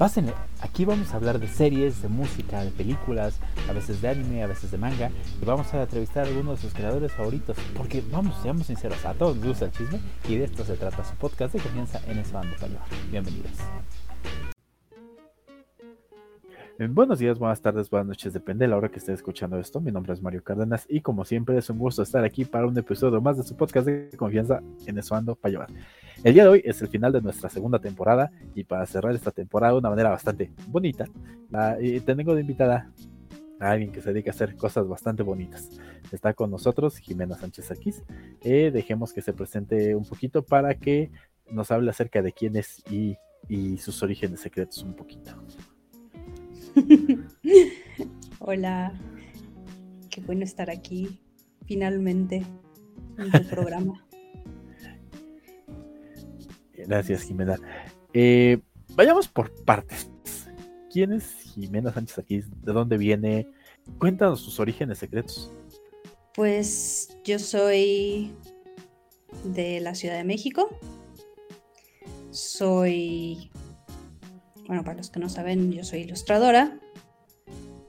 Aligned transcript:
Pásenle, 0.00 0.32
aquí 0.62 0.86
vamos 0.86 1.12
a 1.12 1.16
hablar 1.16 1.38
de 1.38 1.46
series, 1.46 2.00
de 2.00 2.08
música, 2.08 2.64
de 2.64 2.70
películas, 2.70 3.38
a 3.68 3.74
veces 3.74 4.00
de 4.00 4.08
anime, 4.08 4.42
a 4.42 4.46
veces 4.46 4.70
de 4.70 4.78
manga, 4.78 5.10
y 5.42 5.44
vamos 5.44 5.74
a 5.74 5.82
entrevistar 5.82 6.24
a 6.24 6.28
algunos 6.28 6.56
de 6.56 6.62
sus 6.62 6.72
creadores 6.72 7.12
favoritos, 7.12 7.54
porque 7.76 8.02
vamos, 8.10 8.34
seamos 8.42 8.68
sinceros, 8.68 9.04
a 9.04 9.12
todos 9.12 9.36
nos 9.36 9.48
gusta 9.48 9.66
el 9.66 9.72
chisme, 9.72 10.00
y 10.26 10.36
de 10.36 10.44
esto 10.44 10.64
se 10.64 10.78
trata 10.78 11.04
su 11.04 11.14
podcast 11.16 11.52
de 11.52 11.60
confianza 11.60 12.00
en 12.06 12.18
ese 12.18 12.32
bando 12.32 12.56
Bienvenidos. 13.10 13.52
Buenos 16.88 17.18
días, 17.18 17.38
buenas 17.38 17.60
tardes, 17.60 17.90
buenas 17.90 18.06
noches, 18.06 18.32
depende 18.32 18.64
de 18.64 18.70
la 18.70 18.78
hora 18.78 18.88
que 18.88 19.00
esté 19.00 19.12
escuchando 19.12 19.58
esto. 19.58 19.82
Mi 19.82 19.92
nombre 19.92 20.14
es 20.14 20.22
Mario 20.22 20.42
Cárdenas 20.42 20.86
y 20.88 21.02
como 21.02 21.26
siempre 21.26 21.58
es 21.58 21.68
un 21.68 21.78
gusto 21.78 22.02
estar 22.02 22.24
aquí 22.24 22.46
para 22.46 22.66
un 22.66 22.78
episodio 22.78 23.20
más 23.20 23.36
de 23.36 23.42
su 23.42 23.54
podcast 23.54 23.86
de 23.86 24.08
confianza 24.16 24.62
en 24.86 24.96
Esbando 24.96 25.38
llevar. 25.44 25.68
El 26.24 26.32
día 26.32 26.44
de 26.44 26.48
hoy 26.48 26.62
es 26.64 26.80
el 26.80 26.88
final 26.88 27.12
de 27.12 27.20
nuestra 27.20 27.50
segunda 27.50 27.80
temporada 27.80 28.32
y 28.54 28.64
para 28.64 28.86
cerrar 28.86 29.14
esta 29.14 29.30
temporada 29.30 29.74
de 29.74 29.78
una 29.80 29.90
manera 29.90 30.08
bastante 30.08 30.52
bonita, 30.68 31.04
tengo 32.06 32.34
de 32.34 32.40
invitada 32.40 32.90
a 33.60 33.70
alguien 33.72 33.92
que 33.92 34.00
se 34.00 34.14
dedica 34.14 34.30
a 34.30 34.34
hacer 34.34 34.56
cosas 34.56 34.88
bastante 34.88 35.22
bonitas. 35.22 35.68
Está 36.10 36.32
con 36.32 36.50
nosotros 36.50 36.96
Jimena 36.96 37.36
Sánchez 37.36 37.70
Aquís. 37.72 38.02
Eh, 38.40 38.70
dejemos 38.72 39.12
que 39.12 39.20
se 39.20 39.34
presente 39.34 39.94
un 39.94 40.06
poquito 40.06 40.42
para 40.42 40.74
que 40.76 41.10
nos 41.50 41.70
hable 41.72 41.90
acerca 41.90 42.22
de 42.22 42.32
quién 42.32 42.56
es 42.56 42.82
y, 42.90 43.18
y 43.50 43.76
sus 43.76 44.02
orígenes 44.02 44.40
secretos 44.40 44.82
un 44.82 44.94
poquito. 44.94 45.32
Hola, 48.38 48.92
qué 50.10 50.20
bueno 50.20 50.44
estar 50.44 50.70
aquí 50.70 51.20
finalmente 51.66 52.44
en 53.18 53.30
tu 53.30 53.48
programa. 53.48 54.06
Gracias, 56.74 57.22
Jimena. 57.22 57.58
Eh, 58.12 58.58
vayamos 58.94 59.28
por 59.28 59.54
partes. 59.64 60.10
¿Quién 60.92 61.12
es 61.12 61.24
Jimena 61.54 61.92
Sánchez 61.92 62.18
aquí? 62.18 62.40
¿De 62.40 62.72
dónde 62.72 62.98
viene? 62.98 63.46
Cuéntanos 63.98 64.40
sus 64.40 64.58
orígenes 64.58 64.98
secretos. 64.98 65.52
Pues 66.34 67.16
yo 67.24 67.38
soy 67.38 68.32
de 69.44 69.80
la 69.80 69.94
Ciudad 69.94 70.16
de 70.16 70.24
México. 70.24 70.68
Soy 72.30 73.50
bueno, 74.70 74.84
para 74.84 74.98
los 74.98 75.10
que 75.10 75.18
no 75.18 75.28
saben, 75.28 75.72
yo 75.72 75.82
soy 75.82 76.02
ilustradora. 76.02 76.78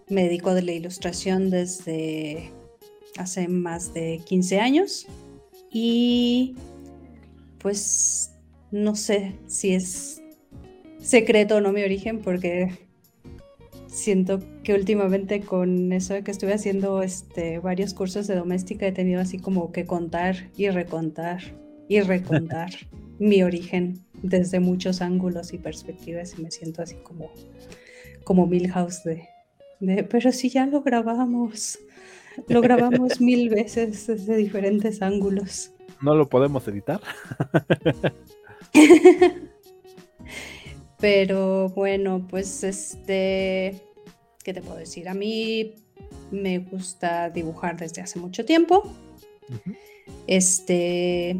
Me 0.09 0.23
dedico 0.23 0.55
de 0.55 0.63
la 0.63 0.71
ilustración 0.71 1.51
desde 1.51 2.49
hace 3.19 3.47
más 3.47 3.93
de 3.93 4.19
15 4.25 4.59
años. 4.59 5.05
Y 5.71 6.55
pues 7.59 8.31
no 8.71 8.95
sé 8.95 9.35
si 9.45 9.75
es 9.75 10.23
secreto 10.97 11.57
o 11.57 11.61
no 11.61 11.71
mi 11.71 11.83
origen, 11.83 12.19
porque 12.19 12.71
siento 13.85 14.39
que 14.63 14.73
últimamente 14.73 15.41
con 15.41 15.93
eso 15.93 16.15
de 16.15 16.23
que 16.23 16.31
estuve 16.31 16.55
haciendo 16.55 17.03
este, 17.03 17.59
varios 17.59 17.93
cursos 17.93 18.25
de 18.25 18.33
doméstica 18.33 18.87
he 18.87 18.91
tenido 18.91 19.21
así 19.21 19.37
como 19.37 19.71
que 19.71 19.85
contar 19.85 20.49
y 20.57 20.67
recontar 20.69 21.43
y 21.87 22.01
recontar 22.01 22.71
mi 23.21 23.43
origen 23.43 24.03
desde 24.23 24.59
muchos 24.59 24.99
ángulos 24.99 25.53
y 25.53 25.59
perspectivas 25.59 26.33
y 26.37 26.41
me 26.41 26.49
siento 26.49 26.81
así 26.81 26.95
como, 26.95 27.31
como 28.23 28.47
Milhouse 28.47 29.03
de, 29.03 29.29
de, 29.79 30.03
pero 30.03 30.31
si 30.31 30.49
ya 30.49 30.65
lo 30.65 30.81
grabamos, 30.81 31.77
lo 32.47 32.61
grabamos 32.61 33.21
mil 33.21 33.49
veces 33.49 34.07
desde 34.07 34.35
diferentes 34.35 35.03
ángulos. 35.03 35.71
¿No 36.01 36.15
lo 36.15 36.27
podemos 36.29 36.67
editar? 36.67 36.99
pero 40.99 41.69
bueno, 41.69 42.25
pues 42.27 42.63
este, 42.63 43.79
¿qué 44.43 44.51
te 44.51 44.63
puedo 44.63 44.77
decir? 44.77 45.07
A 45.07 45.13
mí 45.13 45.75
me 46.31 46.57
gusta 46.57 47.29
dibujar 47.29 47.77
desde 47.77 48.01
hace 48.01 48.17
mucho 48.17 48.45
tiempo. 48.45 48.91
Este, 50.25 51.39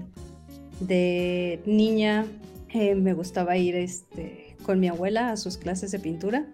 de 0.81 1.61
niña 1.65 2.25
eh, 2.69 2.95
me 2.95 3.13
gustaba 3.13 3.57
ir 3.57 3.75
este, 3.75 4.55
con 4.63 4.79
mi 4.79 4.87
abuela 4.87 5.31
a 5.31 5.37
sus 5.37 5.57
clases 5.57 5.91
de 5.91 5.99
pintura. 5.99 6.47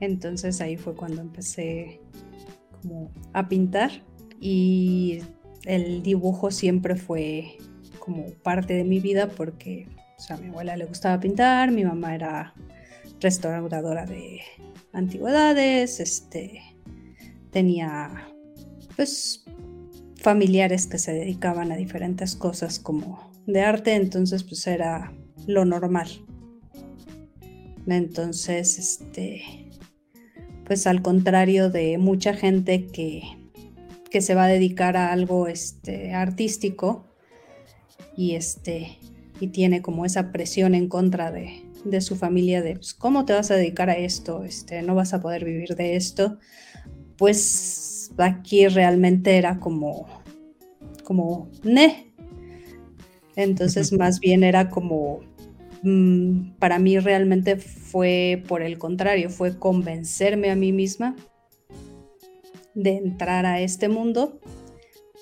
Entonces 0.00 0.60
ahí 0.60 0.76
fue 0.76 0.94
cuando 0.94 1.20
empecé 1.20 2.00
como 2.82 3.10
a 3.32 3.48
pintar 3.48 3.90
y 4.40 5.20
el 5.64 6.02
dibujo 6.02 6.50
siempre 6.50 6.96
fue 6.96 7.58
como 7.98 8.26
parte 8.42 8.74
de 8.74 8.84
mi 8.84 9.00
vida 9.00 9.28
porque 9.28 9.86
a 10.30 10.36
mi 10.36 10.48
abuela 10.48 10.76
le 10.76 10.86
gustaba 10.86 11.20
pintar, 11.20 11.70
mi 11.70 11.84
mamá 11.84 12.14
era 12.14 12.54
restauradora 13.20 14.06
de 14.06 14.40
antigüedades, 14.92 16.00
este, 16.00 16.62
tenía 17.50 18.26
pues 18.96 19.44
familiares 20.20 20.86
que 20.86 20.98
se 20.98 21.12
dedicaban 21.12 21.72
a 21.72 21.76
diferentes 21.76 22.36
cosas 22.36 22.78
como 22.78 23.30
de 23.46 23.62
arte, 23.62 23.94
entonces 23.94 24.44
pues 24.44 24.66
era 24.66 25.12
lo 25.46 25.64
normal. 25.64 26.08
Entonces, 27.86 28.78
este, 28.78 29.42
pues 30.64 30.86
al 30.86 31.02
contrario 31.02 31.70
de 31.70 31.98
mucha 31.98 32.34
gente 32.34 32.86
que, 32.86 33.22
que 34.10 34.20
se 34.20 34.34
va 34.34 34.44
a 34.44 34.48
dedicar 34.48 34.96
a 34.96 35.12
algo 35.12 35.48
este, 35.48 36.14
artístico 36.14 37.06
y, 38.16 38.34
este, 38.34 38.98
y 39.40 39.48
tiene 39.48 39.82
como 39.82 40.04
esa 40.04 40.30
presión 40.30 40.74
en 40.74 40.88
contra 40.88 41.32
de, 41.32 41.64
de 41.84 42.00
su 42.00 42.16
familia 42.16 42.62
de 42.62 42.74
pues, 42.74 42.94
cómo 42.94 43.24
te 43.24 43.32
vas 43.32 43.50
a 43.50 43.56
dedicar 43.56 43.90
a 43.90 43.96
esto, 43.96 44.44
este, 44.44 44.82
no 44.82 44.94
vas 44.94 45.14
a 45.14 45.20
poder 45.20 45.44
vivir 45.44 45.74
de 45.74 45.96
esto, 45.96 46.38
pues 47.16 47.99
aquí 48.22 48.68
realmente 48.68 49.36
era 49.36 49.58
como, 49.58 50.06
como, 51.04 51.50
ne, 51.62 52.10
entonces, 53.36 53.92
más 53.92 54.20
bien 54.20 54.44
era 54.44 54.70
como, 54.70 55.20
mm, 55.82 56.52
para 56.58 56.78
mí 56.78 56.98
realmente 56.98 57.56
fue 57.56 58.42
por 58.48 58.62
el 58.62 58.78
contrario, 58.78 59.30
fue 59.30 59.58
convencerme 59.58 60.50
a 60.50 60.56
mí 60.56 60.72
misma 60.72 61.16
de 62.74 62.96
entrar 62.96 63.46
a 63.46 63.60
este 63.60 63.88
mundo 63.88 64.40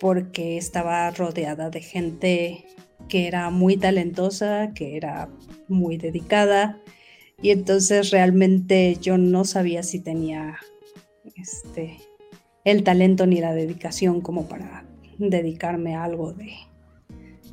porque 0.01 0.57
estaba 0.59 1.11
rodeada 1.11 1.71
de 1.71 1.81
gente 1.81 2.65
que 3.09 3.27
era 3.27 3.51
muy 3.51 3.77
talentosa, 3.77 4.73
que 4.75 4.97
era 4.97 5.29
muy 5.69 5.97
dedicada. 5.97 6.81
Y 7.41 7.51
entonces 7.51 8.11
realmente 8.11 8.97
yo 9.01 9.17
no 9.17 9.45
sabía 9.45 9.83
si 9.83 10.01
tenía 10.01 10.59
este 11.37 11.99
el 12.71 12.83
talento 12.83 13.27
ni 13.27 13.41
la 13.41 13.55
dedicación 13.55 14.21
como 14.21 14.47
para 14.47 14.85
dedicarme 15.19 15.95
a 15.95 16.05
algo 16.05 16.33
de, 16.33 16.53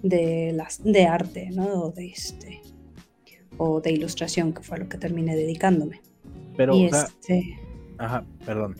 de, 0.04 0.52
las, 0.54 0.84
de 0.84 1.06
arte, 1.06 1.50
¿no? 1.52 1.84
O 1.84 1.92
de, 1.92 2.08
este, 2.08 2.62
o 3.58 3.82
de 3.82 3.92
ilustración, 3.92 4.54
que 4.54 4.62
fue 4.62 4.78
a 4.78 4.80
lo 4.82 4.90
que 4.90 4.98
terminé 4.98 5.36
dedicándome. 5.36 6.02
Pero, 6.58 6.76
o 6.76 6.90
sea, 6.90 7.04
este... 7.04 7.60
Ajá, 7.98 8.26
perdón. 8.46 8.76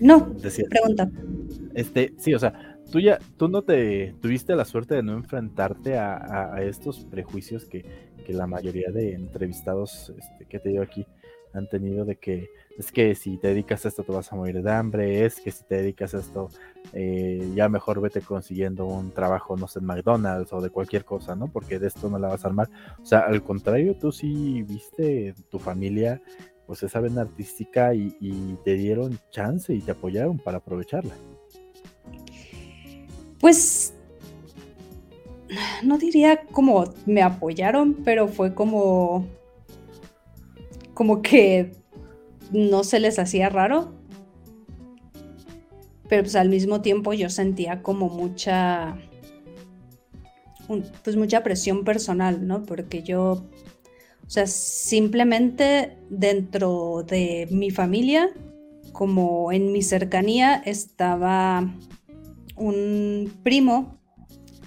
No, 0.00 0.34
pregunta. 0.70 1.10
Este, 1.74 2.14
sí, 2.18 2.34
o 2.34 2.38
sea, 2.38 2.78
tú 2.90 3.00
ya, 3.00 3.18
tú 3.36 3.48
no 3.48 3.62
te 3.62 4.14
tuviste 4.20 4.56
la 4.56 4.64
suerte 4.64 4.96
de 4.96 5.02
no 5.02 5.14
enfrentarte 5.14 5.98
a, 5.98 6.56
estos 6.62 7.04
prejuicios 7.04 7.64
que, 7.64 7.84
que, 8.24 8.32
la 8.32 8.46
mayoría 8.46 8.90
de 8.90 9.12
entrevistados 9.12 10.12
este, 10.18 10.46
que 10.46 10.58
te 10.58 10.70
digo 10.70 10.82
aquí 10.82 11.06
han 11.54 11.68
tenido 11.68 12.04
de 12.04 12.16
que 12.16 12.50
es 12.76 12.90
que 12.90 13.14
si 13.14 13.36
te 13.38 13.48
dedicas 13.48 13.84
a 13.84 13.88
esto 13.88 14.02
te 14.02 14.12
vas 14.12 14.32
a 14.32 14.36
morir 14.36 14.60
de 14.62 14.72
hambre, 14.72 15.24
es 15.24 15.40
que 15.40 15.50
si 15.50 15.64
te 15.64 15.76
dedicas 15.76 16.14
a 16.14 16.18
esto 16.18 16.48
eh, 16.92 17.48
ya 17.54 17.68
mejor 17.68 18.00
vete 18.00 18.20
consiguiendo 18.20 18.86
un 18.86 19.12
trabajo, 19.12 19.56
no 19.56 19.68
sé, 19.68 19.78
en 19.78 19.86
McDonald's 19.86 20.52
o 20.52 20.60
de 20.60 20.70
cualquier 20.70 21.04
cosa, 21.04 21.36
¿no? 21.36 21.46
Porque 21.46 21.78
de 21.78 21.86
esto 21.86 22.10
no 22.10 22.18
la 22.18 22.28
vas 22.28 22.44
a 22.44 22.48
armar. 22.48 22.68
O 23.00 23.06
sea, 23.06 23.20
al 23.20 23.42
contrario, 23.42 23.96
tú 23.96 24.10
sí 24.10 24.62
viste 24.62 25.34
tu 25.50 25.58
familia, 25.58 26.20
pues 26.66 26.82
esa 26.82 27.00
vena 27.00 27.22
artística 27.22 27.94
y, 27.94 28.16
y 28.20 28.58
te 28.64 28.74
dieron 28.74 29.18
chance 29.30 29.72
y 29.72 29.80
te 29.80 29.92
apoyaron 29.92 30.38
para 30.38 30.58
aprovecharla. 30.58 31.14
Pues 33.38 33.94
no 35.84 35.98
diría 35.98 36.44
como 36.50 36.84
me 37.06 37.22
apoyaron, 37.22 37.94
pero 38.04 38.28
fue 38.28 38.54
como 38.54 39.26
como 40.94 41.22
que 41.22 41.72
no 42.52 42.84
se 42.84 43.00
les 43.00 43.18
hacía 43.18 43.48
raro, 43.48 43.92
pero 46.08 46.22
pues 46.22 46.36
al 46.36 46.48
mismo 46.48 46.80
tiempo 46.80 47.12
yo 47.12 47.28
sentía 47.28 47.82
como 47.82 48.08
mucha, 48.08 48.96
pues 51.02 51.16
mucha 51.16 51.42
presión 51.42 51.84
personal, 51.84 52.46
¿no? 52.46 52.62
Porque 52.62 53.02
yo, 53.02 53.44
o 54.26 54.30
sea, 54.30 54.46
simplemente 54.46 55.96
dentro 56.10 57.04
de 57.06 57.48
mi 57.50 57.70
familia, 57.70 58.30
como 58.92 59.50
en 59.50 59.72
mi 59.72 59.82
cercanía, 59.82 60.62
estaba 60.64 61.74
un 62.56 63.32
primo 63.42 63.98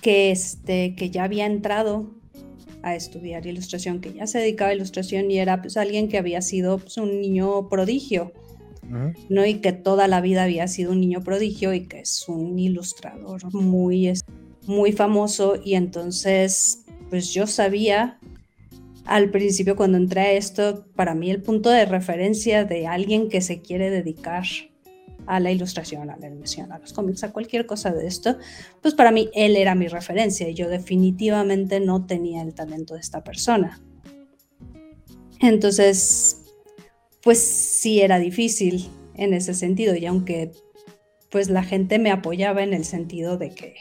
que, 0.02 0.32
este, 0.32 0.96
que 0.96 1.10
ya 1.10 1.24
había 1.24 1.46
entrado 1.46 2.17
a 2.90 2.96
estudiar 2.96 3.46
ilustración, 3.46 4.02
que 4.02 4.14
ya 4.14 4.28
se 4.28 4.40
dedicaba 4.40 4.72
a 4.72 4.74
ilustración 4.74 5.30
y 5.32 5.40
era 5.40 5.62
pues 5.62 5.78
alguien 5.78 6.08
que 6.08 6.18
había 6.18 6.42
sido 6.42 6.78
pues, 6.80 6.98
un 6.98 7.22
niño 7.22 7.70
prodigio, 7.70 8.34
¿no? 9.30 9.46
Y 9.46 9.56
que 9.56 9.74
toda 9.74 10.08
la 10.08 10.22
vida 10.22 10.44
había 10.44 10.68
sido 10.68 10.92
un 10.92 11.02
niño 11.02 11.24
prodigio 11.24 11.74
y 11.74 11.88
que 11.88 12.00
es 12.00 12.28
un 12.28 12.58
ilustrador 12.58 13.54
muy, 13.54 14.14
muy 14.66 14.92
famoso 14.92 15.56
y 15.64 15.76
entonces 15.76 16.84
pues 17.10 17.34
yo 17.34 17.48
sabía 17.48 18.20
al 19.06 19.32
principio 19.32 19.76
cuando 19.76 19.98
entré 19.98 20.22
a 20.22 20.32
esto, 20.34 20.86
para 20.96 21.16
mí 21.16 21.32
el 21.32 21.42
punto 21.42 21.70
de 21.70 21.86
referencia 21.86 22.66
de 22.66 22.88
alguien 22.88 23.30
que 23.30 23.42
se 23.42 23.62
quiere 23.62 23.90
dedicar 23.90 24.44
a 25.28 25.40
la 25.40 25.52
ilustración, 25.52 26.10
a 26.10 26.18
la 26.18 26.28
animación, 26.28 26.72
a 26.72 26.80
los 26.80 26.94
cómics, 26.94 27.24
a 27.24 27.32
cualquier 27.32 27.66
cosa 27.66 27.92
de 27.92 28.08
esto, 28.08 28.38
pues 28.82 28.94
para 28.94 29.12
mí 29.12 29.30
él 29.34 29.56
era 29.56 29.76
mi 29.76 29.88
referencia 29.88 30.50
y 30.50 30.54
yo 30.54 30.70
definitivamente 30.70 31.80
no 31.80 32.06
tenía 32.06 32.42
el 32.42 32.54
talento 32.54 32.96
de 32.96 33.02
esta 33.02 33.24
persona. 33.24 33.82
Entonces, 35.40 36.42
pues 37.22 37.40
sí 37.40 38.02
era 38.02 38.20
difícil 38.20 38.90
en 39.16 39.34
ese 39.34 39.54
sentido 39.54 39.96
y 39.96 40.06
aunque 40.06 40.52
pues 41.30 41.50
la 41.50 41.64
gente 41.64 42.00
me 42.00 42.12
apoyaba 42.12 42.64
en 42.64 42.74
el 42.74 42.86
sentido 42.86 43.38
de 43.38 43.50
que 43.50 43.76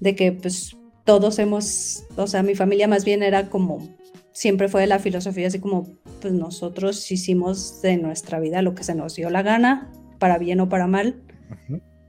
de 0.00 0.14
que 0.14 0.32
pues 0.32 0.76
todos 1.04 1.38
hemos, 1.38 2.04
o 2.16 2.26
sea, 2.26 2.42
mi 2.42 2.54
familia 2.54 2.88
más 2.88 3.04
bien 3.04 3.22
era 3.22 3.48
como 3.48 3.88
siempre 4.32 4.68
fue 4.68 4.86
la 4.86 4.98
filosofía 4.98 5.46
así 5.46 5.60
como 5.60 5.86
pues 6.20 6.34
nosotros 6.34 7.10
hicimos 7.10 7.80
de 7.80 7.96
nuestra 7.96 8.40
vida 8.40 8.60
lo 8.60 8.74
que 8.74 8.84
se 8.84 8.94
nos 8.94 9.14
dio 9.14 9.30
la 9.30 9.42
gana, 9.42 9.90
para 10.18 10.38
bien 10.38 10.60
o 10.60 10.68
para 10.68 10.86
mal, 10.86 11.22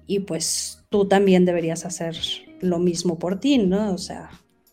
y 0.06 0.20
pues 0.20 0.86
tú 0.90 1.08
también 1.08 1.46
deberías 1.46 1.86
hacer 1.86 2.16
lo 2.62 2.80
mismo 2.80 3.20
por 3.20 3.40
ti, 3.40 3.58
¿no? 3.58 3.94
O 3.94 3.98
sea, 3.98 4.30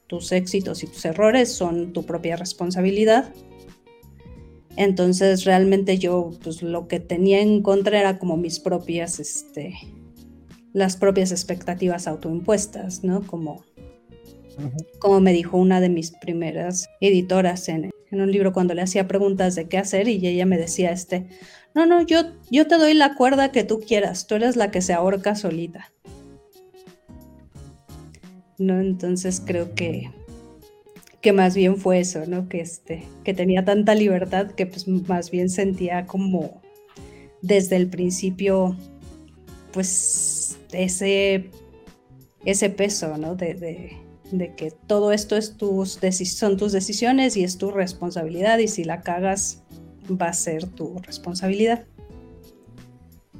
tus 0.06 0.32
éxitos 0.32 0.82
y 0.82 0.86
tus 0.86 1.04
errores 1.04 1.52
son 1.52 1.92
tu 1.92 2.04
propia 2.04 2.36
responsabilidad. 2.36 3.32
Entonces 4.76 5.44
realmente 5.44 5.98
yo 5.98 6.30
pues 6.42 6.62
lo 6.62 6.88
que 6.88 7.00
tenía 7.00 7.40
en 7.40 7.62
contra 7.62 8.00
era 8.00 8.18
como 8.18 8.36
mis 8.36 8.60
propias, 8.60 9.20
este, 9.20 9.74
las 10.72 10.96
propias 10.96 11.30
expectativas 11.30 12.06
autoimpuestas, 12.06 13.04
¿no? 13.04 13.22
Como 13.26 13.64
como 14.98 15.20
me 15.20 15.32
dijo 15.32 15.56
una 15.56 15.80
de 15.80 15.88
mis 15.88 16.12
primeras 16.12 16.88
editoras 17.00 17.68
en, 17.68 17.90
un 18.10 18.30
libro 18.30 18.52
cuando 18.52 18.74
le 18.74 18.82
hacía 18.82 19.08
preguntas 19.08 19.56
de 19.56 19.66
qué 19.66 19.76
hacer 19.76 20.06
y 20.06 20.24
ella 20.24 20.46
me 20.46 20.56
decía 20.56 20.92
este, 20.92 21.26
no, 21.74 21.86
no, 21.86 22.02
yo, 22.02 22.22
yo 22.50 22.66
te 22.68 22.76
doy 22.76 22.94
la 22.94 23.14
cuerda 23.14 23.50
que 23.50 23.64
tú 23.64 23.80
quieras, 23.80 24.26
tú 24.26 24.36
eres 24.36 24.56
la 24.56 24.70
que 24.70 24.80
se 24.80 24.92
ahorca 24.92 25.34
solita. 25.34 25.92
¿No? 28.58 28.80
Entonces 28.80 29.42
creo 29.44 29.74
que, 29.74 30.12
que 31.20 31.32
más 31.32 31.56
bien 31.56 31.76
fue 31.76 31.98
eso, 31.98 32.24
¿no? 32.26 32.48
Que, 32.48 32.60
este, 32.60 33.04
que 33.24 33.34
tenía 33.34 33.64
tanta 33.64 33.96
libertad 33.96 34.52
que 34.52 34.66
pues 34.66 34.86
más 34.86 35.32
bien 35.32 35.50
sentía 35.50 36.06
como 36.06 36.62
desde 37.42 37.76
el 37.76 37.88
principio 37.88 38.76
pues 39.72 40.56
ese, 40.70 41.50
ese 42.44 42.70
peso, 42.70 43.18
¿no? 43.18 43.34
de, 43.34 43.98
de 44.30 44.54
que 44.54 44.70
todo 44.70 45.12
esto 45.12 45.36
es 45.36 45.56
tus 45.56 45.98
son 46.26 46.56
tus 46.56 46.72
decisiones 46.72 47.36
y 47.36 47.44
es 47.44 47.58
tu 47.58 47.72
responsabilidad 47.72 48.58
y 48.58 48.68
si 48.68 48.84
la 48.84 49.00
cagas 49.00 49.64
va 50.10 50.28
a 50.28 50.32
ser 50.32 50.66
tu 50.66 50.98
responsabilidad. 50.98 51.84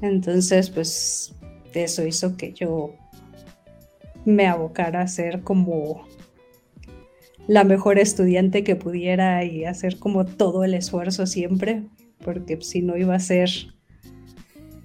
Entonces, 0.01 0.71
pues 0.71 1.35
eso 1.73 2.07
hizo 2.07 2.37
que 2.37 2.53
yo 2.53 2.95
me 4.25 4.47
abocara 4.47 5.03
a 5.03 5.09
ser 5.09 5.43
como 5.43 6.07
la 7.47 7.65
mejor 7.65 7.99
estudiante 7.99 8.65
que 8.65 8.77
pudiera 8.77 9.45
y 9.45 9.65
hacer 9.65 9.99
como 9.99 10.25
todo 10.25 10.65
el 10.65 10.75
esfuerzo 10.75 11.27
siempre, 11.27 11.83
porque 12.25 12.59
si 12.63 12.81
no 12.81 12.97
iba 12.97 13.15
a 13.15 13.21
ser, 13.21 13.51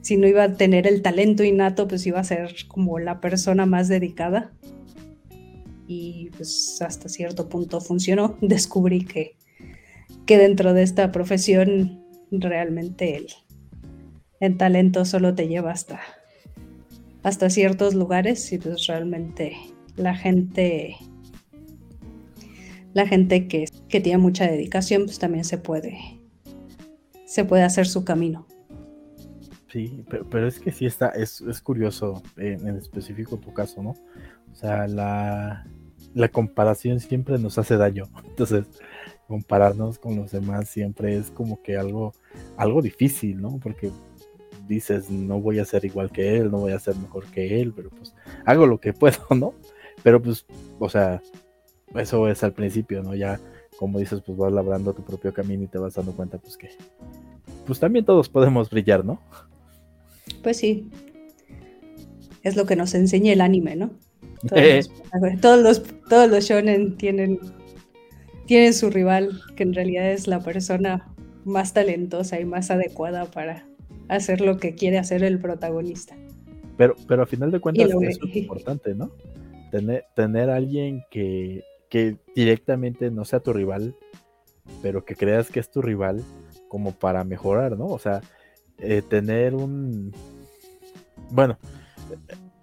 si 0.02 0.18
no 0.18 0.28
iba 0.28 0.44
a 0.44 0.54
tener 0.54 0.88
el 0.88 1.02
talento 1.02 1.44
innato, 1.44 1.88
pues 1.88 2.06
iba 2.06 2.20
a 2.20 2.24
ser 2.24 2.56
como 2.68 3.00
la 3.00 3.22
persona 3.22 3.66
más 3.66 3.88
dedicada 3.88 4.52
y 5.88 6.30
pues 6.38 6.80
hasta 6.82 7.10
cierto 7.10 7.50
punto 7.50 7.82
funcionó. 7.82 8.38
Descubrí 8.42 9.06
que, 9.06 9.36
que 10.30 10.38
dentro 10.38 10.76
de 10.76 10.84
esta 10.84 11.12
profesión 11.12 12.06
realmente 12.30 13.18
el, 13.18 13.26
el 14.40 14.58
talento 14.58 15.04
solo 15.04 15.34
te 15.34 15.48
lleva 15.48 15.72
hasta, 15.72 16.02
hasta 17.24 17.50
ciertos 17.50 17.96
lugares 17.96 18.54
y 18.54 18.60
pues 18.60 18.86
realmente 18.86 19.58
la 19.96 20.16
gente 20.16 20.98
la 22.94 23.08
gente 23.08 23.48
que, 23.48 23.66
que, 23.88 24.02
tiene 24.02 24.20
mucha 24.20 24.46
dedicación 24.46 25.06
pues 25.06 25.18
también 25.18 25.46
se 25.46 25.58
puede 25.58 25.98
se 27.26 27.44
puede 27.44 27.64
hacer 27.64 27.88
su 27.88 28.06
camino 28.06 28.46
sí 29.68 30.06
pero, 30.30 30.48
es 30.48 30.60
que 30.60 30.72
sí 30.72 30.86
está 30.86 31.10
es, 31.10 31.42
es 31.42 31.60
curioso 31.60 32.22
en, 32.38 32.68
específico 32.78 33.38
tu 33.38 33.52
caso 33.52 33.82
no 33.82 33.96
o 34.52 34.56
sea 34.56 34.88
la 34.88 35.66
la 36.14 36.30
comparación 36.30 37.00
siempre 37.00 37.38
nos 37.38 37.58
hace 37.58 37.78
daño. 37.78 38.06
Entonces, 38.26 38.66
compararnos 39.30 40.00
con 40.00 40.16
los 40.16 40.32
demás 40.32 40.68
siempre 40.68 41.16
es 41.16 41.30
como 41.30 41.62
que 41.62 41.78
algo, 41.78 42.14
algo 42.58 42.82
difícil, 42.82 43.40
¿no? 43.40 43.60
Porque 43.62 43.92
dices, 44.68 45.12
no 45.12 45.40
voy 45.40 45.60
a 45.60 45.66
ser 45.66 45.86
igual 45.86 46.12
que 46.12 46.38
él, 46.38 46.50
no 46.50 46.58
voy 46.58 46.72
a 46.72 46.80
ser 46.80 46.96
mejor 46.96 47.26
que 47.28 47.62
él, 47.62 47.72
pero 47.76 47.92
pues 47.92 48.16
hago 48.44 48.66
lo 48.66 48.80
que 48.80 48.92
puedo, 48.94 49.20
¿no? 49.36 49.54
Pero 50.02 50.20
pues, 50.20 50.48
o 50.80 50.90
sea, 50.90 51.22
eso 51.96 52.28
es 52.28 52.44
al 52.44 52.54
principio, 52.54 53.04
¿no? 53.04 53.14
Ya, 53.14 53.40
como 53.78 54.00
dices, 54.00 54.20
pues 54.26 54.36
vas 54.36 54.52
labrando 54.52 54.94
tu 54.94 55.04
propio 55.04 55.32
camino 55.32 55.64
y 55.64 55.68
te 55.68 55.78
vas 55.78 55.94
dando 55.94 56.14
cuenta, 56.14 56.40
pues 56.40 56.58
que, 56.58 56.70
pues 57.68 57.80
también 57.80 58.06
todos 58.06 58.30
podemos 58.30 58.68
brillar, 58.72 59.06
¿no? 59.06 59.22
Pues 60.42 60.58
sí. 60.58 60.90
Es 62.42 62.56
lo 62.56 62.66
que 62.66 62.76
nos 62.76 62.96
enseña 62.96 63.32
el 63.34 63.42
anime, 63.42 63.76
¿no? 63.76 63.92
Todos, 64.48 64.90
los, 65.44 65.84
todos, 66.10 66.30
los, 66.32 66.46
shonen 66.46 66.98
tienen, 66.98 67.40
tienen 68.50 68.74
su 68.74 68.90
rival, 68.90 69.44
que 69.56 69.62
en 69.62 69.76
realidad 69.76 70.12
es 70.12 70.28
la 70.28 70.40
persona 70.40 71.14
más 71.46 71.72
talentosa 71.74 72.40
y 72.40 72.46
más 72.46 72.72
adecuada 72.72 73.26
para 73.26 73.68
hacer 74.08 74.42
lo 74.42 74.58
que 74.58 74.74
quiere 74.74 74.98
hacer 74.98 75.24
el 75.24 75.38
protagonista. 75.38 76.18
Pero, 76.76 76.96
pero 77.08 77.22
a 77.22 77.26
final 77.28 77.52
de 77.52 77.60
cuentas 77.60 77.88
eso 77.88 78.02
es 78.02 78.36
importante, 78.36 78.96
¿no? 78.96 79.12
Tener, 79.70 80.06
tener 80.16 80.50
alguien 80.50 81.04
que, 81.12 81.64
que 81.92 82.18
directamente 82.36 83.12
no 83.12 83.24
sea 83.24 83.40
tu 83.40 83.54
rival, 83.54 83.96
pero 84.82 85.06
que 85.06 85.16
creas 85.16 85.52
que 85.52 85.60
es 85.60 85.70
tu 85.70 85.84
rival 85.84 86.24
como 86.70 86.94
para 86.94 87.24
mejorar, 87.24 87.78
¿no? 87.78 87.86
O 87.86 88.00
sea, 88.00 88.22
eh, 88.80 89.04
tener 89.08 89.54
un... 89.54 90.12
Bueno, 91.30 91.60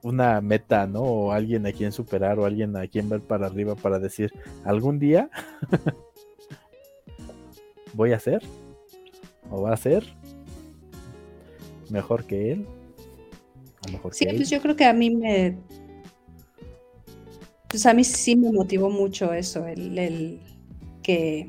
una 0.07 0.41
meta, 0.41 0.87
¿no? 0.87 1.01
O 1.01 1.33
alguien 1.33 1.67
a 1.67 1.73
quien 1.73 1.91
superar 1.91 2.39
o 2.39 2.47
alguien 2.47 2.77
a 2.77 2.87
quien 2.87 3.09
ver 3.09 3.21
para 3.21 3.47
arriba 3.47 3.75
para 3.75 3.99
decir, 3.99 4.33
algún 4.65 5.01
día 5.01 5.29
voy 7.93 8.13
a 8.13 8.21
ser 8.21 8.41
o 9.51 9.63
va 9.63 9.73
a 9.73 9.77
ser 9.77 10.05
mejor 11.91 12.25
que 12.25 12.53
él. 12.53 12.67
mejor 13.91 14.15
sí, 14.15 14.27
pues 14.27 14.49
yo 14.49 14.63
creo 14.63 14.77
que 14.77 14.85
a 14.85 14.93
mí 14.93 15.11
me... 15.11 15.59
Pues 17.69 17.85
a 17.85 17.93
mí 17.93 18.05
sí 18.05 18.37
me 18.37 18.53
motivó 18.53 18.91
mucho 18.91 19.33
eso, 19.33 19.67
el, 19.67 19.99
el 19.99 20.41
que, 21.03 21.49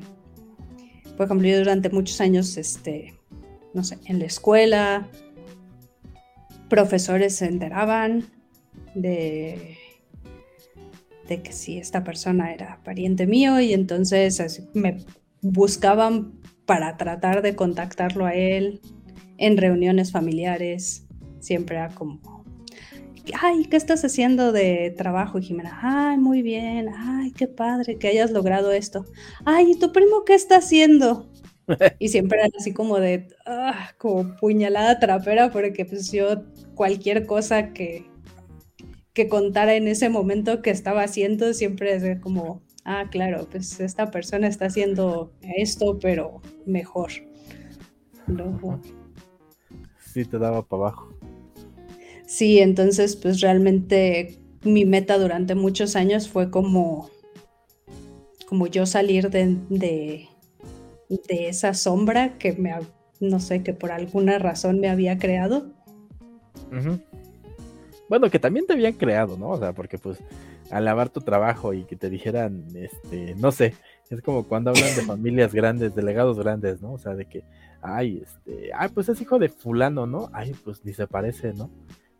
por 1.16 1.26
ejemplo, 1.26 1.46
yo 1.46 1.58
durante 1.58 1.90
muchos 1.90 2.20
años, 2.20 2.56
este, 2.56 3.14
no 3.72 3.84
sé, 3.84 3.98
en 4.06 4.18
la 4.18 4.24
escuela, 4.24 5.08
profesores 6.68 7.36
se 7.36 7.46
enteraban 7.46 8.37
de, 9.02 9.78
de 11.28 11.42
que 11.42 11.52
si 11.52 11.78
esta 11.78 12.04
persona 12.04 12.52
era 12.52 12.80
pariente 12.84 13.26
mío 13.26 13.60
y 13.60 13.72
entonces 13.72 14.62
me 14.74 14.98
buscaban 15.40 16.32
para 16.66 16.96
tratar 16.96 17.42
de 17.42 17.54
contactarlo 17.54 18.26
a 18.26 18.34
él 18.34 18.80
en 19.38 19.56
reuniones 19.56 20.12
familiares. 20.12 21.06
Siempre 21.40 21.76
era 21.76 21.88
como, 21.88 22.44
ay, 23.40 23.64
¿qué 23.66 23.76
estás 23.76 24.04
haciendo 24.04 24.52
de 24.52 24.92
trabajo, 24.96 25.40
Jimena? 25.40 25.78
Ay, 25.82 26.18
muy 26.18 26.42
bien, 26.42 26.88
ay, 26.94 27.32
qué 27.32 27.46
padre 27.46 27.96
que 27.96 28.08
hayas 28.08 28.32
logrado 28.32 28.72
esto. 28.72 29.04
Ay, 29.44 29.72
¿y 29.72 29.78
tu 29.78 29.92
primo 29.92 30.24
qué 30.24 30.34
está 30.34 30.56
haciendo? 30.56 31.30
y 31.98 32.08
siempre 32.08 32.38
era 32.38 32.48
así 32.58 32.72
como 32.72 32.98
de, 32.98 33.28
ah, 33.46 33.90
como 33.98 34.36
puñalada 34.36 34.98
trapera, 34.98 35.50
porque 35.50 35.84
pues 35.84 36.10
yo 36.12 36.44
cualquier 36.74 37.26
cosa 37.26 37.72
que, 37.72 38.07
que 39.18 39.28
contara 39.28 39.74
en 39.74 39.88
ese 39.88 40.10
momento 40.10 40.62
que 40.62 40.70
estaba 40.70 41.02
haciendo, 41.02 41.52
siempre 41.52 41.96
es 41.96 42.20
como, 42.20 42.62
ah, 42.84 43.08
claro, 43.10 43.48
pues 43.50 43.80
esta 43.80 44.12
persona 44.12 44.46
está 44.46 44.66
haciendo 44.66 45.32
esto, 45.42 45.98
pero 46.00 46.40
mejor. 46.66 47.10
Sí, 49.98 50.24
te 50.24 50.38
daba 50.38 50.62
para 50.62 50.82
abajo. 50.82 51.12
Sí, 52.26 52.60
entonces 52.60 53.16
pues 53.16 53.40
realmente 53.40 54.38
mi 54.62 54.84
meta 54.84 55.18
durante 55.18 55.56
muchos 55.56 55.96
años 55.96 56.28
fue 56.28 56.52
como 56.52 57.10
como 58.48 58.68
yo 58.68 58.86
salir 58.86 59.30
de, 59.30 59.56
de, 59.68 60.28
de 61.08 61.48
esa 61.48 61.74
sombra 61.74 62.38
que 62.38 62.52
me, 62.52 62.72
no 63.18 63.40
sé, 63.40 63.64
que 63.64 63.74
por 63.74 63.90
alguna 63.90 64.38
razón 64.38 64.78
me 64.78 64.88
había 64.88 65.18
creado. 65.18 65.72
Bueno, 68.08 68.30
que 68.30 68.38
también 68.38 68.66
te 68.66 68.72
habían 68.72 68.94
creado, 68.94 69.36
¿no? 69.36 69.50
O 69.50 69.58
sea, 69.58 69.72
porque 69.72 69.98
pues 69.98 70.18
alabar 70.70 71.10
tu 71.10 71.20
trabajo 71.20 71.74
y 71.74 71.84
que 71.84 71.96
te 71.96 72.08
dijeran, 72.08 72.64
este, 72.74 73.34
no 73.36 73.52
sé, 73.52 73.74
es 74.10 74.22
como 74.22 74.44
cuando 74.44 74.70
hablan 74.70 74.94
de 74.96 75.02
familias 75.06 75.52
grandes, 75.52 75.94
de 75.94 76.02
legados 76.02 76.38
grandes, 76.38 76.80
¿no? 76.80 76.92
O 76.92 76.98
sea, 76.98 77.14
de 77.14 77.26
que, 77.26 77.44
ay, 77.82 78.22
este, 78.24 78.70
ay, 78.74 78.88
pues 78.94 79.08
es 79.08 79.20
hijo 79.20 79.38
de 79.38 79.48
fulano, 79.48 80.06
¿no? 80.06 80.30
Ay, 80.32 80.54
pues 80.64 80.84
ni 80.84 80.92
se 80.92 81.06
parece, 81.06 81.52
¿no? 81.52 81.70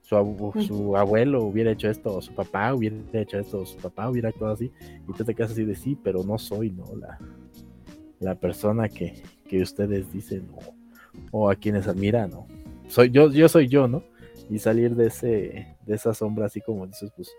Su, 0.03 0.53
su 0.67 0.97
abuelo 0.97 1.43
hubiera 1.45 1.71
hecho 1.71 1.91
esto, 1.91 2.17
o 2.17 2.23
su 2.23 2.35
papá 2.35 2.73
hubiera 2.75 2.97
hecho 3.13 3.39
esto, 3.39 3.61
o 3.61 3.67
su 3.67 3.77
papá 3.77 4.09
hubiera 4.09 4.31
actuado 4.31 4.55
así, 4.55 4.73
y 5.07 5.13
tú 5.13 5.25
te 5.25 5.35
quedas 5.35 5.53
así 5.53 5.65
de 5.65 5.75
sí, 5.75 5.99
pero 6.03 6.23
no 6.23 6.39
soy, 6.39 6.71
¿no? 6.71 6.85
La, 6.97 7.19
la 8.19 8.35
persona 8.35 8.89
que, 8.89 9.23
que 9.47 9.61
ustedes 9.61 10.11
dicen, 10.11 10.49
o, 10.55 10.75
o 11.31 11.51
a 11.51 11.57
quienes 11.57 11.87
admiran, 11.87 12.31
¿no? 12.31 12.47
Soy 12.89 13.11
yo, 13.11 13.31
yo 13.31 13.49
soy 13.51 13.69
yo, 13.69 13.87
¿no? 13.87 14.03
Y 14.51 14.59
salir 14.59 14.95
de 14.95 15.09
ese, 15.09 15.77
de 15.85 15.95
esa 15.95 16.15
sombra 16.15 16.47
así 16.47 16.61
como 16.61 16.87
dices, 16.87 17.11
pues 17.15 17.31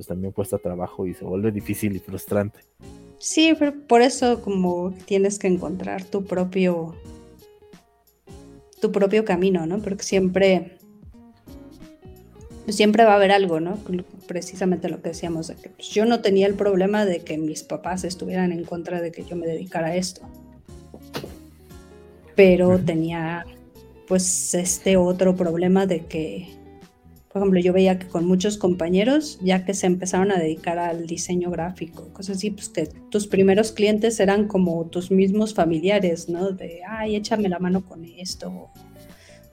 pues 0.00 0.08
también 0.08 0.32
cuesta 0.32 0.56
trabajo 0.56 1.06
y 1.06 1.12
se 1.12 1.26
vuelve 1.26 1.52
difícil 1.52 1.94
y 1.94 1.98
frustrante. 1.98 2.60
Sí, 3.18 3.54
pero 3.58 3.74
por 3.86 4.00
eso 4.00 4.40
como 4.40 4.94
tienes 5.04 5.38
que 5.38 5.46
encontrar 5.46 6.04
tu 6.04 6.24
propio 6.24 6.94
tu 8.80 8.92
propio 8.92 9.26
camino, 9.26 9.66
¿no? 9.66 9.78
Porque 9.82 10.02
siempre 10.02 10.78
siempre 12.66 13.04
va 13.04 13.12
a 13.12 13.16
haber 13.16 13.30
algo, 13.30 13.60
¿no? 13.60 13.76
Precisamente 14.26 14.88
lo 14.88 15.02
que 15.02 15.10
decíamos 15.10 15.48
de 15.48 15.56
que 15.56 15.68
pues, 15.68 15.88
yo 15.88 16.06
no 16.06 16.22
tenía 16.22 16.46
el 16.46 16.54
problema 16.54 17.04
de 17.04 17.20
que 17.20 17.36
mis 17.36 17.62
papás 17.62 18.04
estuvieran 18.04 18.52
en 18.52 18.64
contra 18.64 19.02
de 19.02 19.12
que 19.12 19.24
yo 19.24 19.36
me 19.36 19.46
dedicara 19.46 19.88
a 19.88 19.96
esto. 19.96 20.22
Pero 22.34 22.78
tenía 22.78 23.44
pues 24.10 24.54
este 24.54 24.96
otro 24.96 25.36
problema 25.36 25.86
de 25.86 26.04
que 26.04 26.48
por 27.32 27.40
ejemplo, 27.40 27.60
yo 27.60 27.72
veía 27.72 27.96
que 27.96 28.08
con 28.08 28.26
muchos 28.26 28.58
compañeros, 28.58 29.38
ya 29.40 29.64
que 29.64 29.72
se 29.72 29.86
empezaron 29.86 30.32
a 30.32 30.40
dedicar 30.40 30.80
al 30.80 31.06
diseño 31.06 31.48
gráfico, 31.52 32.12
cosas 32.12 32.38
así, 32.38 32.50
pues 32.50 32.68
que 32.70 32.86
tus 33.08 33.28
primeros 33.28 33.70
clientes 33.70 34.18
eran 34.18 34.48
como 34.48 34.84
tus 34.86 35.12
mismos 35.12 35.54
familiares, 35.54 36.28
¿no? 36.28 36.50
De, 36.50 36.80
ay, 36.84 37.14
échame 37.14 37.48
la 37.48 37.60
mano 37.60 37.84
con 37.84 38.04
esto. 38.04 38.70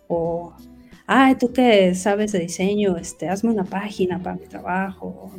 O, 0.07 0.55
ay, 1.05 1.35
tú 1.35 1.53
que 1.53 1.93
sabes 1.93 2.31
de 2.31 2.39
diseño, 2.39 2.97
este, 2.97 3.29
hazme 3.29 3.51
una 3.51 3.65
página 3.65 4.17
para 4.17 4.37
mi 4.37 4.47
trabajo. 4.47 5.31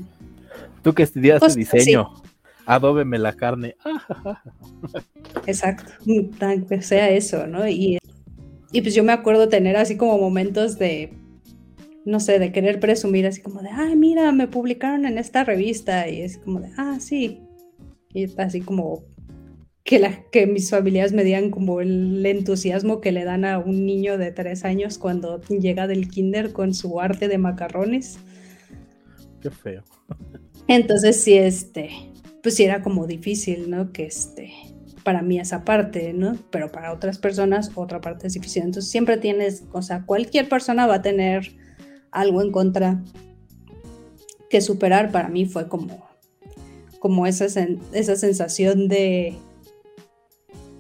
Tú 0.85 0.95
que 0.95 1.03
estudiaste 1.03 1.57
diseño, 1.57 2.15
adóbeme 2.67 3.19
la 3.19 3.33
carne. 3.33 3.75
Exacto, 5.47 5.91
que 6.69 6.83
sea 6.83 7.11
eso, 7.11 7.49
¿no? 7.49 7.67
Y, 7.67 7.99
y 8.73 8.83
pues 8.83 8.95
yo 8.95 9.05
me 9.05 9.13
acuerdo 9.13 9.49
tener 9.49 9.77
así 9.77 9.97
como 9.97 10.19
momentos 10.19 10.79
de 10.79 11.13
no 12.09 12.21
sé, 12.21 12.39
de 12.39 12.53
querer 12.53 12.81
presumir 12.81 13.27
así 13.27 13.43
como 13.43 13.61
de, 13.61 13.69
ay, 13.71 13.95
mira, 13.95 14.33
me 14.33 14.49
publicaron 14.49 15.05
en 15.05 15.19
esta 15.19 15.45
revista 15.45 16.09
y 16.09 16.23
es 16.23 16.39
como 16.39 16.61
de, 16.61 16.71
ah, 16.79 16.97
sí. 17.01 17.43
Y 18.15 18.27
así 18.41 18.63
como 18.63 19.05
que, 19.85 19.99
la, 19.99 20.25
que 20.33 20.47
mis 20.47 20.71
familias 20.71 21.13
me 21.13 21.23
digan 21.23 21.51
como 21.51 21.83
el 21.83 22.25
entusiasmo 22.25 23.03
que 23.03 23.13
le 23.13 23.25
dan 23.25 23.45
a 23.45 23.59
un 23.59 23.85
niño 23.85 24.17
de 24.17 24.33
tres 24.33 24.65
años 24.65 24.97
cuando 24.97 25.43
llega 25.43 25.87
del 25.87 26.09
kinder 26.09 26.53
con 26.53 26.73
su 26.73 26.99
arte 26.99 27.29
de 27.29 27.37
macarrones. 27.37 28.19
Qué 29.43 29.51
feo. 29.51 29.85
Entonces 30.67 31.23
sí, 31.23 31.35
este, 31.35 31.91
pues 32.43 32.55
sí 32.55 32.65
era 32.65 32.81
como 32.83 33.07
difícil, 33.07 33.69
¿no? 33.69 33.93
Que 33.93 34.07
este, 34.07 34.51
para 35.09 35.23
mí 35.23 35.41
esa 35.41 35.65
parte, 35.65 36.13
¿no? 36.13 36.37
Pero 36.51 36.71
para 36.71 36.93
otras 36.93 37.17
personas 37.17 37.73
otra 37.75 37.99
parte 37.99 38.27
es 38.27 38.35
difícil. 38.35 38.65
Entonces 38.65 38.91
siempre 38.91 39.17
tienes, 39.17 39.65
o 39.73 39.81
sea, 39.81 40.05
cualquier 40.05 40.51
persona 40.51 40.87
va 40.87 40.97
a 40.97 41.01
tener 41.01 41.57
algo 42.11 42.43
en 42.43 42.53
contra 42.53 43.03
que 44.51 44.61
superar 44.61 45.11
para 45.11 45.31
mí 45.31 45.47
fue 45.47 45.67
como, 45.67 46.07
como 46.99 47.27
esa, 47.27 47.47
esa 47.47 48.17
sensación 48.17 48.87
de, 48.89 49.35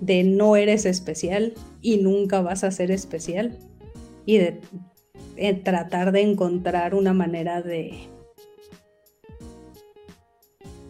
de 0.02 0.25
no 0.25 0.56
eres 0.56 0.85
especial 0.85 1.54
y 1.80 1.97
nunca 1.97 2.42
vas 2.42 2.64
a 2.64 2.70
ser 2.70 2.90
especial 2.90 3.56
y 4.26 4.37
de, 4.37 4.61
de 5.37 5.54
tratar 5.54 6.12
de 6.12 6.20
encontrar 6.20 6.94
una 6.94 7.14
manera 7.14 7.62
de 7.62 7.94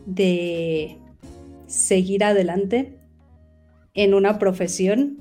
de 0.07 0.99
seguir 1.69 2.25
adelante 2.25 2.98
en 3.99 4.15
una 4.15 4.39
profesión 4.39 5.19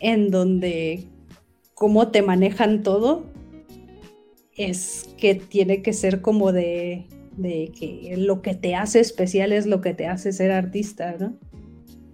en 0.00 0.30
donde 0.30 1.04
cómo 1.74 2.08
te 2.08 2.22
manejan 2.22 2.82
todo 2.82 3.26
es 4.56 5.10
que 5.18 5.34
tiene 5.34 5.82
que 5.82 5.92
ser 5.92 6.22
como 6.22 6.52
de, 6.52 7.06
que 7.38 8.14
lo 8.16 8.40
que 8.40 8.54
te 8.54 8.74
hace 8.74 8.98
especial 9.00 9.52
es 9.52 9.66
lo 9.66 9.82
que 9.82 9.92
te 9.92 10.06
hace 10.06 10.32
ser 10.32 10.52
artista, 10.52 11.16
¿no? 11.20 11.34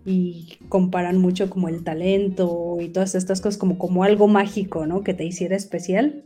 Y 0.05 0.59
comparan 0.69 1.19
mucho 1.19 1.49
como 1.49 1.69
el 1.69 1.85
talento 1.85 2.79
y 2.81 2.89
todas 2.89 3.15
estas 3.15 3.41
cosas 3.41 3.57
como, 3.57 3.79
como 3.79 4.03
algo 4.03 4.27
mágico, 4.27 4.85
¿no? 4.85 5.05
Que 5.05 5.15
te 5.15 5.25
hiciera 5.25 5.55
especial. 5.55 6.25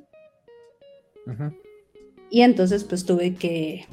Y 2.31 2.41
entonces 2.41 2.85
pues 2.85 3.05
tuve 3.05 3.35
que, 3.35 3.85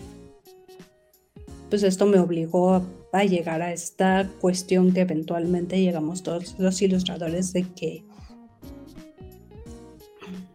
pues 1.70 1.84
esto 1.84 2.06
me 2.06 2.20
obligó 2.20 2.82
a, 3.12 3.24
llegar 3.24 3.62
a 3.62 3.72
esta 3.72 4.30
cuestión 4.40 4.92
que 4.92 5.02
eventualmente 5.02 5.82
llegamos 5.82 6.24
todos 6.24 6.56
los 6.58 6.82
ilustradores 6.82 7.54
de 7.54 7.64
que 7.64 8.04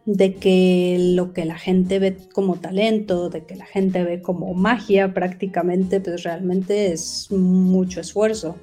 de 0.05 0.35
que 0.35 0.97
lo 1.15 1.33
que 1.33 1.45
la 1.45 1.57
gente 1.57 1.97
ve 1.97 2.15
como 2.31 2.57
talento, 2.57 3.29
de 3.29 3.43
que 3.43 3.55
la 3.55 3.65
gente 3.65 4.03
ve 4.03 4.21
como 4.21 4.53
magia 4.53 5.15
prácticamente, 5.15 5.99
pues 5.99 6.21
realmente 6.21 6.91
es 6.91 7.31
mucho 7.31 8.01
esfuerzo 8.01 8.55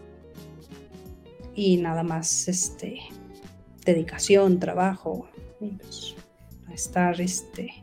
y 1.55 1.79
nada 1.79 2.05
más 2.05 2.47
este 2.47 3.01
dedicación, 3.85 4.61
trabajo, 4.61 5.29
pues, 5.59 6.15
estar 6.73 7.21
este 7.21 7.83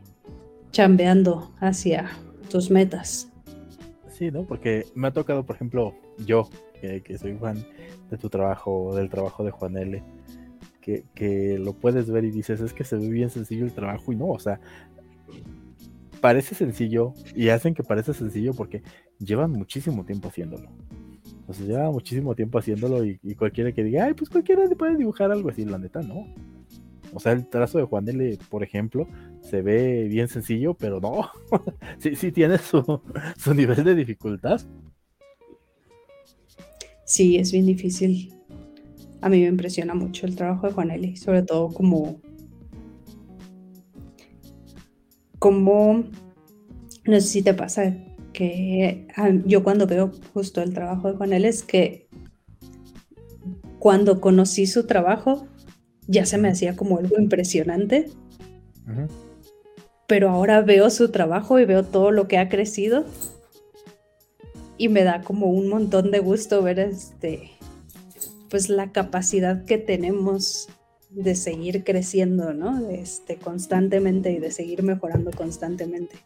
chambeando 0.72 1.52
hacia 1.60 2.10
tus 2.50 2.70
metas. 2.70 3.29
Sí, 4.20 4.30
¿no? 4.30 4.44
Porque 4.44 4.86
me 4.94 5.08
ha 5.08 5.12
tocado, 5.12 5.44
por 5.44 5.56
ejemplo, 5.56 5.94
yo, 6.24 6.48
que, 6.80 7.02
que 7.02 7.18
soy 7.18 7.34
fan 7.34 7.56
de 8.08 8.18
tu 8.18 8.28
trabajo, 8.28 8.94
del 8.94 9.10
trabajo 9.10 9.42
de 9.42 9.50
Juan 9.50 9.76
L 9.76 10.04
que, 11.14 11.58
lo 11.58 11.74
puedes 11.74 12.10
ver 12.10 12.24
y 12.24 12.30
dices, 12.30 12.60
es 12.60 12.72
que 12.72 12.84
se 12.84 12.96
ve 12.96 13.08
bien 13.08 13.30
sencillo 13.30 13.64
el 13.64 13.72
trabajo 13.72 14.12
y 14.12 14.16
no, 14.16 14.28
o 14.28 14.38
sea, 14.38 14.60
parece 16.20 16.54
sencillo 16.54 17.14
y 17.34 17.48
hacen 17.48 17.74
que 17.74 17.82
parece 17.82 18.14
sencillo 18.14 18.54
porque 18.54 18.82
llevan 19.18 19.52
muchísimo 19.52 20.04
tiempo 20.04 20.28
haciéndolo. 20.28 20.70
O 21.46 21.52
sea, 21.52 21.66
lleva 21.66 21.90
muchísimo 21.90 22.34
tiempo 22.34 22.58
haciéndolo 22.58 23.04
y, 23.04 23.18
cualquiera 23.36 23.72
que 23.72 23.82
diga, 23.82 24.04
ay, 24.04 24.14
pues 24.14 24.30
cualquiera 24.30 24.64
puede 24.78 24.96
dibujar 24.96 25.32
algo 25.32 25.48
así, 25.48 25.64
la 25.64 25.78
neta, 25.78 26.02
no. 26.02 26.26
O 27.12 27.18
sea, 27.18 27.32
el 27.32 27.48
trazo 27.48 27.78
de 27.78 27.84
Juan 27.84 28.08
L, 28.08 28.38
por 28.48 28.62
ejemplo, 28.62 29.08
se 29.42 29.62
ve 29.62 30.04
bien 30.08 30.28
sencillo, 30.28 30.74
pero 30.74 31.00
no. 31.00 31.30
sí, 31.98 32.14
sí 32.16 32.32
tiene 32.32 32.58
su, 32.58 33.00
su 33.36 33.54
nivel 33.54 33.84
de 33.84 33.94
dificultad. 33.94 34.60
Sí, 37.04 37.36
es 37.36 37.50
bien 37.50 37.66
difícil 37.66 38.32
a 39.20 39.28
mí 39.28 39.40
me 39.40 39.48
impresiona 39.48 39.94
mucho 39.94 40.26
el 40.26 40.36
trabajo 40.36 40.66
de 40.66 40.72
Juanelli, 40.72 41.16
sobre 41.16 41.42
todo 41.42 41.68
como, 41.68 42.20
como, 45.38 46.04
no 47.04 47.20
sé 47.20 47.26
si 47.26 47.42
te 47.42 47.54
pasa 47.54 47.94
que 48.32 49.06
ah, 49.16 49.30
yo 49.44 49.62
cuando 49.62 49.86
veo 49.86 50.12
justo 50.32 50.62
el 50.62 50.72
trabajo 50.72 51.10
de 51.10 51.16
Juanelli 51.16 51.48
es 51.48 51.62
que 51.62 52.08
cuando 53.78 54.20
conocí 54.20 54.66
su 54.66 54.86
trabajo 54.86 55.46
ya 56.06 56.26
se 56.26 56.38
me 56.38 56.48
hacía 56.48 56.76
como 56.76 56.98
algo 56.98 57.18
impresionante, 57.18 58.10
pero 60.10 60.28
ahora 60.28 60.60
veo 60.60 60.90
su 60.90 61.12
trabajo 61.12 61.60
y 61.60 61.64
veo 61.64 61.84
todo 61.84 62.10
lo 62.10 62.26
que 62.26 62.36
ha 62.36 62.48
crecido 62.48 63.04
y 64.76 64.88
me 64.88 65.04
da 65.04 65.22
como 65.22 65.46
un 65.46 65.68
montón 65.68 66.10
de 66.10 66.18
gusto 66.18 66.64
ver 66.64 66.80
este 66.80 67.52
pues 68.48 68.68
la 68.68 68.90
capacidad 68.90 69.64
que 69.64 69.78
tenemos 69.78 70.68
de 71.10 71.36
seguir 71.36 71.84
creciendo, 71.84 72.52
¿no? 72.52 72.90
Este, 72.90 73.36
constantemente 73.36 74.32
y 74.32 74.40
de 74.40 74.50
seguir 74.50 74.82
mejorando 74.82 75.30
constantemente. 75.30 76.16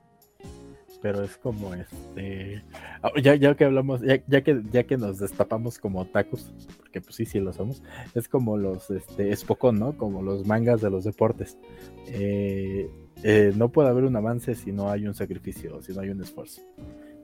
Pero 1.02 1.22
es 1.22 1.36
como 1.36 1.74
este, 1.74 2.64
ah, 3.02 3.10
ya, 3.22 3.34
ya 3.34 3.54
que 3.54 3.66
hablamos, 3.66 4.00
ya, 4.00 4.42
que 4.42 4.62
ya 4.72 4.84
que 4.84 4.96
nos 4.96 5.18
destapamos 5.18 5.78
como 5.78 6.06
tacos, 6.06 6.50
porque 6.78 7.02
pues 7.02 7.16
sí, 7.16 7.26
sí 7.26 7.38
lo 7.38 7.52
somos, 7.52 7.82
es 8.14 8.28
como 8.28 8.56
los 8.56 8.90
este 8.90 9.30
¿no? 9.74 9.98
Como 9.98 10.22
los 10.22 10.46
mangas 10.46 10.80
de 10.80 10.88
los 10.88 11.04
deportes. 11.04 11.58
Eh, 12.06 12.88
eh, 13.22 13.52
no 13.56 13.70
puede 13.70 13.88
haber 13.88 14.04
un 14.04 14.16
avance 14.16 14.54
si 14.54 14.72
no 14.72 14.90
hay 14.90 15.06
un 15.06 15.14
sacrificio, 15.14 15.80
si 15.82 15.92
no 15.92 16.00
hay 16.00 16.10
un 16.10 16.22
esfuerzo. 16.22 16.62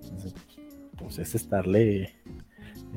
Entonces, 0.02 0.35
pues 0.99 1.18
es 1.18 1.35
estarle 1.35 2.14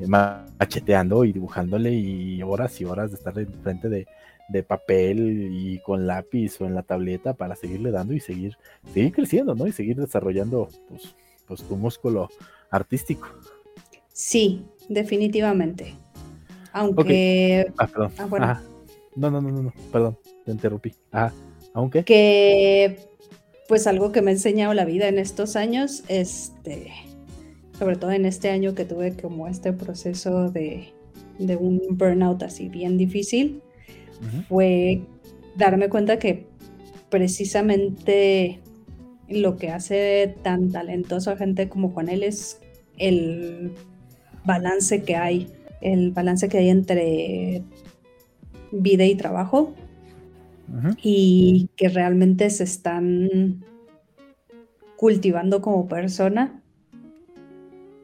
macheteando 0.06 1.24
y 1.24 1.32
dibujándole 1.32 1.92
y 1.92 2.42
horas 2.42 2.80
y 2.80 2.84
horas 2.84 3.10
de 3.10 3.16
estar 3.16 3.38
enfrente 3.38 3.88
de, 3.88 4.06
de 4.48 4.62
papel 4.62 5.48
y 5.52 5.78
con 5.80 6.06
lápiz 6.06 6.60
o 6.60 6.66
en 6.66 6.74
la 6.74 6.82
tableta 6.82 7.34
para 7.34 7.56
seguirle 7.56 7.90
dando 7.90 8.14
y 8.14 8.20
seguir, 8.20 8.56
seguir 8.92 9.12
creciendo, 9.12 9.54
¿no? 9.54 9.66
Y 9.66 9.72
seguir 9.72 9.96
desarrollando 9.96 10.68
pues, 10.88 11.14
pues 11.46 11.62
tu 11.62 11.76
músculo 11.76 12.28
artístico. 12.70 13.28
Sí, 14.12 14.64
definitivamente. 14.88 15.94
Aunque. 16.72 17.72
Ah, 17.78 17.86
perdón. 17.86 18.12
Ah, 18.18 18.62
no, 19.16 19.30
no, 19.30 19.40
no, 19.40 19.50
no, 19.50 19.62
no, 19.62 19.72
perdón, 19.92 20.18
te 20.44 20.50
interrumpí. 20.50 20.92
Ah, 21.12 21.32
aunque. 21.74 22.04
Que, 22.04 22.98
pues 23.68 23.86
algo 23.86 24.12
que 24.12 24.22
me 24.22 24.30
ha 24.30 24.34
enseñado 24.34 24.72
la 24.72 24.84
vida 24.84 25.08
en 25.08 25.18
estos 25.18 25.56
años, 25.56 26.04
este, 26.08 26.90
sobre 27.78 27.96
todo 27.96 28.12
en 28.12 28.24
este 28.24 28.48
año 28.48 28.74
que 28.74 28.84
tuve 28.84 29.14
como 29.14 29.48
este 29.48 29.72
proceso 29.72 30.50
de, 30.50 30.92
de 31.38 31.56
un 31.56 31.82
burnout 31.90 32.42
así 32.42 32.68
bien 32.68 32.96
difícil, 32.96 33.60
fue 34.48 35.02
darme 35.56 35.88
cuenta 35.90 36.18
que 36.18 36.46
precisamente 37.10 38.60
lo 39.28 39.56
que 39.56 39.70
hace 39.70 40.34
tan 40.42 40.70
talentoso 40.70 41.30
a 41.30 41.36
gente 41.36 41.68
como 41.68 41.90
Juan 41.90 42.08
él 42.08 42.22
es 42.22 42.60
el 42.96 43.72
balance 44.44 45.02
que 45.02 45.16
hay, 45.16 45.48
el 45.80 46.12
balance 46.12 46.48
que 46.48 46.58
hay 46.58 46.70
entre 46.70 47.62
vida 48.72 49.04
y 49.04 49.14
trabajo 49.14 49.74
y 51.02 51.68
que 51.76 51.88
realmente 51.88 52.50
se 52.50 52.64
están 52.64 53.64
cultivando 54.96 55.60
como 55.60 55.86
persona 55.86 56.62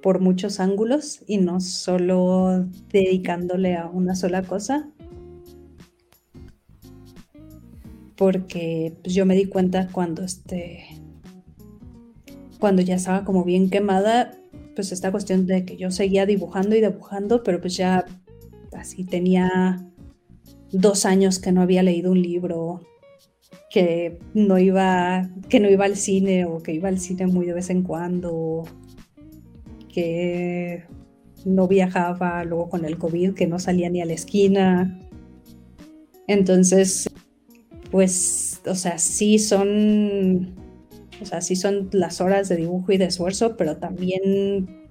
por 0.02 0.20
muchos 0.20 0.60
ángulos 0.60 1.22
y 1.26 1.38
no 1.38 1.60
solo 1.60 2.66
dedicándole 2.92 3.76
a 3.76 3.86
una 3.86 4.14
sola 4.14 4.42
cosa. 4.42 4.88
Porque 8.16 8.96
pues, 9.02 9.14
yo 9.14 9.24
me 9.24 9.34
di 9.34 9.46
cuenta 9.46 9.88
cuando 9.88 10.22
este 10.22 10.84
cuando 12.58 12.82
ya 12.82 12.96
estaba 12.96 13.24
como 13.24 13.44
bien 13.44 13.70
quemada, 13.70 14.38
pues 14.74 14.92
esta 14.92 15.10
cuestión 15.10 15.46
de 15.46 15.64
que 15.64 15.78
yo 15.78 15.90
seguía 15.90 16.26
dibujando 16.26 16.76
y 16.76 16.82
dibujando, 16.82 17.42
pero 17.42 17.60
pues 17.60 17.76
ya 17.76 18.04
así 18.76 19.04
tenía 19.04 19.89
dos 20.72 21.04
años 21.06 21.38
que 21.38 21.52
no 21.52 21.62
había 21.62 21.82
leído 21.82 22.12
un 22.12 22.22
libro, 22.22 22.80
que 23.70 24.18
no 24.34 24.58
iba, 24.58 25.30
que 25.48 25.60
no 25.60 25.70
iba 25.70 25.84
al 25.84 25.96
cine 25.96 26.44
o 26.44 26.62
que 26.62 26.72
iba 26.72 26.88
al 26.88 26.98
cine 26.98 27.26
muy 27.26 27.46
de 27.46 27.54
vez 27.54 27.70
en 27.70 27.82
cuando, 27.82 28.64
que 29.92 30.84
no 31.44 31.68
viajaba 31.68 32.44
luego 32.44 32.68
con 32.68 32.84
el 32.84 32.98
COVID, 32.98 33.34
que 33.34 33.46
no 33.46 33.58
salía 33.58 33.90
ni 33.90 34.00
a 34.00 34.06
la 34.06 34.12
esquina. 34.12 35.00
Entonces, 36.26 37.08
pues, 37.90 38.60
o 38.66 38.74
sea, 38.74 38.98
sí 38.98 39.38
son, 39.38 40.54
o 41.20 41.24
sea, 41.24 41.40
sí 41.40 41.56
son 41.56 41.88
las 41.92 42.20
horas 42.20 42.48
de 42.48 42.56
dibujo 42.56 42.92
y 42.92 42.98
de 42.98 43.06
esfuerzo, 43.06 43.56
pero 43.56 43.76
también 43.78 44.90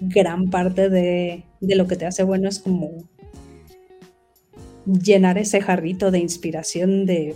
gran 0.00 0.48
parte 0.50 0.88
de, 0.88 1.44
de 1.60 1.76
lo 1.76 1.86
que 1.86 1.96
te 1.96 2.06
hace 2.06 2.22
bueno 2.22 2.48
es 2.48 2.60
como 2.60 3.08
llenar 4.88 5.38
ese 5.38 5.60
jarrito 5.60 6.10
de 6.10 6.18
inspiración 6.18 7.04
de, 7.06 7.34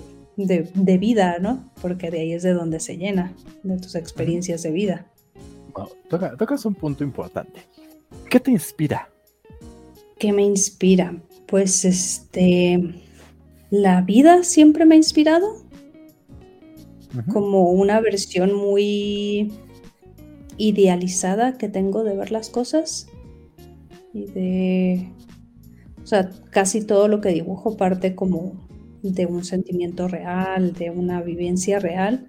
vida, 0.98 1.38
¿no? 1.38 1.70
Porque 1.80 2.10
de 2.10 2.20
ahí 2.20 2.32
es 2.32 2.42
de 2.42 2.52
donde 2.52 2.80
se 2.80 2.96
llena, 2.96 3.34
de 3.62 3.78
tus 3.78 3.94
experiencias 3.94 4.62
de 4.62 4.70
vida. 4.70 5.06
tocas 6.08 6.64
un 6.64 6.74
punto 6.74 7.04
importante. 7.04 7.60
¿Qué 8.30 8.40
te 8.40 8.50
inspira? 8.50 9.08
¿Qué 10.18 10.32
me 10.32 10.42
inspira? 10.42 11.16
Pues 11.46 11.84
este, 11.84 12.94
la 13.70 14.00
vida 14.00 14.44
siempre 14.44 14.84
me 14.86 14.94
ha 14.94 14.98
inspirado. 14.98 15.62
Como 17.30 17.70
una 17.70 18.00
versión 18.00 18.54
muy 18.54 19.52
idealizada 20.56 21.58
que 21.58 21.68
tengo 21.68 22.04
de 22.04 22.16
ver 22.16 22.30
las 22.30 22.48
cosas 22.48 23.06
y 24.14 24.26
de 24.26 25.12
o 26.02 26.06
sea, 26.06 26.30
casi 26.50 26.84
todo 26.84 27.08
lo 27.08 27.20
que 27.20 27.30
dibujo 27.30 27.76
parte 27.76 28.14
como 28.14 28.68
de 29.02 29.26
un 29.26 29.44
sentimiento 29.44 30.08
real, 30.08 30.72
de 30.72 30.90
una 30.90 31.22
vivencia 31.22 31.78
real, 31.78 32.26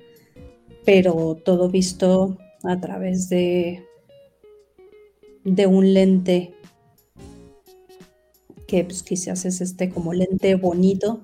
pero 0.85 1.37
todo 1.43 1.69
visto 1.69 2.37
a 2.63 2.79
través 2.79 3.29
de, 3.29 3.83
de 5.43 5.67
un 5.67 5.93
lente 5.93 6.53
que 8.67 8.83
pues, 8.83 9.03
quizás 9.03 9.45
es 9.45 9.61
este 9.61 9.89
como 9.89 10.13
lente 10.13 10.55
bonito, 10.55 11.23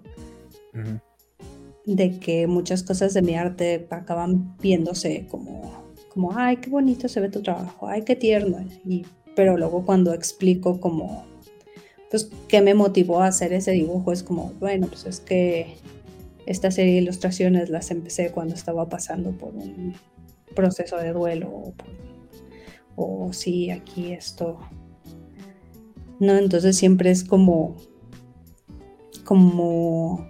de 1.85 2.19
que 2.19 2.45
muchas 2.45 2.83
cosas 2.83 3.13
de 3.13 3.23
mi 3.23 3.35
arte 3.35 3.87
acaban 3.89 4.55
viéndose 4.57 5.25
como, 5.27 5.91
como, 6.09 6.37
ay, 6.37 6.57
qué 6.57 6.69
bonito 6.69 7.07
se 7.07 7.19
ve 7.19 7.29
tu 7.29 7.41
trabajo, 7.41 7.87
ay, 7.87 8.03
qué 8.03 8.15
tierno, 8.15 8.59
y, 8.85 9.05
pero 9.35 9.57
luego 9.57 9.83
cuando 9.85 10.13
explico 10.13 10.79
como 10.79 11.25
pues, 12.09 12.29
¿qué 12.47 12.61
me 12.61 12.73
motivó 12.73 13.21
a 13.21 13.27
hacer 13.27 13.53
ese 13.53 13.71
dibujo? 13.71 14.11
Es 14.11 14.23
como, 14.23 14.53
bueno, 14.59 14.87
pues 14.87 15.05
es 15.05 15.19
que 15.19 15.77
esta 16.45 16.71
serie 16.71 16.93
de 16.93 17.01
ilustraciones 17.01 17.69
las 17.69 17.91
empecé 17.91 18.31
cuando 18.31 18.55
estaba 18.55 18.89
pasando 18.89 19.31
por 19.31 19.53
un 19.53 19.93
proceso 20.55 20.97
de 20.97 21.13
duelo 21.13 21.73
o, 22.95 23.31
sí, 23.31 23.69
aquí 23.69 24.11
esto. 24.11 24.59
No, 26.19 26.35
entonces 26.35 26.75
siempre 26.75 27.11
es 27.11 27.23
como, 27.23 27.77
como, 29.23 30.27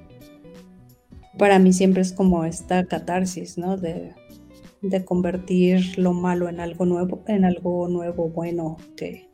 para 1.37 1.57
mí 1.57 1.73
siempre 1.73 2.01
es 2.01 2.11
como 2.11 2.45
esta 2.45 2.85
catarsis, 2.85 3.57
¿no? 3.57 3.77
De, 3.77 4.13
de 4.81 5.05
convertir 5.05 5.97
lo 5.97 6.13
malo 6.13 6.47
en 6.47 6.59
algo 6.59 6.85
nuevo, 6.85 7.23
en 7.27 7.45
algo 7.45 7.87
nuevo, 7.87 8.29
bueno, 8.29 8.77
que, 8.95 9.28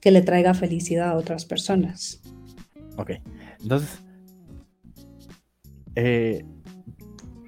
que 0.00 0.10
le 0.10 0.22
traiga 0.22 0.54
felicidad 0.54 1.10
a 1.10 1.16
otras 1.16 1.44
personas. 1.44 2.20
Ok, 2.96 3.12
entonces, 3.62 4.02
eh, 5.94 6.44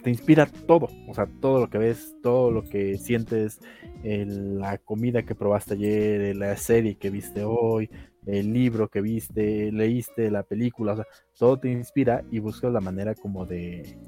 te 0.02 0.10
inspira 0.10 0.46
todo, 0.46 0.88
o 1.08 1.14
sea, 1.14 1.26
todo 1.40 1.60
lo 1.60 1.70
que 1.70 1.78
ves, 1.78 2.14
todo 2.22 2.50
lo 2.50 2.64
que 2.64 2.96
sientes, 2.98 3.60
la 4.02 4.78
comida 4.78 5.22
que 5.24 5.34
probaste 5.34 5.74
ayer, 5.74 6.36
la 6.36 6.56
serie 6.56 6.96
que 6.96 7.10
viste 7.10 7.44
hoy, 7.44 7.90
el 8.26 8.52
libro 8.52 8.88
que 8.88 9.00
viste, 9.00 9.70
leíste, 9.72 10.30
la 10.30 10.42
película, 10.42 10.92
o 10.92 10.96
sea, 10.96 11.06
todo 11.38 11.58
te 11.58 11.70
inspira 11.70 12.24
y 12.30 12.38
buscas 12.38 12.72
la 12.72 12.80
manera 12.80 13.14
como 13.14 13.46
de 13.46 13.98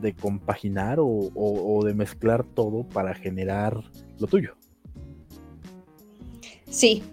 de 0.00 0.12
compaginar 0.12 0.98
o 1.00 1.82
de 1.84 1.94
mezclar 1.94 2.42
todo 2.42 2.82
para 2.88 3.14
generar 3.14 3.80
lo 4.18 4.26
tuyo. 4.26 4.56
Sí, 6.74 7.04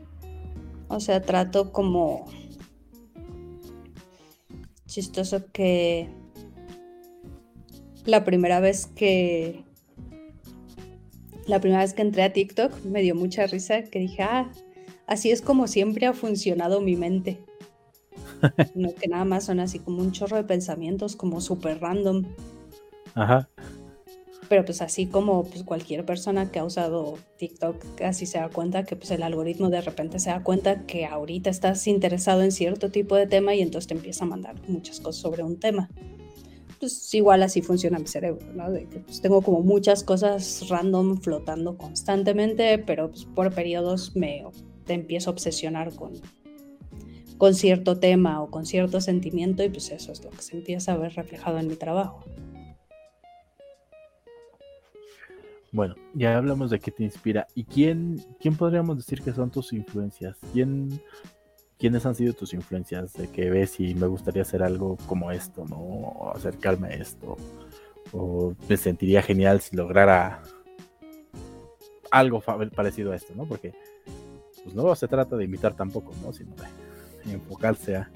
o 0.88 1.00
sea, 1.00 1.22
trato 1.22 1.72
como 1.72 2.26
chistoso 4.88 5.52
que 5.54 6.10
la 8.06 8.26
primera 8.26 8.60
vez 8.60 8.88
que 8.88 9.64
la 11.46 11.60
primera 11.62 11.82
vez 11.82 11.94
que 11.94 12.02
entré 12.02 12.24
a 12.24 12.34
TikTok 12.34 12.86
me 12.86 13.04
dio 13.04 13.14
mucha 13.14 13.46
risa 13.46 13.84
que 13.84 14.00
dije, 14.00 14.24
ah, 14.24 14.52
así 15.06 15.30
es 15.30 15.44
como 15.44 15.68
siempre 15.68 16.08
ha 16.08 16.14
funcionado 16.14 16.82
mi 16.82 16.96
mente. 16.96 17.38
no 18.74 18.96
que 18.96 19.08
nada 19.08 19.26
más 19.26 19.46
son 19.46 19.60
así 19.60 19.78
como 19.78 20.02
un 20.02 20.12
chorro 20.12 20.38
de 20.38 20.44
pensamientos 20.44 21.16
como 21.16 21.40
súper 21.40 21.80
random. 21.80 22.26
Ajá. 23.14 23.48
Pero 24.52 24.66
pues 24.66 24.82
así 24.82 25.06
como 25.06 25.46
pues, 25.46 25.64
cualquier 25.64 26.06
persona 26.06 26.52
que 26.52 26.60
ha 26.60 26.66
usado 26.66 27.18
TikTok 27.38 27.96
casi 27.96 28.26
se 28.26 28.38
da 28.38 28.50
cuenta 28.50 28.84
que 28.84 28.98
pues 28.98 29.10
el 29.12 29.24
algoritmo 29.24 29.70
de 29.70 29.80
repente 29.80 30.20
se 30.20 30.30
da 30.30 30.44
cuenta 30.44 30.86
que 30.86 31.06
ahorita 31.06 31.50
estás 31.50 31.88
interesado 31.88 32.42
en 32.42 32.52
cierto 32.52 32.92
tipo 32.92 33.16
de 33.16 33.28
tema 33.28 33.56
y 33.56 33.62
entonces 33.62 33.88
te 33.88 33.94
empieza 33.94 34.26
a 34.26 34.28
mandar 34.28 34.56
muchas 34.68 35.00
cosas 35.00 35.22
sobre 35.22 35.42
un 35.42 35.58
tema. 35.58 35.90
Pues 36.82 37.14
igual 37.14 37.44
así 37.44 37.62
funciona 37.62 37.98
mi 37.98 38.08
cerebro, 38.08 38.46
¿no? 38.54 38.70
De 38.70 38.90
que 38.90 39.00
pues, 39.00 39.22
tengo 39.22 39.42
como 39.42 39.62
muchas 39.62 40.04
cosas 40.04 40.68
random 40.68 41.22
flotando 41.22 41.78
constantemente, 41.78 42.78
pero 42.78 43.10
pues, 43.10 43.24
por 43.24 43.56
periodos 43.56 44.18
me 44.18 44.44
te 44.84 44.96
empiezo 44.96 45.30
a 45.30 45.34
obsesionar 45.34 45.96
con, 45.96 46.12
con 47.38 47.56
cierto 47.56 48.00
tema 48.00 48.44
o 48.44 48.52
con 48.52 48.66
cierto 48.66 49.00
sentimiento 49.00 49.64
y 49.64 49.70
pues 49.70 49.92
eso 49.92 50.12
es 50.12 50.22
lo 50.26 50.30
que 50.30 50.42
se 50.42 50.58
empieza 50.58 50.92
a 50.92 50.98
ver 50.98 51.14
reflejado 51.14 51.58
en 51.58 51.70
mi 51.70 51.78
trabajo. 51.78 52.26
Bueno, 55.72 55.96
ya 56.14 56.38
hablamos 56.38 56.70
de 56.70 56.80
qué 56.80 56.92
te 56.92 57.04
inspira. 57.04 57.48
¿Y 57.56 57.64
quién, 57.64 58.22
quién 58.40 58.58
podríamos 58.58 58.98
decir 58.98 59.22
que 59.22 59.32
son 59.32 59.50
tus 59.50 59.72
influencias? 59.72 60.38
¿Quién, 60.52 61.02
¿Quiénes 61.80 62.06
han 62.06 62.16
sido 62.16 62.34
tus 62.34 62.54
influencias 62.54 63.14
de 63.14 63.30
que 63.30 63.50
ves 63.50 63.80
y 63.80 63.96
me 63.96 64.08
gustaría 64.08 64.42
hacer 64.42 64.64
algo 64.64 64.98
como 65.08 65.32
esto, 65.32 65.66
¿no? 65.70 65.78
O 65.78 66.36
acercarme 66.36 66.90
a 66.90 66.94
esto. 66.96 67.38
O 68.12 68.54
me 68.68 68.76
sentiría 68.76 69.22
genial 69.22 69.62
si 69.62 69.76
lograra 69.76 70.44
algo 72.12 72.42
parecido 72.76 73.14
a 73.14 73.16
esto, 73.16 73.34
¿no? 73.36 73.46
Porque 73.46 73.74
pues 74.64 74.76
no 74.76 74.94
se 74.96 75.08
trata 75.08 75.38
de 75.38 75.46
imitar 75.46 75.74
tampoco, 75.74 76.14
¿no? 76.22 76.34
Sino 76.34 76.54
de 77.26 77.34
enfocarse 77.34 77.96
a... 77.96 78.12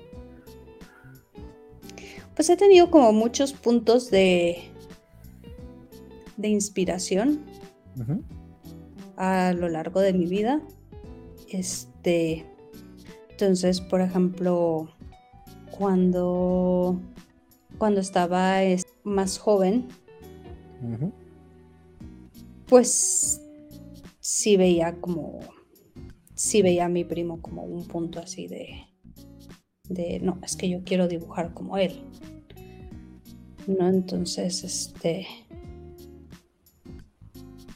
Pues 2.36 2.50
he 2.50 2.58
tenido 2.58 2.92
como 2.92 3.14
muchos 3.14 3.54
puntos 3.54 4.12
de, 4.12 4.75
de 6.38 6.50
inspiración 6.50 7.42
a 9.18 9.54
lo 9.54 9.70
largo 9.70 10.02
de 10.02 10.14
mi 10.14 10.26
vida. 10.26 10.62
Este, 11.50 12.46
entonces, 13.30 13.82
por 13.82 14.02
ejemplo, 14.02 14.90
cuando, 15.78 17.00
cuando 17.78 18.02
estaba 18.02 18.60
más 19.04 19.38
joven, 19.38 19.88
pues 22.68 23.42
sí 24.20 24.58
veía 24.58 24.96
como, 25.00 25.40
sí 26.34 26.62
veía 26.62 26.86
a 26.86 26.90
mi 26.90 27.04
primo 27.04 27.42
como 27.42 27.64
un 27.64 27.86
punto 27.88 28.20
así 28.20 28.48
de, 28.48 28.86
de, 29.90 30.20
no, 30.20 30.40
es 30.44 30.56
que 30.56 30.70
yo 30.70 30.84
quiero 30.84 31.08
dibujar 31.08 31.54
como 31.54 31.78
él. 31.78 32.04
¿No? 33.68 33.90
Entonces, 33.90 34.64
este, 34.64 35.28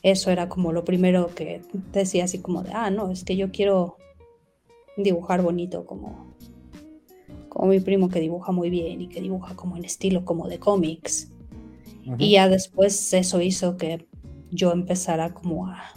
eso 0.04 0.32
era 0.32 0.50
como 0.50 0.72
lo 0.72 0.86
primero 0.86 1.34
que 1.36 1.62
decía 1.92 2.26
así 2.26 2.40
como 2.40 2.64
de, 2.64 2.72
ah, 2.74 2.90
no, 2.90 3.12
es 3.12 3.24
que 3.24 3.36
yo 3.36 3.52
quiero 3.52 3.98
dibujar 4.98 5.42
bonito 5.42 5.86
como, 5.86 6.34
como 7.50 7.68
mi 7.68 7.80
primo 7.80 8.10
que 8.10 8.20
dibuja 8.20 8.52
muy 8.52 8.70
bien 8.70 9.02
y 9.02 9.08
que 9.08 9.22
dibuja 9.22 9.56
como 9.56 9.78
en 9.78 9.86
estilo 9.86 10.26
como 10.26 10.48
de 10.48 10.60
cómics. 10.60 11.32
Y 12.18 12.32
ya 12.32 12.50
después 12.50 13.14
eso 13.14 13.40
hizo 13.40 13.78
que 13.78 14.08
yo 14.50 14.72
empezara 14.72 15.34
como 15.34 15.68
a, 15.68 15.94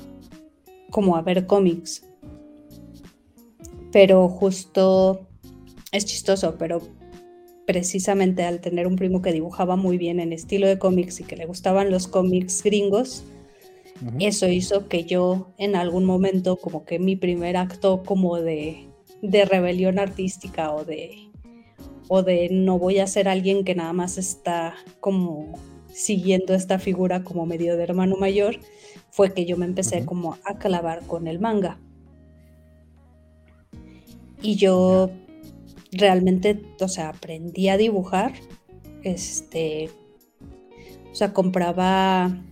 como 0.90 1.16
a 1.16 1.22
ver 1.22 1.46
cómics. 1.46 2.06
Pero 3.92 4.28
justo 4.28 5.26
es 5.90 6.04
chistoso, 6.04 6.56
pero 6.58 6.82
precisamente 7.66 8.44
al 8.44 8.60
tener 8.60 8.86
un 8.86 8.96
primo 8.96 9.22
que 9.22 9.32
dibujaba 9.32 9.76
muy 9.76 9.96
bien 9.96 10.20
en 10.20 10.32
estilo 10.32 10.66
de 10.66 10.78
cómics 10.78 11.20
y 11.20 11.24
que 11.24 11.36
le 11.36 11.46
gustaban 11.46 11.90
los 11.90 12.08
cómics 12.08 12.62
gringos, 12.62 13.24
eso 14.18 14.48
hizo 14.48 14.88
que 14.88 15.04
yo 15.04 15.52
en 15.58 15.76
algún 15.76 16.04
momento 16.04 16.56
como 16.56 16.84
que 16.84 16.98
mi 16.98 17.16
primer 17.16 17.56
acto 17.56 18.02
como 18.04 18.36
de, 18.36 18.88
de 19.20 19.44
rebelión 19.44 19.98
artística 19.98 20.72
o 20.72 20.84
de, 20.84 21.30
o 22.08 22.22
de 22.22 22.48
no 22.50 22.78
voy 22.78 22.98
a 22.98 23.06
ser 23.06 23.28
alguien 23.28 23.64
que 23.64 23.74
nada 23.74 23.92
más 23.92 24.18
está 24.18 24.74
como 25.00 25.58
siguiendo 25.92 26.54
esta 26.54 26.78
figura 26.78 27.22
como 27.22 27.46
medio 27.46 27.76
de 27.76 27.84
hermano 27.84 28.16
mayor, 28.16 28.58
fue 29.10 29.32
que 29.32 29.44
yo 29.44 29.56
me 29.56 29.66
empecé 29.66 30.04
como 30.04 30.38
a 30.44 30.58
clavar 30.58 31.06
con 31.06 31.26
el 31.26 31.38
manga. 31.38 31.78
Y 34.40 34.56
yo 34.56 35.10
realmente, 35.92 36.60
o 36.80 36.88
sea, 36.88 37.10
aprendí 37.10 37.68
a 37.68 37.76
dibujar, 37.76 38.32
este, 39.04 39.90
o 41.10 41.14
sea, 41.14 41.32
compraba, 41.32 42.42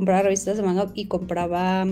compraba 0.00 0.22
revistas 0.22 0.56
de 0.56 0.62
manga 0.62 0.90
y 0.94 1.08
compraba, 1.08 1.86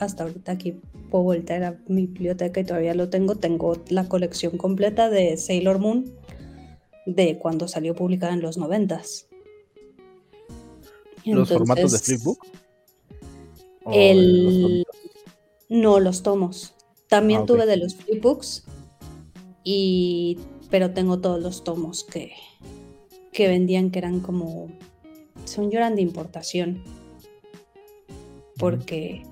hasta 0.00 0.22
ahorita 0.22 0.52
aquí 0.52 0.82
puedo 1.10 1.24
voltear 1.24 1.64
a 1.64 1.78
mi 1.88 2.04
biblioteca 2.04 2.60
y 2.60 2.64
todavía 2.64 2.92
lo 2.92 3.08
tengo, 3.08 3.36
tengo 3.36 3.78
la 3.88 4.06
colección 4.06 4.58
completa 4.58 5.08
de 5.08 5.38
Sailor 5.38 5.78
Moon 5.78 6.14
de 7.06 7.38
cuando 7.38 7.68
salió 7.68 7.94
publicada 7.94 8.34
en 8.34 8.42
los 8.42 8.58
noventas. 8.58 9.28
¿Los 11.24 11.48
formatos 11.48 11.92
de 11.92 11.98
flipbook? 12.00 12.46
El... 13.90 14.84
no, 15.70 16.00
los 16.00 16.22
tomos. 16.22 16.74
También 17.08 17.40
ah, 17.44 17.46
tuve 17.46 17.64
de 17.64 17.78
los 17.78 17.94
flipbooks, 17.94 18.64
y... 19.64 20.38
pero 20.68 20.90
tengo 20.90 21.18
todos 21.20 21.40
los 21.40 21.64
tomos 21.64 22.04
que, 22.04 22.32
que 23.32 23.48
vendían 23.48 23.90
que 23.90 24.00
eran 24.00 24.20
como... 24.20 24.68
Son 25.44 25.70
lloran 25.70 25.96
de 25.96 26.02
importación. 26.02 26.82
Porque... 28.58 29.22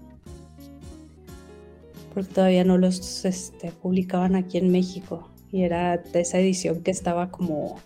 Porque 2.14 2.32
todavía 2.32 2.64
no 2.64 2.78
los 2.78 3.24
este, 3.24 3.70
publicaban 3.70 4.34
aquí 4.34 4.58
en 4.58 4.72
México. 4.72 5.30
Y 5.52 5.62
era 5.62 5.98
de 5.98 6.20
esa 6.20 6.38
edición 6.38 6.82
que 6.82 6.90
estaba 6.90 7.30
como 7.30 7.80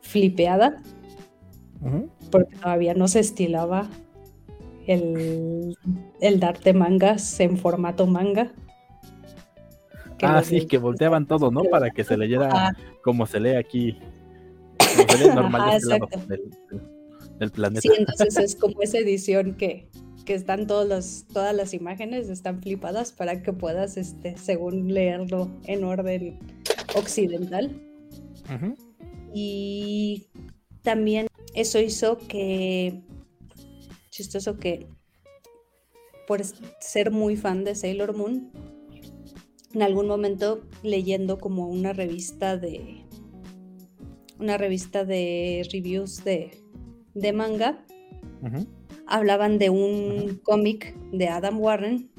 flipeada 0.00 0.82
porque 2.30 2.56
todavía 2.56 2.94
no 2.94 3.08
se 3.08 3.20
estilaba 3.20 3.88
el, 4.86 5.76
el 6.20 6.40
darte 6.40 6.72
mangas 6.72 7.38
en 7.40 7.56
formato 7.56 8.06
manga. 8.06 8.52
ah, 10.22 10.42
sí, 10.42 10.66
que 10.66 10.78
volteaban 10.78 11.26
todo, 11.26 11.50
¿no? 11.50 11.62
Para 11.70 11.90
que 11.90 12.04
se 12.04 12.16
leyera 12.16 12.74
como 13.02 13.26
se 13.26 13.40
lee 13.40 13.56
aquí, 13.56 13.98
como 14.78 15.08
se 15.08 15.18
lee 15.18 15.34
normal 15.34 15.80
del, 17.38 17.50
planeta. 17.50 17.80
Sí, 17.80 17.90
entonces 17.96 18.36
es 18.38 18.56
como 18.56 18.82
esa 18.82 18.98
edición 18.98 19.54
que, 19.54 19.88
que 20.24 20.34
están 20.34 20.66
todos 20.66 20.88
los, 20.88 21.24
todas 21.32 21.54
las 21.54 21.72
imágenes, 21.74 22.28
están 22.28 22.60
flipadas 22.62 23.12
para 23.12 23.42
que 23.42 23.52
puedas, 23.52 23.96
este, 23.96 24.36
según 24.36 24.92
leerlo 24.92 25.50
en 25.64 25.84
orden 25.84 26.38
occidental. 26.96 27.80
Y 29.34 30.26
también 30.82 31.28
eso 31.54 31.78
hizo 31.80 32.18
que, 32.18 33.02
chistoso 34.10 34.58
que 34.58 34.86
por 36.26 36.42
ser 36.80 37.10
muy 37.10 37.36
fan 37.36 37.64
de 37.64 37.74
Sailor 37.74 38.16
Moon, 38.16 38.50
en 39.72 39.82
algún 39.82 40.06
momento 40.06 40.62
leyendo 40.82 41.38
como 41.38 41.68
una 41.68 41.92
revista 41.92 42.56
de 42.56 43.04
una 44.38 44.56
revista 44.56 45.04
de 45.04 45.66
reviews 45.72 46.24
de, 46.24 46.62
de 47.14 47.32
manga, 47.32 47.84
hablaban 49.06 49.58
de 49.58 49.70
un 49.70 50.40
cómic 50.42 50.94
de 51.12 51.28
Adam 51.28 51.60
Warren 51.60 52.10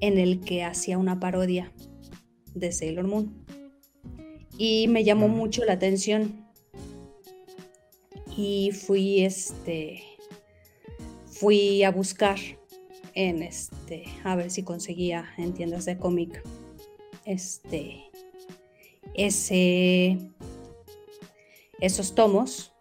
en 0.00 0.18
el 0.18 0.40
que 0.40 0.62
hacía 0.62 0.98
una 0.98 1.18
parodia 1.18 1.72
de 2.54 2.72
Sailor 2.72 3.06
Moon. 3.06 3.44
Y 4.56 4.88
me 4.88 5.04
llamó 5.04 5.28
mucho 5.28 5.64
la 5.64 5.74
atención. 5.74 6.46
Y 8.36 8.70
fui 8.72 9.24
este 9.24 10.02
fui 11.26 11.84
a 11.84 11.90
buscar 11.90 12.38
en 13.14 13.42
este 13.42 14.04
a 14.24 14.36
ver 14.36 14.50
si 14.50 14.62
conseguía 14.62 15.24
en 15.36 15.54
tiendas 15.54 15.84
de 15.84 15.98
cómic 15.98 16.42
este 17.24 18.04
ese 19.14 20.18
esos 21.80 22.14
tomos 22.14 22.72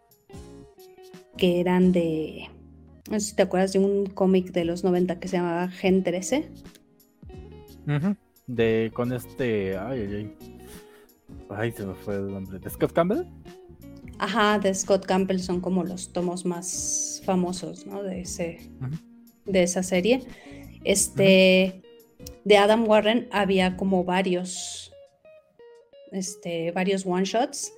que 1.38 1.60
eran 1.60 1.92
de 1.92 2.50
no 3.10 3.20
sé 3.20 3.28
si 3.28 3.36
te 3.36 3.44
acuerdas 3.44 3.74
de 3.74 3.80
un 3.80 4.08
cómic 4.08 4.52
de 4.52 4.66
los 4.66 4.84
90 4.84 5.20
que 5.20 5.28
se 5.28 5.38
llamaba 5.38 5.70
Gen 5.70 6.04
13 6.04 6.50
de 8.48 8.92
con 8.94 9.14
este 9.14 9.78
ay 9.78 10.02
ay 10.02 10.16
ay. 10.16 10.36
Ay 11.50 11.72
se 11.72 11.86
me 11.86 11.94
fue 11.94 12.16
el 12.16 12.32
nombre. 12.32 12.60
De 12.60 12.70
Scott 12.70 12.92
Campbell 12.92 13.26
Ajá, 14.20 14.58
de 14.60 14.74
Scott 14.74 15.06
Campbell 15.06 15.40
son 15.40 15.62
como 15.62 15.84
los 15.84 16.12
tomos 16.12 16.46
más 16.46 17.22
famosos, 17.24 17.86
¿no? 17.86 18.02
De, 18.02 18.22
ese, 18.22 18.72
de 19.46 19.64
esa 19.64 19.84
serie. 19.84 20.24
Este, 20.84 21.82
de 22.44 22.58
Adam 22.58 22.88
Warren 22.88 23.28
había 23.32 23.78
como 23.78 24.04
varios, 24.04 24.92
este, 26.12 26.72
varios 26.72 27.06
one 27.06 27.26
shots. 27.26 27.74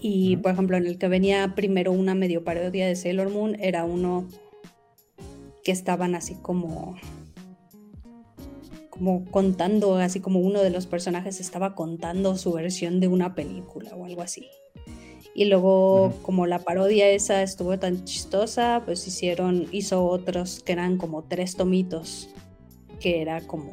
Y 0.00 0.36
por 0.36 0.52
ejemplo, 0.52 0.76
en 0.76 0.86
el 0.86 0.98
que 0.98 1.08
venía 1.08 1.54
primero 1.54 1.92
una 1.92 2.14
medio 2.14 2.44
parodia 2.44 2.86
de 2.86 2.96
Sailor 2.96 3.30
Moon, 3.30 3.56
era 3.60 3.84
uno 3.84 4.28
que 5.64 5.72
estaban 5.72 6.14
así 6.14 6.34
como 6.34 6.96
como 8.98 9.24
contando, 9.30 9.96
así 9.96 10.18
como 10.18 10.40
uno 10.40 10.60
de 10.60 10.70
los 10.70 10.86
personajes 10.86 11.38
estaba 11.40 11.76
contando 11.76 12.36
su 12.36 12.52
versión 12.52 12.98
de 12.98 13.06
una 13.06 13.36
película 13.36 13.94
o 13.94 14.04
algo 14.04 14.22
así. 14.22 14.48
Y 15.34 15.44
luego, 15.44 16.12
como 16.22 16.46
la 16.46 16.58
parodia 16.58 17.08
esa 17.10 17.44
estuvo 17.44 17.78
tan 17.78 18.04
chistosa, 18.04 18.82
pues 18.84 19.06
hicieron, 19.06 19.68
hizo 19.70 20.04
otros 20.04 20.60
que 20.64 20.72
eran 20.72 20.96
como 20.96 21.22
tres 21.22 21.54
tomitos, 21.54 22.28
que 22.98 23.22
era 23.22 23.40
como 23.42 23.70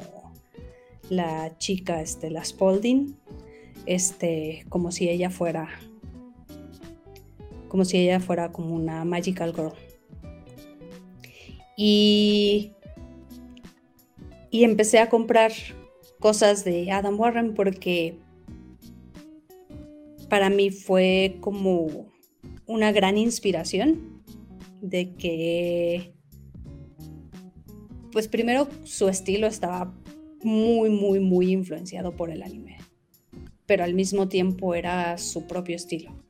la 1.10 1.58
chica, 1.58 2.00
este, 2.00 2.30
la 2.30 2.44
Spalding, 2.44 3.16
este, 3.84 4.64
como 4.68 4.92
si 4.92 5.08
ella 5.08 5.28
fuera, 5.28 5.68
como 7.68 7.84
si 7.84 7.98
ella 7.98 8.20
fuera 8.20 8.52
como 8.52 8.74
una 8.74 9.04
magical 9.04 9.54
girl. 9.54 9.72
Y, 11.76 12.72
y 14.50 14.64
empecé 14.64 14.98
a 14.98 15.08
comprar 15.08 15.52
cosas 16.20 16.64
de 16.64 16.90
Adam 16.90 17.18
Warren 17.18 17.54
porque 17.54 18.18
para 20.28 20.50
mí 20.50 20.70
fue 20.70 21.36
como 21.40 22.12
una 22.66 22.92
gran 22.92 23.18
inspiración 23.18 24.22
de 24.80 25.14
que 25.14 26.12
pues 28.12 28.28
primero 28.28 28.68
su 28.84 29.08
estilo 29.08 29.46
estaba 29.46 29.94
muy, 30.42 30.90
muy, 30.90 31.20
muy 31.20 31.52
influenciado 31.52 32.16
por 32.16 32.30
el 32.30 32.42
anime, 32.42 32.78
pero 33.66 33.84
al 33.84 33.94
mismo 33.94 34.28
tiempo 34.28 34.74
era 34.74 35.18
su 35.18 35.46
propio 35.46 35.76
estilo. 35.76 36.25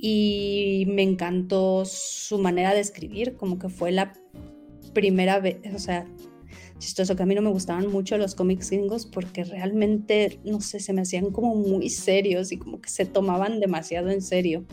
Y 0.00 0.84
me 0.86 1.02
encantó 1.02 1.84
su 1.84 2.38
manera 2.38 2.72
de 2.72 2.80
escribir, 2.80 3.36
como 3.36 3.58
que 3.58 3.68
fue 3.68 3.90
la 3.90 4.12
primera 4.94 5.40
vez, 5.40 5.58
o 5.74 5.78
sea, 5.78 6.06
chistoso 6.78 7.16
que 7.16 7.22
a 7.24 7.26
mí 7.26 7.34
no 7.34 7.42
me 7.42 7.50
gustaban 7.50 7.88
mucho 7.88 8.16
los 8.16 8.34
cómics 8.34 8.70
gringos 8.70 9.06
porque 9.06 9.44
realmente, 9.44 10.38
no 10.44 10.60
sé, 10.60 10.80
se 10.80 10.92
me 10.92 11.02
hacían 11.02 11.30
como 11.32 11.54
muy 11.56 11.90
serios 11.90 12.52
y 12.52 12.58
como 12.58 12.80
que 12.80 12.88
se 12.90 13.06
tomaban 13.06 13.60
demasiado 13.60 14.10
en 14.10 14.22
serio. 14.22 14.64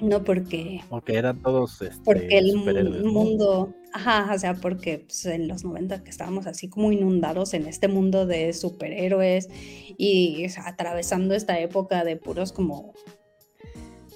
No 0.00 0.24
porque... 0.24 0.80
Porque 0.88 1.16
eran 1.16 1.40
todos... 1.40 1.80
Este, 1.80 2.02
porque 2.04 2.38
el 2.38 2.56
mundo... 3.04 3.74
Ajá, 3.92 4.34
o 4.34 4.38
sea, 4.38 4.54
porque 4.54 4.98
pues, 4.98 5.24
en 5.26 5.46
los 5.46 5.64
90 5.64 6.02
que 6.02 6.10
estábamos 6.10 6.46
así 6.46 6.68
como 6.68 6.90
inundados 6.90 7.54
en 7.54 7.66
este 7.66 7.86
mundo 7.86 8.26
de 8.26 8.52
superhéroes 8.52 9.48
y 9.96 10.46
atravesando 10.64 11.34
esta 11.34 11.58
época 11.60 12.04
de 12.04 12.16
puros 12.16 12.52
como... 12.52 12.92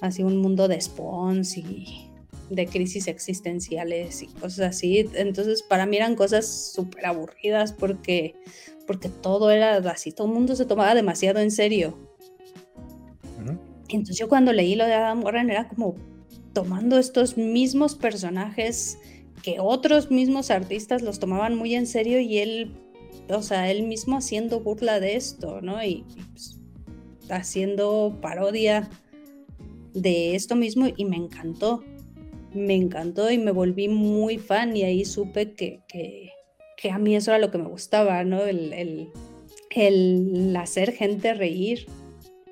Así 0.01 0.23
un 0.23 0.37
mundo 0.37 0.67
de 0.67 0.79
spawns 0.79 1.57
y 1.57 2.09
de 2.49 2.65
crisis 2.65 3.07
existenciales 3.07 4.23
y 4.23 4.27
cosas 4.27 4.59
así. 4.59 5.07
Entonces, 5.13 5.61
para 5.61 5.85
mí 5.85 5.97
eran 5.97 6.15
cosas 6.15 6.71
súper 6.73 7.05
aburridas 7.05 7.73
porque, 7.73 8.35
porque 8.87 9.09
todo 9.09 9.51
era 9.51 9.77
así, 9.77 10.11
todo 10.11 10.27
el 10.27 10.33
mundo 10.33 10.55
se 10.55 10.65
tomaba 10.65 10.95
demasiado 10.95 11.39
en 11.39 11.51
serio. 11.51 11.97
Entonces, 13.89 14.17
yo 14.17 14.29
cuando 14.29 14.53
leí 14.53 14.75
lo 14.75 14.85
de 14.85 14.93
Adam 14.93 15.23
Warren 15.23 15.49
era 15.49 15.67
como 15.67 15.95
tomando 16.53 16.99
estos 16.99 17.37
mismos 17.37 17.95
personajes 17.95 18.99
que 19.41 19.59
otros 19.59 20.11
mismos 20.11 20.51
artistas 20.51 21.01
los 21.01 21.19
tomaban 21.19 21.55
muy 21.55 21.73
en 21.73 21.87
serio 21.87 22.19
y 22.19 22.39
él, 22.39 22.71
o 23.29 23.41
sea, 23.41 23.71
él 23.71 23.83
mismo 23.83 24.17
haciendo 24.17 24.59
burla 24.59 24.99
de 24.99 25.15
esto, 25.15 25.61
¿no? 25.61 25.83
Y, 25.83 26.05
pues, 26.33 26.59
haciendo 27.29 28.17
parodia 28.21 28.89
de 29.93 30.35
esto 30.35 30.55
mismo 30.55 30.87
y 30.95 31.05
me 31.05 31.17
encantó 31.17 31.83
me 32.53 32.75
encantó 32.75 33.29
y 33.31 33.37
me 33.37 33.51
volví 33.51 33.87
muy 33.87 34.37
fan 34.37 34.75
y 34.75 34.83
ahí 34.83 35.05
supe 35.05 35.53
que, 35.53 35.81
a 36.89 36.97
mí 36.97 37.15
eso 37.15 37.31
era 37.31 37.39
lo 37.39 37.51
que 37.51 37.57
me 37.57 37.67
gustaba, 37.67 38.23
¿no? 38.23 38.45
El, 38.45 39.11
el, 39.71 40.55
hacer 40.55 40.93
gente 40.93 41.33
reír, 41.33 41.85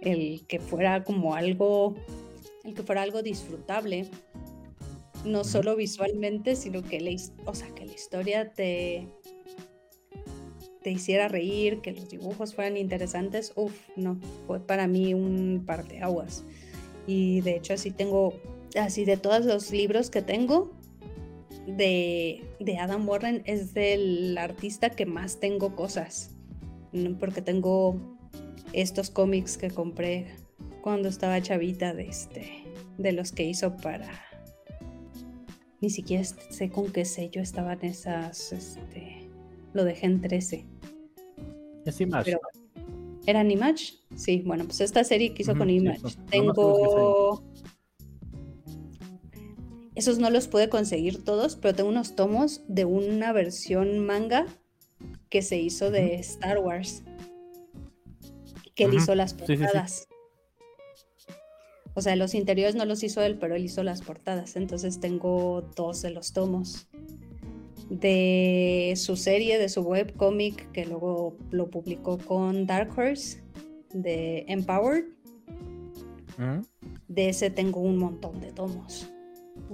el 0.02 0.46
que 0.48 0.60
fuera 0.60 1.04
como 1.04 1.36
algo, 1.36 1.96
el 2.64 2.74
que 2.74 2.84
fuera 2.84 3.02
algo 3.02 3.24
disfrutable, 3.24 4.08
no 5.26 5.44
solo 5.44 5.76
visualmente, 5.76 6.56
sino 6.56 6.84
que 6.84 7.02
la, 7.02 7.12
o 7.46 7.56
sea, 7.56 7.68
que 7.74 7.86
la 7.86 7.94
historia 7.94 8.54
te, 8.54 9.08
te 10.84 10.92
hiciera 10.92 11.28
reír, 11.28 11.82
que 11.82 11.92
los 11.92 12.08
dibujos 12.08 12.54
fueran 12.54 12.78
interesantes, 12.78 13.52
uff, 13.56 13.74
no, 13.96 14.20
fue 14.46 14.60
para 14.60 14.88
mí 14.88 15.14
un 15.16 15.64
parteaguas. 15.66 16.44
Y 17.08 17.42
de 17.42 17.56
hecho 17.56 17.74
así 17.74 17.90
tengo 17.92 18.34
así 18.80 19.06
de 19.06 19.18
todos 19.18 19.46
los 19.46 19.72
libros 19.72 20.10
que 20.10 20.22
tengo 20.22 20.78
de, 21.66 22.44
Adam 22.80 23.08
Warren 23.08 23.42
es 23.46 23.74
del 23.74 24.38
artista 24.38 24.90
que 24.90 25.06
más 25.06 25.40
tengo 25.40 25.76
cosas. 25.76 26.36
Porque 27.20 27.42
tengo 27.42 28.18
estos 28.74 29.10
cómics 29.10 29.58
que 29.58 29.70
compré 29.70 30.28
cuando 30.82 31.10
estaba 31.10 31.42
chavita 31.42 31.94
de 31.94 32.08
este 32.08 32.64
de 32.98 33.12
los 33.12 33.32
que 33.32 33.44
hizo 33.44 33.76
para 33.78 34.10
ni 35.82 35.90
siquiera 35.90 36.24
sé 36.24 36.70
con 36.70 36.92
qué 36.92 37.06
sello 37.06 37.42
estaban 37.42 37.84
esas 37.84 38.52
este 38.52 39.30
lo 39.74 39.84
dejé 39.84 40.08
en 40.08 40.22
13 40.22 40.66
es 41.86 42.02
Image 42.02 42.38
¿eran 43.28 43.52
Image? 43.52 43.94
sí 44.16 44.42
bueno 44.44 44.66
pues 44.66 44.82
esta 44.82 45.04
serie 45.04 45.36
que 45.36 45.44
hizo 45.44 45.56
con 45.56 45.70
Image 45.70 46.02
tengo 46.32 47.44
esos 49.98 50.20
no 50.20 50.30
los 50.30 50.48
pude 50.48 50.70
conseguir 50.70 51.24
todos, 51.24 51.56
pero 51.56 51.74
tengo 51.74 51.90
unos 51.90 52.16
tomos 52.16 52.62
de 52.68 52.86
una 52.86 53.34
versión 53.34 53.98
manga 53.98 54.46
que 55.32 55.42
se 55.42 55.58
hizo 55.58 55.90
de 55.90 56.14
Star 56.18 56.60
Wars. 56.60 57.02
Que 58.76 58.84
él 58.84 58.94
hizo 58.94 59.16
las 59.16 59.34
portadas. 59.34 60.08
O 61.96 62.02
sea, 62.02 62.16
los 62.16 62.36
interiores 62.36 62.76
no 62.76 62.86
los 62.86 63.02
hizo 63.02 63.24
él, 63.24 63.40
pero 63.40 63.56
él 63.56 63.66
hizo 63.66 63.82
las 63.82 64.04
portadas. 64.04 64.56
Entonces 64.56 65.00
tengo 65.00 65.64
dos 65.76 66.04
de 66.04 66.12
los 66.12 66.32
tomos. 66.32 66.88
De 67.90 68.94
su 68.98 69.16
serie, 69.16 69.58
de 69.58 69.70
su 69.70 69.82
webcomic, 69.82 70.72
que 70.72 70.86
luego 70.86 71.38
lo 71.52 71.70
publicó 71.70 72.18
con 72.18 72.66
Dark 72.66 72.98
Horse, 72.98 73.42
de 73.94 74.46
Empowered. 74.48 75.06
De 77.08 77.30
ese 77.30 77.50
tengo 77.50 77.80
un 77.80 77.98
montón 77.98 78.40
de 78.42 78.52
tomos. 78.52 79.10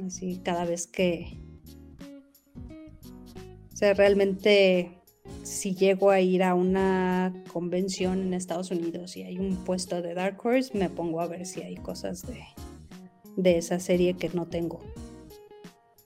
Así 0.06 0.39
cada 0.43 0.65
vez 0.65 0.88
que... 0.88 1.38
O 3.71 3.76
sea, 3.76 3.93
realmente 3.93 5.04
si 5.43 5.76
llego 5.76 6.10
a 6.10 6.21
ir 6.21 6.43
a 6.43 6.56
una 6.56 7.34
convención 7.52 8.21
en 8.21 8.34
Estados 8.34 8.71
Unidos 8.71 9.17
y 9.17 9.23
hay 9.23 9.39
un 9.39 9.58
puesto 9.58 10.02
de 10.02 10.13
Dark 10.13 10.38
Horse, 10.43 10.78
me 10.78 10.89
pongo 10.89 11.21
a 11.21 11.28
ver 11.28 11.45
si 11.45 11.62
hay 11.62 11.76
cosas 11.76 12.26
de, 12.26 12.43
de 13.36 13.58
esa 13.58 13.80
serie 13.80 14.15
que 14.15 14.30
no 14.30 14.45
tengo. 14.47 14.80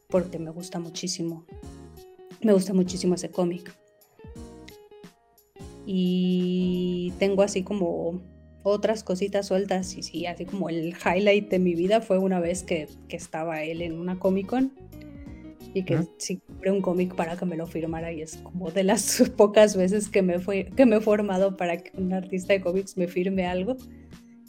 Porque 0.09 0.39
me 0.39 0.49
gusta 0.49 0.79
muchísimo. 0.79 1.45
Me 2.41 2.53
gusta 2.53 2.73
muchísimo 2.73 3.15
ese 3.15 3.29
cómic. 3.29 3.73
Y 5.85 7.13
tengo 7.17 7.43
así 7.43 7.63
como 7.63 8.21
otras 8.63 9.03
cositas 9.03 9.47
sueltas 9.47 9.95
y 9.95 10.03
sí, 10.03 10.25
así 10.25 10.45
como 10.45 10.69
el 10.69 10.93
highlight 10.93 11.49
de 11.49 11.59
mi 11.59 11.73
vida 11.73 12.01
fue 12.01 12.17
una 12.17 12.39
vez 12.39 12.63
que, 12.63 12.87
estaba 13.09 13.63
él 13.63 13.81
en 13.81 13.97
una 13.97 14.19
Comic 14.19 14.47
Con 14.47 14.73
y 15.73 15.83
que 15.83 15.99
sí 16.17 16.37
compré 16.45 16.71
un 16.71 16.81
cómic 16.81 17.15
para 17.15 17.37
que 17.37 17.45
me 17.45 17.55
lo 17.55 17.67
firmara 17.67 18.11
y 18.11 18.21
es 18.21 18.37
como 18.37 18.71
de 18.71 18.83
las 18.83 19.23
pocas 19.37 19.77
veces 19.77 20.09
que 20.09 20.21
me, 20.21 20.39
fue, 20.39 20.65
que 20.75 20.85
me 20.85 20.97
he 20.97 21.01
formado 21.01 21.55
para 21.55 21.77
que 21.77 21.91
un 21.97 22.13
artista 22.13 22.53
de 22.53 22.61
cómics 22.61 22.97
me 22.97 23.07
firme 23.07 23.45
algo. 23.45 23.77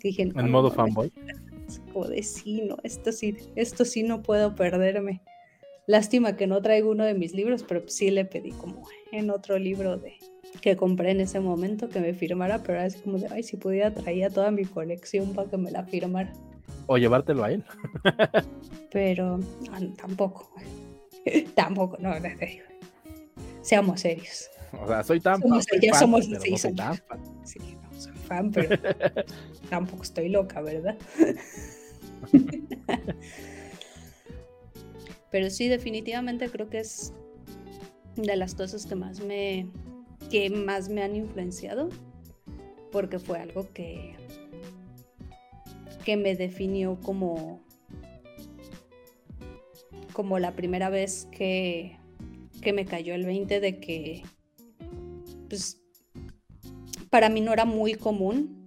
dije, 0.03 0.23
en 0.23 0.51
modo 0.51 0.71
fanboy. 0.71 1.13
como 1.93 2.07
de 2.07 2.23
sí, 2.23 2.63
no, 2.63 2.77
esto 2.83 3.13
sí, 3.13 3.37
esto 3.57 3.85
sí 3.85 4.03
no 4.03 4.23
puedo 4.23 4.55
perderme. 4.55 5.23
Lástima 5.89 6.37
que 6.37 6.47
no 6.47 6.61
traigo 6.61 6.91
uno 6.91 7.05
de 7.07 7.15
mis 7.15 7.33
libros, 7.33 7.65
pero 7.67 7.83
sí 7.89 8.11
le 8.11 8.27
pedí 8.27 8.53
como 8.53 8.87
en 9.11 9.31
otro 9.31 9.59
libro 9.59 9.97
de, 9.97 10.19
que 10.61 10.77
compré 10.77 11.13
en 11.13 11.23
ese 11.23 11.41
momento 11.41 11.89
que 11.89 11.99
me 11.99 12.13
firmara, 12.13 12.63
pero 12.63 12.83
así 12.83 12.99
como 13.01 13.17
de, 13.17 13.27
ay, 13.31 13.43
si 13.43 13.57
pudiera 13.57 13.95
traía 13.95 14.29
toda 14.29 14.51
mi 14.51 14.67
colección 14.67 15.33
para 15.33 15.49
que 15.49 15.57
me 15.57 15.71
la 15.71 15.85
firmara. 15.85 16.31
O 16.89 16.99
llevártelo 16.99 17.43
a 17.43 17.53
él. 17.53 17.65
pero 18.93 19.41
tampoco. 19.97 20.53
tampoco, 21.55 21.97
no, 22.01 22.21
no, 22.21 22.29
Seamos 23.63 24.03
serios. 24.03 24.51
O 24.83 24.87
sea, 24.87 25.03
soy 25.03 25.21
tan 25.21 25.41
somos, 25.41 25.67
fan, 25.67 25.81
ya 25.81 25.95
somos, 25.95 26.25
sí, 26.27 26.51
no 26.51 26.59
soy 26.59 26.75
tan 26.75 26.97
fan. 26.99 27.21
Sí, 27.45 27.59
no, 27.81 27.99
soy 27.99 28.13
fan, 28.13 28.51
pero 28.51 28.79
tampoco 29.71 30.03
estoy 30.03 30.29
loca, 30.29 30.61
¿verdad? 30.61 30.99
Pero 35.31 35.51
sí, 35.51 35.69
definitivamente 35.69 36.49
creo 36.51 36.69
que 36.69 36.79
es 36.79 37.13
de 38.17 38.37
las 38.37 38.55
cosas 38.55 38.87
que 38.87 38.95
más 38.95 39.21
me, 39.21 39.69
que 40.31 40.51
más 40.51 40.89
me 40.89 41.03
han 41.03 41.17
influenciado, 41.17 41.89
porque 42.91 43.19
fue 43.19 43.39
algo 43.39 43.73
que, 43.73 44.15
que 46.05 46.17
me 46.17 46.35
definió 46.35 46.99
como, 47.01 47.61
como 50.13 50.39
la 50.39 50.57
primera 50.57 50.91
vez 50.91 51.29
que, 51.31 51.99
que 52.63 52.73
me 52.73 52.85
cayó 52.85 53.15
el 53.15 53.25
20 53.25 53.61
de 53.61 53.79
que 53.79 54.23
pues, 55.49 55.81
para 57.11 57.29
mí 57.29 57.41
no 57.41 57.53
era 57.53 57.65
muy 57.65 57.95
común 57.95 58.65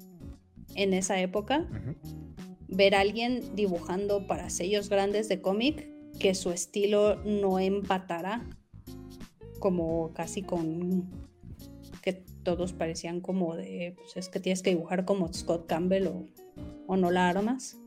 en 0.76 0.94
esa 0.94 1.20
época 1.20 1.68
ver 2.68 2.96
a 2.96 3.02
alguien 3.02 3.56
dibujando 3.56 4.26
para 4.28 4.50
sellos 4.50 4.90
grandes 4.90 5.28
de 5.28 5.42
cómic 5.42 5.91
que 6.20 6.36
su 6.36 6.52
estilo 6.52 7.16
no 7.24 7.60
empatara 7.60 8.48
como 9.60 10.12
casi 10.14 10.42
con 10.42 11.10
que 12.02 12.14
todos 12.14 12.74
parecían 12.74 13.22
como 13.22 13.56
de, 13.56 13.96
pues 13.96 14.18
es 14.18 14.30
que 14.30 14.40
tienes 14.40 14.62
que 14.64 14.72
dibujar 14.72 15.06
como 15.06 15.32
Scott 15.32 15.68
Campbell 15.68 16.08
o, 16.08 16.26
o 16.88 16.98
no 16.98 17.12
la 17.12 17.30
armas. 17.30 17.78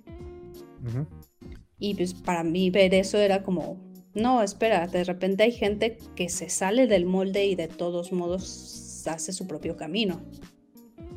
Y 1.78 1.94
pues 1.94 2.14
para 2.14 2.44
mí 2.44 2.70
ver 2.70 2.94
eso 2.94 3.18
era 3.18 3.42
como, 3.42 3.78
no, 4.14 4.42
espera, 4.42 4.86
de 4.86 5.04
repente 5.04 5.42
hay 5.42 5.52
gente 5.52 5.98
que 6.14 6.28
se 6.28 6.48
sale 6.48 6.86
del 6.86 7.06
molde 7.06 7.46
y 7.46 7.54
de 7.54 7.68
todos 7.68 8.12
modos 8.12 9.04
hace 9.06 9.32
su 9.32 9.46
propio 9.46 9.76
camino. 9.76 10.20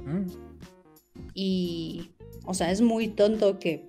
Mm. 0.06 0.26
Y, 1.34 2.12
o 2.46 2.54
sea, 2.54 2.72
es 2.72 2.82
muy 2.82 3.10
tonto 3.10 3.60
que, 3.60 3.86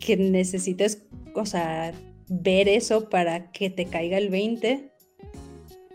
que 0.00 0.16
necesites, 0.16 1.05
o 1.36 1.46
sea, 1.46 1.92
ver 2.28 2.68
eso 2.68 3.08
para 3.08 3.50
que 3.52 3.70
te 3.70 3.86
caiga 3.86 4.18
el 4.18 4.30
20. 4.30 4.92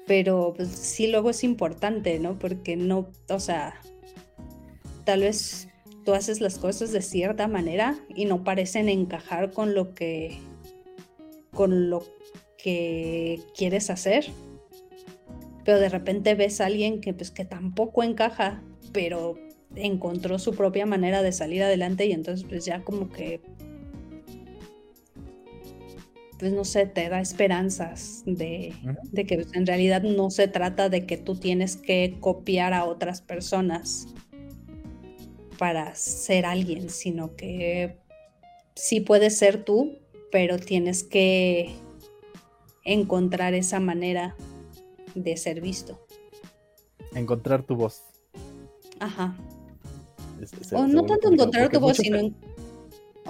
Pero 0.07 0.53
pues, 0.55 0.69
sí, 0.69 1.07
luego 1.07 1.29
es 1.29 1.43
importante, 1.43 2.19
¿no? 2.19 2.37
Porque 2.37 2.75
no, 2.75 3.09
o 3.29 3.39
sea, 3.39 3.79
tal 5.05 5.21
vez 5.21 5.67
tú 6.05 6.13
haces 6.13 6.41
las 6.41 6.57
cosas 6.57 6.91
de 6.91 7.01
cierta 7.01 7.47
manera 7.47 7.99
y 8.15 8.25
no 8.25 8.43
parecen 8.43 8.89
encajar 8.89 9.51
con 9.51 9.73
lo 9.75 9.93
que 9.93 10.39
con 11.51 11.89
lo 11.89 12.03
que 12.57 13.39
quieres 13.55 13.89
hacer. 13.89 14.25
Pero 15.63 15.79
de 15.79 15.89
repente 15.89 16.33
ves 16.33 16.61
a 16.61 16.65
alguien 16.65 17.01
que 17.01 17.13
pues 17.13 17.29
que 17.29 17.45
tampoco 17.45 18.03
encaja, 18.03 18.63
pero 18.93 19.35
encontró 19.75 20.39
su 20.39 20.53
propia 20.53 20.85
manera 20.85 21.21
de 21.21 21.31
salir 21.31 21.63
adelante 21.63 22.05
y 22.05 22.11
entonces 22.11 22.45
pues 22.47 22.65
ya 22.65 22.83
como 22.83 23.09
que 23.09 23.41
pues 26.41 26.53
no 26.53 26.65
sé, 26.65 26.87
te 26.87 27.07
da 27.07 27.21
esperanzas 27.21 28.23
de, 28.25 28.73
de 29.11 29.25
que 29.27 29.35
pues, 29.35 29.53
en 29.53 29.67
realidad 29.67 30.01
no 30.01 30.31
se 30.31 30.47
trata 30.47 30.89
de 30.89 31.05
que 31.05 31.15
tú 31.15 31.35
tienes 31.35 31.77
que 31.77 32.17
copiar 32.19 32.73
a 32.73 32.85
otras 32.85 33.21
personas 33.21 34.07
para 35.59 35.93
ser 35.93 36.47
alguien, 36.47 36.89
sino 36.89 37.35
que 37.35 37.95
sí 38.73 39.01
puedes 39.01 39.37
ser 39.37 39.63
tú, 39.63 39.99
pero 40.31 40.57
tienes 40.57 41.03
que 41.03 41.75
encontrar 42.85 43.53
esa 43.53 43.79
manera 43.79 44.35
de 45.13 45.37
ser 45.37 45.61
visto. 45.61 46.03
Encontrar 47.13 47.61
tu 47.61 47.75
voz. 47.75 48.01
Ajá. 48.99 49.35
o 50.73 50.87
no 50.87 51.05
tanto 51.05 51.31
encontrar 51.31 51.69
tu 51.69 51.79
voz, 51.79 51.97
sino... 51.97 52.33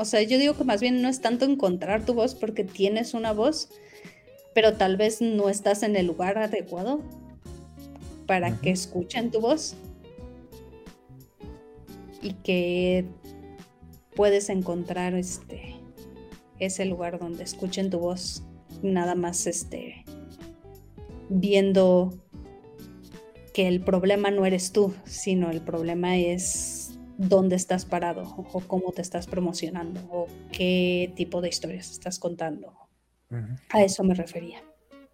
O 0.01 0.05
sea, 0.05 0.23
yo 0.23 0.39
digo 0.39 0.57
que 0.57 0.63
más 0.63 0.81
bien 0.81 1.03
no 1.03 1.09
es 1.09 1.21
tanto 1.21 1.45
encontrar 1.45 2.03
tu 2.03 2.15
voz 2.15 2.33
porque 2.33 2.63
tienes 2.63 3.13
una 3.13 3.33
voz, 3.33 3.69
pero 4.55 4.73
tal 4.73 4.97
vez 4.97 5.21
no 5.21 5.47
estás 5.47 5.83
en 5.83 5.95
el 5.95 6.07
lugar 6.07 6.39
adecuado 6.39 7.03
para 8.25 8.59
que 8.59 8.71
escuchen 8.71 9.29
tu 9.29 9.41
voz 9.41 9.75
y 12.19 12.33
que 12.33 13.05
puedes 14.15 14.49
encontrar 14.49 15.13
este 15.13 15.75
ese 16.57 16.85
lugar 16.85 17.19
donde 17.19 17.43
escuchen 17.43 17.91
tu 17.91 17.99
voz 17.99 18.41
nada 18.81 19.13
más 19.13 19.45
este 19.45 20.03
viendo 21.29 22.11
que 23.53 23.67
el 23.67 23.81
problema 23.81 24.31
no 24.31 24.47
eres 24.47 24.71
tú, 24.71 24.95
sino 25.05 25.51
el 25.51 25.61
problema 25.61 26.17
es 26.17 26.80
dónde 27.27 27.55
estás 27.55 27.85
parado 27.85 28.23
o 28.53 28.61
cómo 28.61 28.91
te 28.91 29.01
estás 29.01 29.27
promocionando 29.27 29.99
o 30.09 30.27
qué 30.51 31.13
tipo 31.15 31.41
de 31.41 31.49
historias 31.49 31.91
estás 31.91 32.19
contando. 32.19 32.73
A 33.69 33.81
eso 33.81 34.03
me 34.03 34.13
refería. 34.13 34.59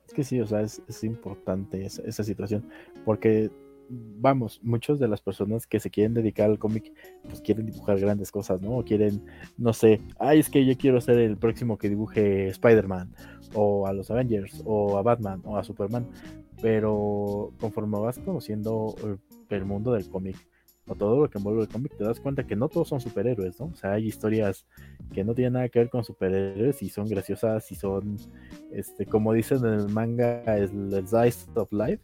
Es 0.08 0.14
que 0.14 0.24
sí, 0.24 0.40
o 0.40 0.48
sea, 0.48 0.62
es, 0.62 1.04
importante 1.04 1.86
esa, 1.86 2.02
esa, 2.04 2.24
situación, 2.24 2.68
porque 3.06 3.52
vamos, 3.90 4.60
muchas 4.64 5.00
de 5.00 5.08
las 5.08 5.22
personas 5.22 5.68
que 5.68 5.80
se 5.80 5.90
quieren 5.90 6.14
dedicar 6.14 6.50
al 6.50 6.58
cómic, 6.58 6.94
pues 7.24 7.42
quieren 7.42 7.66
dibujar 7.68 8.00
grandes 8.00 8.32
cosas, 8.32 8.62
¿no? 8.62 8.78
O 8.78 8.84
quieren, 8.84 9.24
no 9.58 9.74
sé, 9.74 10.02
ay, 10.18 10.40
es 10.40 10.50
que 10.50 10.66
yo 10.66 10.76
quiero 10.78 11.00
ser 11.02 11.20
el 11.20 11.38
próximo 11.38 11.78
que 11.78 11.90
dibuje 11.90 12.48
Spider-Man, 12.48 13.14
o 13.54 13.86
a 13.86 13.94
los 13.94 14.10
Avengers, 14.10 14.64
o 14.66 14.98
a 14.98 15.02
Batman, 15.02 15.42
o 15.46 15.58
a 15.58 15.64
Superman. 15.64 16.08
Pero 16.62 17.54
conforme 17.60 18.00
vas 18.00 18.18
conociendo 18.18 18.96
eh, 19.04 19.18
el 19.50 19.66
mundo 19.66 19.92
del 19.92 20.10
cómic, 20.10 20.38
o 20.88 20.96
todo 20.96 21.22
lo 21.22 21.30
que 21.30 21.38
envuelve 21.38 21.64
el 21.64 21.68
cómic, 21.68 21.96
te 21.98 22.04
das 22.04 22.20
cuenta 22.20 22.46
que 22.46 22.56
no 22.56 22.70
todos 22.70 22.88
son 22.88 23.02
superhéroes, 23.02 23.60
¿no? 23.60 23.68
O 23.68 23.76
sea, 23.76 23.94
hay 23.94 24.08
historias 24.08 24.66
que 25.14 25.24
no 25.24 25.34
tienen 25.34 25.54
nada 25.54 25.70
que 25.70 25.80
ver 25.80 25.90
con 25.90 26.04
superhéroes 26.04 26.82
y 26.82 26.90
son 26.90 27.08
graciosas 27.08 27.72
y 27.72 27.76
son, 27.76 28.18
este, 28.72 29.06
como 29.06 29.34
dicen 29.34 29.60
en 29.66 29.74
el 29.74 29.90
manga, 29.90 30.58
es 30.58 30.72
el 30.72 30.90
Dice 30.90 31.48
of 31.56 31.72
Life 31.72 32.02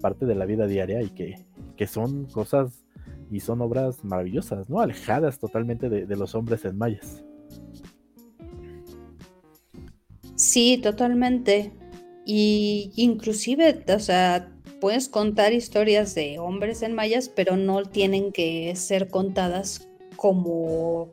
parte 0.00 0.26
de 0.26 0.34
la 0.34 0.44
vida 0.46 0.66
diaria 0.66 1.02
y 1.02 1.10
que, 1.10 1.86
son 1.86 2.26
cosas 2.26 2.84
y 3.30 3.40
son 3.40 3.60
obras 3.60 4.04
maravillosas, 4.04 4.68
¿no? 4.70 4.80
Alejadas 4.80 5.38
totalmente 5.38 5.88
de, 5.88 6.16
los 6.16 6.34
hombres 6.34 6.64
en 6.64 6.78
mayas. 6.78 7.24
Sí, 10.36 10.78
totalmente. 10.80 11.72
Y 12.24 12.92
inclusive, 12.94 13.84
o 13.88 13.98
sea, 13.98 14.51
puedes 14.82 15.08
contar 15.08 15.52
historias 15.52 16.12
de 16.16 16.40
hombres 16.40 16.82
en 16.82 16.92
mayas, 16.92 17.28
pero 17.28 17.56
no 17.56 17.84
tienen 17.84 18.32
que 18.32 18.74
ser 18.74 19.06
contadas 19.06 19.88
como 20.16 21.12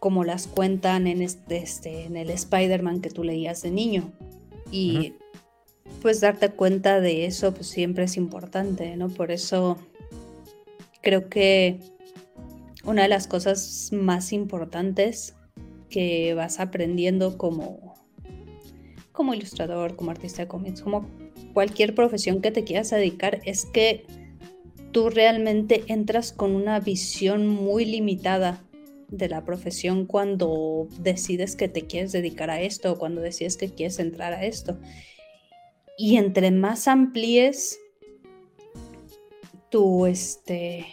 como 0.00 0.24
las 0.24 0.48
cuentan 0.48 1.06
en 1.06 1.22
este, 1.22 1.58
este 1.58 2.06
en 2.06 2.16
el 2.16 2.30
Spider-Man 2.30 3.00
que 3.00 3.10
tú 3.10 3.22
leías 3.22 3.62
de 3.62 3.70
niño. 3.70 4.10
Y 4.72 5.14
pues 6.02 6.20
darte 6.20 6.48
cuenta 6.48 7.00
de 7.00 7.24
eso 7.24 7.54
pues 7.54 7.68
siempre 7.68 8.02
es 8.02 8.16
importante, 8.16 8.96
¿no? 8.96 9.08
Por 9.08 9.30
eso 9.30 9.78
creo 11.02 11.28
que 11.28 11.78
una 12.82 13.02
de 13.02 13.08
las 13.08 13.28
cosas 13.28 13.90
más 13.92 14.32
importantes 14.32 15.36
que 15.88 16.34
vas 16.34 16.58
aprendiendo 16.58 17.38
como, 17.38 17.94
como 19.12 19.34
ilustrador, 19.34 19.94
como 19.94 20.10
artista 20.10 20.42
de 20.42 20.48
cómics, 20.48 20.82
como 20.82 21.06
cualquier 21.56 21.94
profesión 21.94 22.42
que 22.42 22.50
te 22.50 22.64
quieras 22.64 22.90
dedicar, 22.90 23.40
es 23.46 23.64
que 23.64 24.04
tú 24.92 25.08
realmente 25.08 25.84
entras 25.86 26.30
con 26.30 26.54
una 26.54 26.80
visión 26.80 27.46
muy 27.46 27.86
limitada 27.86 28.62
de 29.08 29.30
la 29.30 29.42
profesión 29.42 30.04
cuando 30.04 30.86
decides 30.98 31.56
que 31.56 31.68
te 31.68 31.86
quieres 31.86 32.12
dedicar 32.12 32.50
a 32.50 32.60
esto 32.60 32.92
o 32.92 32.98
cuando 32.98 33.22
decides 33.22 33.56
que 33.56 33.70
quieres 33.70 33.98
entrar 34.00 34.34
a 34.34 34.44
esto. 34.44 34.76
Y 35.96 36.18
entre 36.18 36.50
más 36.50 36.88
amplíes 36.88 37.78
tu, 39.70 40.04
este, 40.04 40.84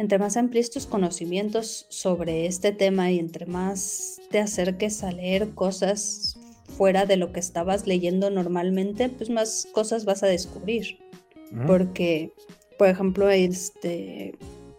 entre 0.00 0.18
más 0.18 0.36
amplíes 0.36 0.72
tus 0.72 0.86
conocimientos 0.86 1.86
sobre 1.88 2.46
este 2.46 2.72
tema 2.72 3.12
y 3.12 3.20
entre 3.20 3.46
más 3.46 4.20
te 4.28 4.40
acerques 4.40 5.04
a 5.04 5.12
leer 5.12 5.54
cosas 5.54 6.31
fuera 6.66 7.06
de 7.06 7.16
lo 7.16 7.32
que 7.32 7.40
estabas 7.40 7.86
leyendo 7.86 8.30
normalmente, 8.30 9.08
pues 9.08 9.30
más 9.30 9.68
cosas 9.72 10.04
vas 10.04 10.22
a 10.22 10.26
descubrir. 10.26 10.98
Porque, 11.66 12.32
por 12.78 12.88
ejemplo, 12.88 13.28
este, 13.28 14.34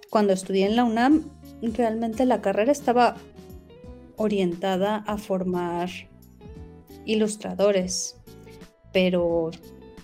cuando 0.09 0.33
estudié 0.33 0.65
en 0.65 0.75
la 0.75 0.85
UNAM, 0.85 1.29
realmente 1.61 2.25
la 2.25 2.41
carrera 2.41 2.71
estaba 2.71 3.15
orientada 4.17 5.03
a 5.07 5.17
formar 5.17 5.89
ilustradores 7.05 8.15
pero 8.93 9.51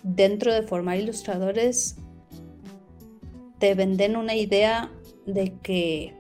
dentro 0.03 0.53
de 0.53 0.63
formar 0.63 0.97
ilustradores 0.97 1.95
te 3.59 3.75
venden 3.75 4.17
una 4.17 4.35
idea 4.35 4.91
de 5.25 5.53
que 5.61 6.15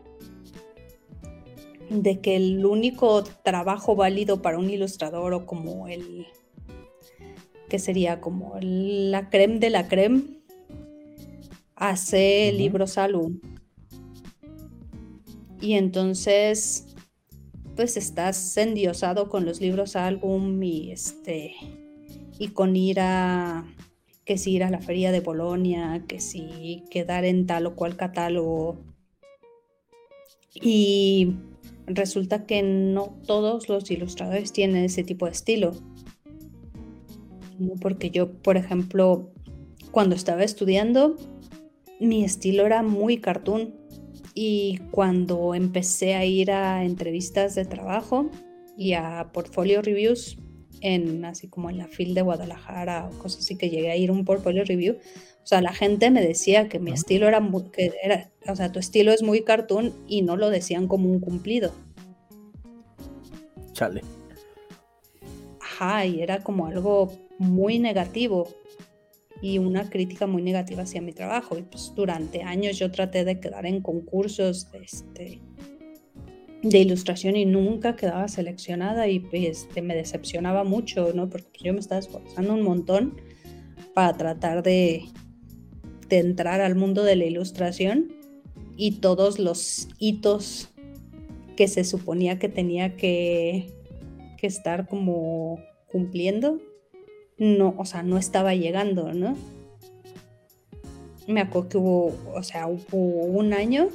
de 1.89 2.19
que 2.19 2.35
el 2.35 2.65
único 2.65 3.23
trabajo 3.23 3.95
válido 3.95 4.41
para 4.41 4.57
un 4.57 4.69
ilustrador 4.69 5.33
o 5.33 5.45
como 5.45 5.87
el 5.87 6.27
que 7.67 7.79
sería 7.79 8.19
como 8.21 8.57
la 8.61 9.29
creme 9.29 9.59
de 9.59 9.69
la 9.69 9.87
creme 9.87 10.23
hace 11.75 12.51
libros 12.53 12.97
álbum 12.97 13.39
y 15.61 15.73
entonces 15.73 16.85
pues 17.75 17.97
estás 17.97 18.57
endiosado 18.57 19.29
con 19.29 19.45
los 19.45 19.61
libros 19.61 19.95
álbum 19.95 20.61
y 20.61 20.91
este 20.91 21.55
y 22.37 22.49
con 22.49 22.75
ir 22.75 22.99
a 22.99 23.65
que 24.29 24.37
si 24.37 24.51
ir 24.51 24.63
a 24.63 24.69
la 24.69 24.79
feria 24.79 25.11
de 25.11 25.21
Bolonia, 25.21 26.03
que 26.07 26.19
si 26.19 26.83
quedar 26.91 27.25
en 27.25 27.47
tal 27.47 27.65
o 27.65 27.75
cual 27.75 27.97
catálogo. 27.97 28.77
Y 30.53 31.33
resulta 31.89 32.45
que 32.45 32.61
no 32.61 33.17
todos 33.25 33.69
los 33.69 33.89
ilustradores 33.91 34.53
tienen 34.53 34.85
ese 34.85 35.03
tipo 35.03 35.25
de 35.25 35.31
estilo. 35.31 35.73
Porque 37.81 38.09
yo, 38.09 38.31
por 38.31 38.57
ejemplo, 38.57 39.31
cuando 39.91 40.15
estaba 40.15 40.43
estudiando, 40.43 41.17
mi 41.99 42.23
estilo 42.23 42.65
era 42.65 42.83
muy 42.83 43.17
cartoon. 43.17 43.75
Y 44.33 44.79
cuando 44.91 45.53
empecé 45.53 46.15
a 46.15 46.23
ir 46.23 46.51
a 46.51 46.85
entrevistas 46.85 47.55
de 47.55 47.65
trabajo 47.65 48.29
y 48.77 48.93
a 48.93 49.31
portfolio 49.33 49.81
reviews, 49.81 50.37
en 50.81 51.25
así 51.25 51.49
como 51.49 51.69
en 51.69 51.77
la 51.77 51.87
FIL 51.87 52.13
de 52.13 52.21
Guadalajara 52.21 53.09
o 53.09 53.17
cosas 53.17 53.41
así 53.41 53.57
que 53.57 53.69
llegué 53.69 53.91
a 53.91 53.97
ir 53.97 54.11
un 54.11 54.23
portfolio 54.23 54.63
review, 54.63 54.97
o 55.43 55.47
sea, 55.49 55.61
la 55.61 55.73
gente 55.73 56.11
me 56.11 56.21
decía 56.21 56.69
que 56.69 56.79
mi 56.79 56.91
estilo 56.91 57.27
era, 57.27 57.39
muy, 57.39 57.63
que 57.71 57.91
era, 58.03 58.29
o 58.47 58.55
sea, 58.55 58.71
tu 58.71 58.79
estilo 58.79 59.11
es 59.11 59.23
muy 59.23 59.43
cartoon 59.43 59.93
y 60.07 60.21
no 60.21 60.37
lo 60.37 60.49
decían 60.49 60.87
como 60.87 61.09
un 61.09 61.19
cumplido. 61.19 61.71
Chale. 63.73 64.03
Ajá, 65.59 66.05
y 66.05 66.21
era 66.21 66.43
como 66.43 66.67
algo 66.67 67.11
muy 67.39 67.79
negativo 67.79 68.49
y 69.41 69.57
una 69.57 69.89
crítica 69.89 70.27
muy 70.27 70.41
negativa 70.41 70.83
hacia 70.83 71.01
mi 71.01 71.13
trabajo. 71.13 71.57
Y 71.57 71.63
pues 71.63 71.93
durante 71.95 72.43
años 72.43 72.77
yo 72.77 72.91
traté 72.91 73.23
de 73.23 73.39
quedar 73.39 73.65
en 73.65 73.81
concursos, 73.81 74.67
este, 74.73 75.41
de 76.61 76.77
ilustración 76.77 77.35
y 77.35 77.45
nunca 77.45 77.95
quedaba 77.95 78.27
seleccionada 78.27 79.07
y 79.07 79.25
este, 79.31 79.81
me 79.81 79.95
decepcionaba 79.95 80.63
mucho, 80.63 81.13
¿no? 81.13 81.29
Porque 81.29 81.63
yo 81.63 81.73
me 81.73 81.79
estaba 81.79 81.99
esforzando 81.99 82.53
un 82.53 82.63
montón 82.63 83.21
para 83.93 84.17
tratar 84.17 84.61
de, 84.61 85.05
de 86.09 86.17
entrar 86.17 86.61
al 86.61 86.75
mundo 86.75 87.03
de 87.03 87.15
la 87.15 87.25
ilustración 87.25 88.11
y 88.75 88.99
todos 88.99 89.39
los 89.39 89.87
hitos 89.99 90.69
que 91.55 91.67
se 91.67 91.83
suponía 91.83 92.39
que 92.39 92.49
tenía 92.49 92.95
que, 92.95 93.71
que 94.37 94.47
estar 94.47 94.87
como 94.87 95.59
cumpliendo, 95.91 96.59
no, 97.37 97.75
o 97.77 97.85
sea, 97.85 98.03
no 98.03 98.17
estaba 98.17 98.55
llegando, 98.55 99.13
¿no? 99.13 99.35
Me 101.27 101.41
acuerdo 101.41 101.69
que 101.69 101.77
hubo, 101.77 102.15
o 102.33 102.43
sea, 102.43 102.67
hubo 102.67 102.97
un 102.97 103.53
año 103.53 103.89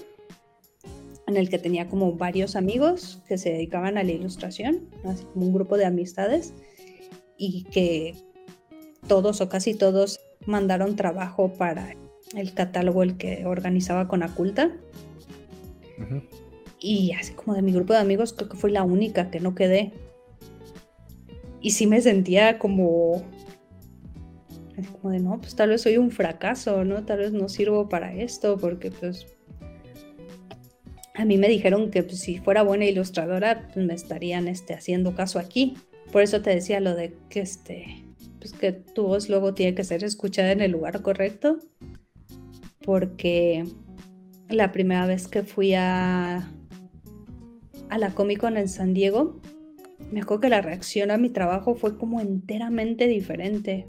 en 1.26 1.36
el 1.36 1.48
que 1.48 1.58
tenía 1.58 1.88
como 1.88 2.12
varios 2.12 2.54
amigos 2.54 3.22
que 3.26 3.38
se 3.38 3.50
dedicaban 3.50 3.98
a 3.98 4.04
la 4.04 4.12
ilustración, 4.12 4.88
así 5.04 5.24
como 5.32 5.46
un 5.46 5.54
grupo 5.54 5.76
de 5.76 5.86
amistades, 5.86 6.52
y 7.36 7.64
que 7.64 8.14
todos 9.08 9.40
o 9.40 9.48
casi 9.48 9.74
todos 9.74 10.20
mandaron 10.46 10.96
trabajo 10.96 11.48
para 11.48 11.96
el 12.34 12.54
catálogo 12.54 13.02
el 13.02 13.16
que 13.16 13.46
organizaba 13.46 14.08
con 14.08 14.22
Aculta. 14.22 14.72
Y 16.78 17.12
así 17.12 17.32
como 17.32 17.54
de 17.54 17.62
mi 17.62 17.72
grupo 17.72 17.92
de 17.92 18.00
amigos, 18.00 18.32
creo 18.32 18.48
que 18.48 18.56
fui 18.56 18.70
la 18.70 18.82
única 18.82 19.30
que 19.30 19.40
no 19.40 19.54
quedé. 19.54 19.92
Y 21.60 21.70
sí 21.70 21.86
me 21.86 22.00
sentía 22.00 22.58
como, 22.58 23.22
como 25.00 25.10
de, 25.10 25.20
no, 25.20 25.40
pues 25.40 25.54
tal 25.54 25.70
vez 25.70 25.82
soy 25.82 25.96
un 25.96 26.10
fracaso, 26.10 26.84
¿no? 26.84 27.04
Tal 27.04 27.18
vez 27.18 27.32
no 27.32 27.48
sirvo 27.48 27.88
para 27.88 28.12
esto, 28.12 28.58
porque 28.58 28.90
pues 28.90 29.26
a 31.14 31.24
mí 31.24 31.38
me 31.38 31.48
dijeron 31.48 31.90
que 31.90 32.02
pues, 32.02 32.18
si 32.18 32.38
fuera 32.38 32.62
buena 32.62 32.84
ilustradora, 32.84 33.68
pues, 33.72 33.86
me 33.86 33.94
estarían 33.94 34.48
este, 34.48 34.74
haciendo 34.74 35.14
caso 35.14 35.38
aquí. 35.38 35.76
Por 36.12 36.22
eso 36.22 36.42
te 36.42 36.50
decía 36.50 36.80
lo 36.80 36.94
de 36.94 37.14
que, 37.30 37.40
este, 37.40 38.04
pues, 38.40 38.52
que 38.52 38.72
tu 38.72 39.04
voz 39.04 39.28
luego 39.28 39.54
tiene 39.54 39.74
que 39.74 39.84
ser 39.84 40.04
escuchada 40.04 40.52
en 40.52 40.60
el 40.60 40.72
lugar 40.72 41.02
correcto. 41.02 41.60
Porque 42.85 43.64
la 44.49 44.72
primera 44.72 45.07
vez 45.07 45.26
que 45.26 45.43
fui 45.43 45.74
a, 45.74 46.49
a 47.89 47.99
la 47.99 48.11
Comic 48.14 48.41
Con 48.41 48.57
en 48.57 48.68
San 48.68 48.95
Diego, 48.95 49.41
me 50.11 50.20
acuerdo 50.20 50.43
que 50.43 50.49
la 50.49 50.61
reacción 50.61 51.11
a 51.11 51.18
mi 51.18 51.30
trabajo 51.30 51.74
fue 51.74 51.97
como 51.97 52.20
enteramente 52.20 53.07
diferente. 53.07 53.87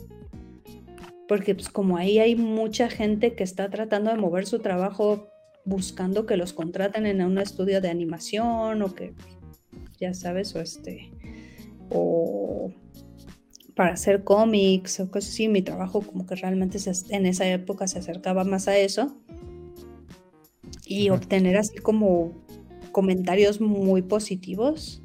Porque 1.28 1.56
pues 1.56 1.70
como 1.70 1.98
ahí 1.98 2.20
hay 2.20 2.36
mucha 2.36 2.89
gente 2.89 3.34
que 3.36 3.43
está 3.43 3.70
tratando 3.70 4.12
de 4.12 4.18
mover 4.18 4.46
su 4.46 4.60
trabajo 4.60 5.28
buscando 5.66 6.26
que 6.26 6.38
los 6.38 6.54
contraten 6.54 7.06
en 7.08 7.22
un 7.22 7.39
estudio 7.39 7.82
de 7.82 7.89
animación 7.89 8.82
o 8.84 8.93
que, 8.93 9.14
ya 10.00 10.14
sabes, 10.14 10.56
o 10.56 10.62
este, 10.62 11.12
o 11.89 12.72
para 13.76 13.93
hacer 13.93 14.23
cómics 14.23 14.99
o 14.99 15.09
cosas 15.11 15.32
así. 15.32 15.47
Mi 15.47 15.61
trabajo 15.61 16.01
como 16.01 16.26
que 16.26 16.36
realmente 16.36 16.80
en 17.09 17.26
esa 17.26 17.47
época 17.47 17.88
se 17.88 17.99
acercaba 17.99 18.43
más 18.43 18.67
a 18.67 18.78
eso. 18.78 19.15
Y 20.86 21.09
obtener 21.09 21.57
así 21.57 21.78
como 21.78 22.34
comentarios 22.91 23.59
muy 23.59 24.01
positivos 24.01 25.01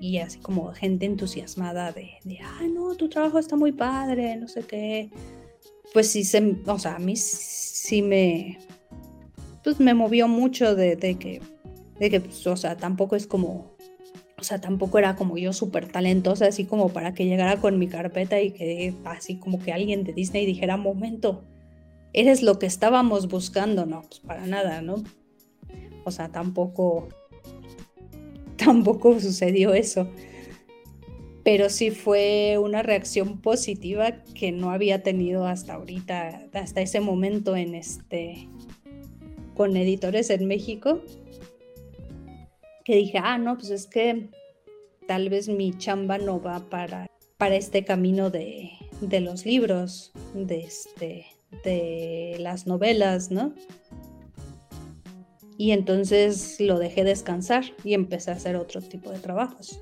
y 0.00 0.18
así 0.18 0.38
como 0.38 0.72
gente 0.72 1.06
entusiasmada 1.06 1.90
de, 1.90 2.10
de, 2.24 2.38
ay 2.58 2.68
no, 2.68 2.94
tu 2.94 3.08
trabajo 3.08 3.38
está 3.38 3.56
muy 3.56 3.72
padre, 3.72 4.36
no 4.36 4.48
sé 4.48 4.62
qué. 4.62 5.10
Pues 5.92 6.10
sí, 6.10 6.24
se, 6.24 6.58
o 6.66 6.78
sea, 6.78 6.96
a 6.96 6.98
mí 6.98 7.16
sí 7.16 8.02
me, 8.02 8.58
pues 9.64 9.80
me 9.80 9.94
movió 9.94 10.28
mucho 10.28 10.76
de, 10.76 10.96
que, 10.98 11.40
de 11.98 12.10
que, 12.10 12.20
pues, 12.20 12.46
o 12.46 12.56
sea, 12.56 12.76
tampoco 12.76 13.16
es 13.16 13.26
como, 13.26 13.73
o 14.38 14.42
sea, 14.42 14.60
tampoco 14.60 14.98
era 14.98 15.16
como 15.16 15.38
yo 15.38 15.52
súper 15.52 15.88
talentosa, 15.88 16.46
así 16.46 16.64
como 16.64 16.88
para 16.88 17.14
que 17.14 17.26
llegara 17.26 17.60
con 17.60 17.78
mi 17.78 17.86
carpeta 17.86 18.40
y 18.40 18.50
que 18.50 18.94
así 19.04 19.36
como 19.36 19.60
que 19.60 19.72
alguien 19.72 20.04
de 20.04 20.12
Disney 20.12 20.44
dijera, 20.44 20.76
momento, 20.76 21.44
eres 22.12 22.42
lo 22.42 22.58
que 22.58 22.66
estábamos 22.66 23.28
buscando, 23.28 23.86
no, 23.86 24.02
pues 24.02 24.20
para 24.20 24.46
nada, 24.46 24.82
¿no? 24.82 25.02
O 26.04 26.10
sea, 26.10 26.30
tampoco, 26.30 27.08
tampoco 28.56 29.20
sucedió 29.20 29.72
eso. 29.74 30.08
Pero 31.44 31.68
sí 31.68 31.90
fue 31.90 32.56
una 32.58 32.82
reacción 32.82 33.40
positiva 33.40 34.22
que 34.34 34.50
no 34.50 34.70
había 34.70 35.02
tenido 35.02 35.46
hasta 35.46 35.74
ahorita, 35.74 36.46
hasta 36.54 36.80
ese 36.80 37.00
momento 37.00 37.54
en 37.54 37.74
este, 37.74 38.48
con 39.54 39.76
editores 39.76 40.30
en 40.30 40.46
México, 40.46 41.02
que 42.84 42.96
dije, 42.96 43.18
ah, 43.22 43.38
no, 43.38 43.56
pues 43.56 43.70
es 43.70 43.86
que 43.86 44.28
tal 45.08 45.28
vez 45.28 45.48
mi 45.48 45.76
chamba 45.76 46.18
no 46.18 46.40
va 46.40 46.60
para, 46.68 47.06
para 47.38 47.56
este 47.56 47.84
camino 47.84 48.30
de, 48.30 48.70
de 49.00 49.20
los 49.20 49.46
libros, 49.46 50.12
de, 50.34 50.60
este, 50.60 51.26
de 51.64 52.36
las 52.40 52.66
novelas, 52.66 53.30
¿no? 53.30 53.54
Y 55.56 55.70
entonces 55.70 56.56
lo 56.60 56.78
dejé 56.78 57.04
descansar 57.04 57.64
y 57.84 57.94
empecé 57.94 58.30
a 58.30 58.34
hacer 58.34 58.56
otro 58.56 58.80
tipo 58.80 59.10
de 59.10 59.20
trabajos. 59.20 59.78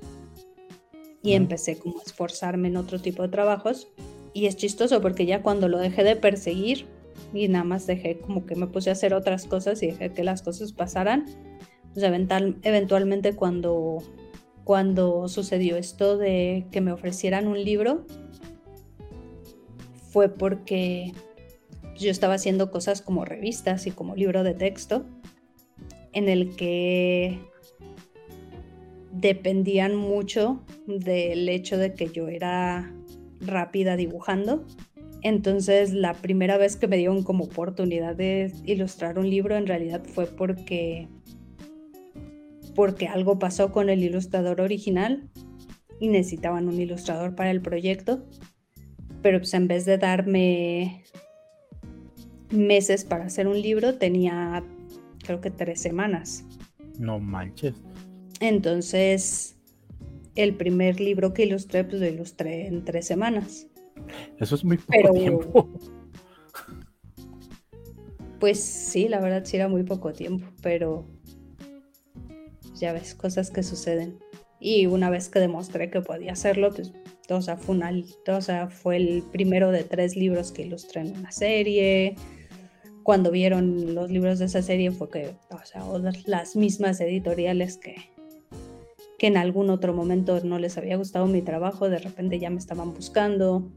Y 1.23 1.33
empecé 1.33 1.77
como 1.77 1.99
a 1.99 2.03
esforzarme 2.03 2.67
en 2.67 2.77
otro 2.77 2.99
tipo 2.99 3.23
de 3.23 3.29
trabajos. 3.29 3.87
Y 4.33 4.45
es 4.45 4.55
chistoso 4.55 5.01
porque 5.01 5.25
ya 5.25 5.41
cuando 5.41 5.67
lo 5.67 5.79
dejé 5.79 6.03
de 6.03 6.15
perseguir, 6.15 6.85
y 7.33 7.47
nada 7.47 7.63
más 7.63 7.87
dejé 7.87 8.19
como 8.19 8.45
que 8.45 8.55
me 8.55 8.67
puse 8.67 8.89
a 8.89 8.93
hacer 8.93 9.13
otras 9.13 9.45
cosas 9.45 9.81
y 9.81 9.87
dejé 9.87 10.11
que 10.11 10.23
las 10.23 10.41
cosas 10.41 10.71
pasaran. 10.73 11.25
Pues 11.93 12.05
eventualmente 12.63 13.35
cuando, 13.35 14.03
cuando 14.63 15.27
sucedió 15.27 15.77
esto 15.77 16.17
de 16.17 16.65
que 16.71 16.81
me 16.81 16.91
ofrecieran 16.91 17.47
un 17.47 17.63
libro, 17.63 18.05
fue 20.09 20.29
porque 20.29 21.13
yo 21.97 22.11
estaba 22.11 22.35
haciendo 22.35 22.71
cosas 22.71 23.01
como 23.01 23.25
revistas 23.25 23.87
y 23.87 23.91
como 23.91 24.15
libro 24.15 24.43
de 24.43 24.53
texto, 24.53 25.05
en 26.11 26.29
el 26.29 26.55
que 26.55 27.39
dependían 29.11 29.95
mucho 29.95 30.63
del 30.87 31.47
hecho 31.49 31.77
de 31.77 31.93
que 31.93 32.09
yo 32.09 32.27
era 32.27 32.93
rápida 33.39 33.95
dibujando. 33.95 34.65
Entonces, 35.21 35.93
la 35.93 36.13
primera 36.13 36.57
vez 36.57 36.75
que 36.75 36.87
me 36.87 36.97
dieron 36.97 37.23
como 37.23 37.45
oportunidad 37.45 38.15
de 38.15 38.51
ilustrar 38.65 39.17
un 39.17 39.29
libro, 39.29 39.55
en 39.55 39.67
realidad 39.67 40.03
fue 40.03 40.25
porque, 40.25 41.07
porque 42.75 43.07
algo 43.07 43.39
pasó 43.39 43.71
con 43.71 43.89
el 43.89 44.03
ilustrador 44.03 44.61
original 44.61 45.29
y 45.99 46.07
necesitaban 46.07 46.67
un 46.67 46.79
ilustrador 46.79 47.35
para 47.35 47.51
el 47.51 47.61
proyecto. 47.61 48.25
Pero 49.21 49.39
pues 49.39 49.53
en 49.53 49.67
vez 49.67 49.85
de 49.85 49.97
darme 49.97 51.03
meses 52.49 53.05
para 53.05 53.25
hacer 53.25 53.47
un 53.47 53.61
libro, 53.61 53.95
tenía 53.95 54.63
creo 55.23 55.41
que 55.41 55.49
tres 55.49 55.81
semanas. 55.81 56.45
No 56.99 57.19
manches. 57.19 57.75
Entonces, 58.39 59.55
el 60.35 60.55
primer 60.55 60.99
libro 60.99 61.33
que 61.33 61.45
ilustré, 61.45 61.83
pues 61.83 62.01
lo 62.01 62.07
ilustré 62.07 62.67
en 62.67 62.83
tres 62.83 63.07
semanas. 63.07 63.67
Eso 64.37 64.55
es 64.55 64.63
muy 64.65 64.77
poco 64.77 65.13
tiempo. 65.13 65.69
Pues 68.39 68.59
sí, 68.61 69.07
la 69.07 69.21
verdad 69.21 69.45
sí 69.45 69.55
era 69.55 69.69
muy 69.69 69.83
poco 69.83 70.11
tiempo, 70.11 70.45
pero 70.61 71.07
ya 72.83 72.91
ves, 72.91 73.15
cosas 73.15 73.49
que 73.49 73.63
suceden. 73.63 74.19
Y 74.59 74.87
una 74.87 75.09
vez 75.09 75.29
que 75.29 75.39
demostré 75.39 75.89
que 75.89 76.01
podía 76.01 76.33
hacerlo, 76.33 76.69
pues, 76.73 76.91
o 77.29 77.41
sea, 77.41 77.55
fue, 77.55 77.79
o 78.27 78.41
sea, 78.41 78.67
fue 78.67 78.97
el 78.97 79.23
primero 79.31 79.71
de 79.71 79.85
tres 79.85 80.17
libros 80.17 80.51
que 80.51 80.63
ilustré 80.63 81.01
en 81.01 81.17
una 81.17 81.31
serie. 81.31 82.15
Cuando 83.03 83.31
vieron 83.31 83.95
los 83.95 84.11
libros 84.11 84.39
de 84.39 84.45
esa 84.45 84.61
serie 84.61 84.91
fue 84.91 85.09
que, 85.09 85.33
o 85.49 85.65
sea, 85.65 85.83
las 86.25 86.57
mismas 86.57 86.99
editoriales 86.99 87.77
que, 87.77 87.95
que 89.17 89.27
en 89.27 89.37
algún 89.37 89.69
otro 89.69 89.93
momento 89.93 90.41
no 90.43 90.59
les 90.59 90.77
había 90.77 90.97
gustado 90.97 91.25
mi 91.27 91.41
trabajo, 91.41 91.89
de 91.89 91.99
repente 91.99 92.37
ya 92.37 92.49
me 92.49 92.59
estaban 92.59 92.93
buscando. 92.93 93.71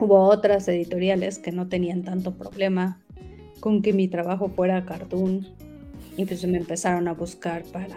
Hubo 0.00 0.24
otras 0.24 0.66
editoriales 0.66 1.38
que 1.38 1.52
no 1.52 1.68
tenían 1.68 2.02
tanto 2.02 2.36
problema 2.36 3.00
con 3.60 3.82
que 3.82 3.92
mi 3.92 4.08
trabajo 4.08 4.48
fuera 4.48 4.84
cartoon 4.84 5.46
y 6.18 6.24
pues 6.24 6.44
me 6.46 6.58
empezaron 6.58 7.06
a 7.06 7.14
buscar 7.14 7.62
para... 7.72 7.96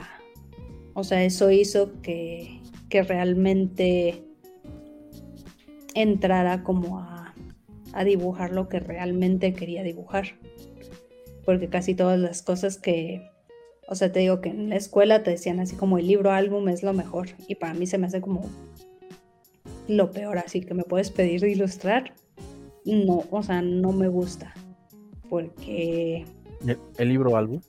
O 0.93 1.03
sea, 1.03 1.23
eso 1.23 1.49
hizo 1.49 1.99
que, 2.03 2.61
que 2.87 3.01
realmente 3.01 4.23
entrara 5.95 6.61
como 6.63 6.99
a, 6.99 7.33
a 7.93 8.03
dibujar 8.03 8.51
lo 8.51 8.69
que 8.69 8.79
realmente 8.79 9.53
quería 9.53 9.81
dibujar. 9.81 10.25
Porque 11.45 11.67
casi 11.67 11.95
todas 11.95 12.19
las 12.19 12.43
cosas 12.43 12.77
que, 12.77 13.27
o 13.87 13.95
sea, 13.95 14.11
te 14.11 14.19
digo 14.19 14.39
que 14.39 14.49
en 14.49 14.69
la 14.69 14.75
escuela 14.75 15.23
te 15.23 15.31
decían 15.31 15.59
así 15.59 15.75
como 15.75 15.97
el 15.97 16.05
libro 16.05 16.31
álbum 16.31 16.69
es 16.69 16.83
lo 16.83 16.93
mejor 16.93 17.29
y 17.47 17.55
para 17.55 17.73
mí 17.73 17.87
se 17.87 17.97
me 17.97 18.05
hace 18.05 18.21
como 18.21 18.47
lo 19.87 20.11
peor, 20.11 20.37
así 20.37 20.61
que 20.61 20.75
me 20.75 20.83
puedes 20.83 21.09
pedir 21.09 21.41
de 21.41 21.53
ilustrar. 21.53 22.13
No, 22.85 23.23
o 23.31 23.41
sea, 23.41 23.63
no 23.63 23.91
me 23.91 24.09
gusta. 24.09 24.53
Porque. 25.27 26.23
¿El, 26.99 27.09
libro 27.09 27.35
álbum? 27.35 27.61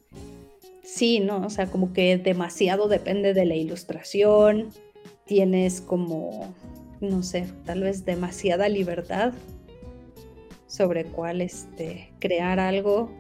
Sí, 0.83 1.21
¿no? 1.21 1.47
O 1.47 1.51
sea, 1.51 1.67
como 1.67 1.93
que 1.93 2.19
demasiado 2.19 2.89
depende 2.89 3.35
de 3.35 3.45
la 3.45 3.55
ilustración, 3.55 4.69
tienes 5.25 5.81
como, 5.81 6.55
no 7.01 7.23
sé, 7.23 7.47
tal 7.65 7.83
vez 7.83 8.05
demasiada 8.05 8.69
libertad 8.69 9.33
sobre 10.67 11.05
cuál 11.05 11.41
este, 11.41 12.13
crear 12.19 12.59
algo, 12.59 13.11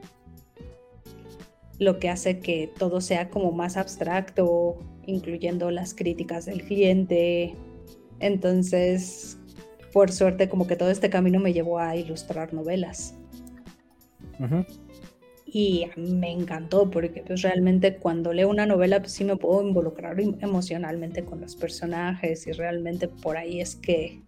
lo 1.78 1.98
que 1.98 2.08
hace 2.08 2.38
que 2.38 2.70
todo 2.78 3.00
sea 3.00 3.28
como 3.28 3.52
más 3.52 3.76
abstracto, 3.76 4.78
incluyendo 5.06 5.70
las 5.70 5.94
críticas 5.94 6.46
del 6.46 6.62
cliente. 6.62 7.54
Entonces, 8.20 9.38
por 9.92 10.12
suerte, 10.12 10.48
como 10.48 10.66
que 10.66 10.76
todo 10.76 10.90
este 10.90 11.10
camino 11.10 11.40
me 11.40 11.52
llevó 11.52 11.78
a 11.78 11.96
ilustrar 11.96 12.54
novelas 12.54 13.14
y 15.54 15.84
me 15.96 16.32
encantó 16.32 16.90
porque 16.90 17.22
pues 17.26 17.42
realmente 17.42 17.96
cuando 17.96 18.32
leo 18.32 18.48
una 18.48 18.64
novela 18.64 19.00
pues 19.00 19.12
sí 19.12 19.22
me 19.22 19.36
puedo 19.36 19.60
involucrar 19.66 20.18
emocionalmente 20.18 21.24
con 21.24 21.42
los 21.42 21.56
personajes 21.56 22.46
y 22.46 22.52
realmente 22.52 23.06
por 23.06 23.36
ahí 23.36 23.60
es 23.60 23.76
que 23.76 24.22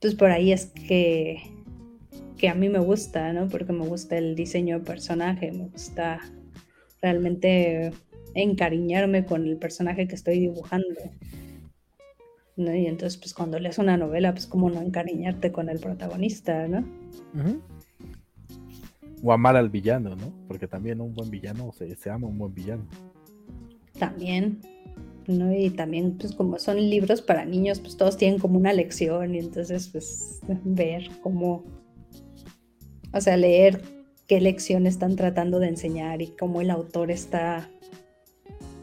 pues 0.00 0.14
por 0.14 0.30
ahí 0.30 0.52
es 0.52 0.66
que 0.66 1.42
que 2.38 2.48
a 2.50 2.54
mí 2.54 2.68
me 2.68 2.78
gusta, 2.78 3.32
¿no? 3.32 3.48
Porque 3.48 3.72
me 3.72 3.86
gusta 3.86 4.18
el 4.18 4.36
diseño 4.36 4.78
de 4.78 4.84
personaje, 4.84 5.50
me 5.52 5.68
gusta 5.68 6.20
realmente 7.00 7.92
encariñarme 8.34 9.24
con 9.24 9.46
el 9.46 9.56
personaje 9.56 10.06
que 10.06 10.14
estoy 10.14 10.38
dibujando. 10.40 10.86
¿no? 12.56 12.74
Y 12.74 12.86
entonces, 12.86 13.18
pues 13.18 13.32
cuando 13.32 13.58
lees 13.58 13.78
una 13.78 13.96
novela, 13.96 14.32
pues 14.32 14.46
cómo 14.46 14.68
no 14.68 14.82
encariñarte 14.82 15.50
con 15.50 15.70
el 15.70 15.78
protagonista, 15.78 16.68
¿no? 16.68 16.84
O 19.22 19.32
amar 19.32 19.56
al 19.56 19.70
villano, 19.70 20.14
¿no? 20.14 20.32
Porque 20.46 20.68
también 20.68 21.00
un 21.00 21.14
buen 21.14 21.30
villano 21.30 21.72
se, 21.72 21.96
se 21.96 22.10
ama 22.10 22.26
un 22.26 22.38
buen 22.38 22.54
villano. 22.54 22.86
También, 23.98 24.60
¿no? 25.26 25.54
Y 25.54 25.70
también, 25.70 26.16
pues 26.18 26.34
como 26.34 26.58
son 26.58 26.76
libros 26.78 27.22
para 27.22 27.44
niños, 27.44 27.80
pues 27.80 27.96
todos 27.96 28.16
tienen 28.16 28.38
como 28.38 28.58
una 28.58 28.72
lección 28.72 29.34
y 29.34 29.38
entonces, 29.38 29.88
pues 29.88 30.40
ver 30.64 31.08
cómo, 31.22 31.64
o 33.12 33.20
sea, 33.20 33.36
leer 33.36 33.82
qué 34.26 34.40
lección 34.40 34.86
están 34.86 35.16
tratando 35.16 35.58
de 35.58 35.68
enseñar 35.68 36.22
y 36.22 36.28
cómo 36.28 36.60
el 36.60 36.70
autor 36.70 37.10
está 37.10 37.68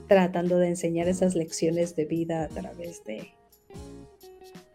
tratando 0.08 0.58
de 0.58 0.70
enseñar 0.70 1.08
esas 1.08 1.36
lecciones 1.36 1.96
de 1.96 2.06
vida 2.06 2.44
a 2.44 2.48
través 2.48 3.04
de, 3.04 3.30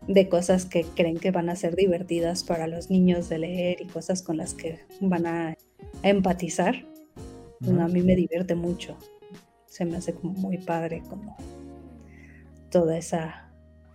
de 0.08 0.28
cosas 0.28 0.64
que 0.64 0.84
creen 0.84 1.18
que 1.18 1.30
van 1.30 1.50
a 1.50 1.56
ser 1.56 1.76
divertidas 1.76 2.42
para 2.42 2.66
los 2.66 2.90
niños 2.90 3.28
de 3.28 3.38
leer 3.38 3.80
y 3.82 3.86
cosas 3.86 4.22
con 4.22 4.38
las 4.38 4.54
que 4.54 4.80
van 5.00 5.26
a, 5.26 5.56
empatizar. 6.02 6.74
a 7.60 7.88
mí 7.88 8.02
me 8.02 8.16
divierte 8.16 8.54
mucho. 8.54 8.96
Se 9.66 9.84
me 9.84 9.96
hace 9.96 10.14
como 10.14 10.32
muy 10.32 10.58
padre 10.58 11.02
como 11.08 11.36
toda 12.70 12.96
esa 12.96 13.52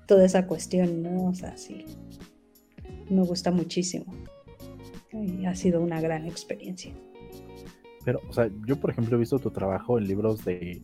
toda 0.07 0.25
esa 0.25 0.47
cuestión, 0.47 1.01
¿no? 1.01 1.25
O 1.25 1.33
sea, 1.33 1.57
sí. 1.57 1.85
Me 3.09 3.23
gusta 3.23 3.51
muchísimo. 3.51 4.13
Y 5.11 5.45
ha 5.45 5.55
sido 5.55 5.81
una 5.81 6.01
gran 6.01 6.25
experiencia. 6.25 6.93
Pero, 8.03 8.21
o 8.29 8.33
sea, 8.33 8.49
yo 8.67 8.79
por 8.79 8.91
ejemplo 8.91 9.15
he 9.15 9.19
visto 9.19 9.39
tu 9.39 9.51
trabajo 9.51 9.97
en 9.97 10.07
libros 10.07 10.43
de 10.45 10.81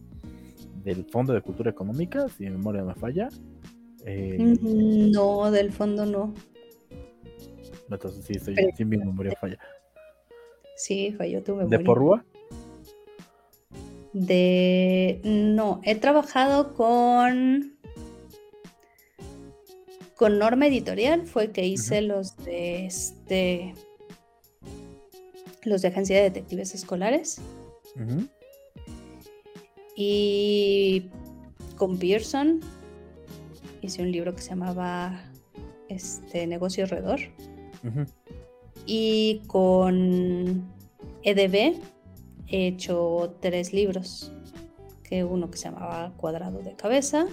del 0.84 1.06
Fondo 1.06 1.34
de 1.34 1.42
Cultura 1.42 1.70
Económica, 1.70 2.30
si 2.30 2.46
mi 2.46 2.52
memoria 2.52 2.84
me 2.84 2.96
falla, 2.96 3.28
eh, 4.06 4.38
no, 4.40 5.52
del 5.52 5.72
fondo 5.72 6.06
no. 6.06 6.34
Entonces 7.90 8.26
sí, 8.26 8.34
estoy, 8.36 8.86
mi 8.86 8.98
memoria 8.98 9.36
falla. 9.40 9.60
Sí, 10.76 11.14
falló 11.18 11.44
tu 11.44 11.56
memoria. 11.56 11.78
¿De 11.78 11.84
Porrúa? 11.84 12.26
De. 14.14 15.20
No, 15.24 15.82
he 15.84 15.96
trabajado 15.96 16.74
con. 16.74 17.78
Con 20.16 20.38
Norma 20.38 20.68
Editorial 20.68 21.26
fue 21.26 21.52
que 21.52 21.66
hice 21.66 22.02
los 22.02 22.38
de 22.38 22.86
este. 22.86 23.74
Los 25.64 25.82
de 25.82 25.88
Agencia 25.90 26.18
de 26.18 26.24
Detectives 26.24 26.76
Escolares. 26.76 27.42
Y 29.96 31.10
con 31.76 31.98
Pearson 31.98 32.62
hice 33.82 34.02
un 34.02 34.12
libro 34.12 34.36
que 34.36 34.42
se 34.42 34.50
llamaba 34.50 35.22
este, 35.88 36.48
Negocio 36.48 36.86
Redor. 36.86 37.20
Y 38.86 39.42
con 39.48 40.70
EDB 41.24 41.80
he 42.48 42.68
hecho 42.68 43.38
tres 43.42 43.74
libros. 43.74 44.32
Que 45.04 45.24
uno 45.24 45.50
que 45.50 45.58
se 45.58 45.66
llamaba 45.66 46.14
Cuadrado 46.18 46.60
de 46.60 46.76
Cabeza, 46.76 47.26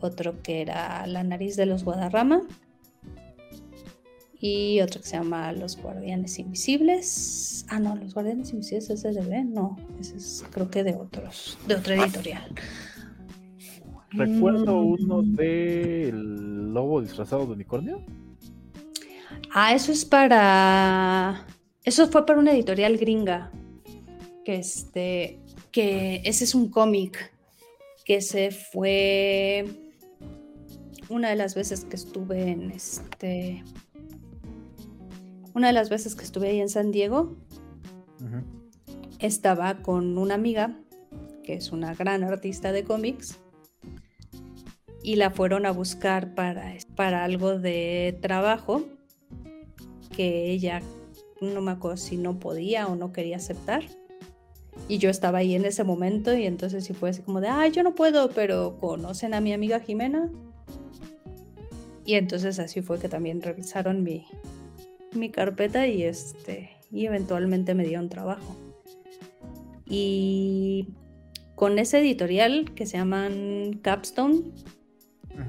otro 0.00 0.40
que 0.40 0.62
era 0.62 1.04
La 1.08 1.24
nariz 1.24 1.56
de 1.56 1.66
los 1.66 1.82
Guadarrama 1.82 2.42
y 4.42 4.80
otro 4.80 5.00
que 5.00 5.06
se 5.06 5.16
llama 5.16 5.52
Los 5.52 5.76
Guardianes 5.76 6.40
Invisibles. 6.40 7.64
Ah, 7.68 7.78
no, 7.78 7.94
Los 7.94 8.12
Guardianes 8.12 8.50
Invisibles 8.50 8.90
es 8.90 9.04
EDB, 9.04 9.44
no, 9.44 9.76
ese 10.00 10.16
es 10.16 10.44
creo 10.50 10.68
que 10.68 10.82
de 10.82 10.96
otros, 10.96 11.56
de 11.68 11.76
otra 11.76 11.94
editorial. 11.94 12.52
Recuerdo 14.14 14.80
uno 14.82 15.22
mm. 15.22 15.34
de 15.34 16.08
El 16.08 16.74
lobo 16.74 17.00
disfrazado 17.00 17.46
de 17.46 17.52
unicornio. 17.52 18.04
Ah, 19.52 19.74
eso 19.74 19.92
es 19.92 20.04
para. 20.04 21.46
Eso 21.84 22.08
fue 22.08 22.26
para 22.26 22.38
una 22.38 22.52
editorial 22.52 22.96
gringa. 22.98 23.50
Que 24.44 24.56
este. 24.56 25.40
Que 25.70 26.22
ese 26.24 26.44
es 26.44 26.54
un 26.54 26.68
cómic. 26.70 27.32
Que 28.04 28.20
se 28.20 28.50
fue. 28.50 29.64
Una 31.08 31.30
de 31.30 31.36
las 31.36 31.54
veces 31.54 31.84
que 31.84 31.96
estuve 31.96 32.50
en 32.50 32.70
este. 32.70 33.64
Una 35.54 35.68
de 35.68 35.72
las 35.74 35.90
veces 35.90 36.14
que 36.14 36.24
estuve 36.24 36.48
ahí 36.48 36.60
en 36.60 36.68
San 36.68 36.92
Diego. 36.92 37.36
Estaba 39.18 39.82
con 39.82 40.18
una 40.18 40.34
amiga. 40.34 40.78
Que 41.44 41.54
es 41.54 41.72
una 41.72 41.94
gran 41.94 42.22
artista 42.24 42.72
de 42.72 42.84
cómics 42.84 43.41
y 45.02 45.16
la 45.16 45.30
fueron 45.30 45.66
a 45.66 45.72
buscar 45.72 46.34
para, 46.34 46.74
para 46.94 47.24
algo 47.24 47.58
de 47.58 48.18
trabajo 48.20 48.84
que 50.16 50.50
ella 50.50 50.82
no 51.40 51.60
me 51.60 51.72
acuerdo 51.72 51.96
si 51.96 52.16
no 52.16 52.38
podía 52.38 52.86
o 52.86 52.96
no 52.96 53.12
quería 53.12 53.36
aceptar. 53.36 53.82
Y 54.88 54.98
yo 54.98 55.10
estaba 55.10 55.38
ahí 55.38 55.54
en 55.54 55.64
ese 55.64 55.84
momento 55.84 56.36
y 56.36 56.46
entonces 56.46 56.84
sí 56.84 56.94
fue 56.94 57.10
así 57.10 57.22
como 57.22 57.40
de, 57.40 57.48
ay, 57.48 57.72
yo 57.72 57.82
no 57.82 57.94
puedo, 57.94 58.30
pero 58.30 58.78
conocen 58.78 59.34
a 59.34 59.40
mi 59.40 59.52
amiga 59.52 59.80
Jimena. 59.80 60.30
Y 62.04 62.14
entonces 62.14 62.58
así 62.58 62.82
fue 62.82 62.98
que 62.98 63.08
también 63.08 63.42
revisaron 63.42 64.02
mi, 64.02 64.26
mi 65.14 65.30
carpeta 65.30 65.86
y, 65.86 66.02
este, 66.04 66.70
y 66.90 67.06
eventualmente 67.06 67.74
me 67.74 67.84
dieron 67.84 68.08
trabajo. 68.08 68.56
Y 69.86 70.88
con 71.54 71.78
ese 71.78 72.00
editorial 72.00 72.72
que 72.74 72.86
se 72.86 72.96
llaman 72.96 73.78
Capstone, 73.82 74.52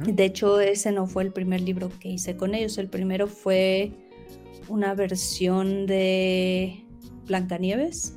de 0.06 0.26
hecho, 0.26 0.60
ese 0.60 0.92
no 0.92 1.08
fue 1.08 1.24
el 1.24 1.32
primer 1.32 1.62
libro 1.62 1.92
que 2.00 2.10
hice 2.10 2.36
con 2.36 2.56
ellos. 2.56 2.78
El 2.78 2.88
primero 2.88 3.28
fue 3.28 3.92
una 4.70 4.94
versión 4.94 5.86
de 5.86 6.86
Blancanieves, 7.28 8.16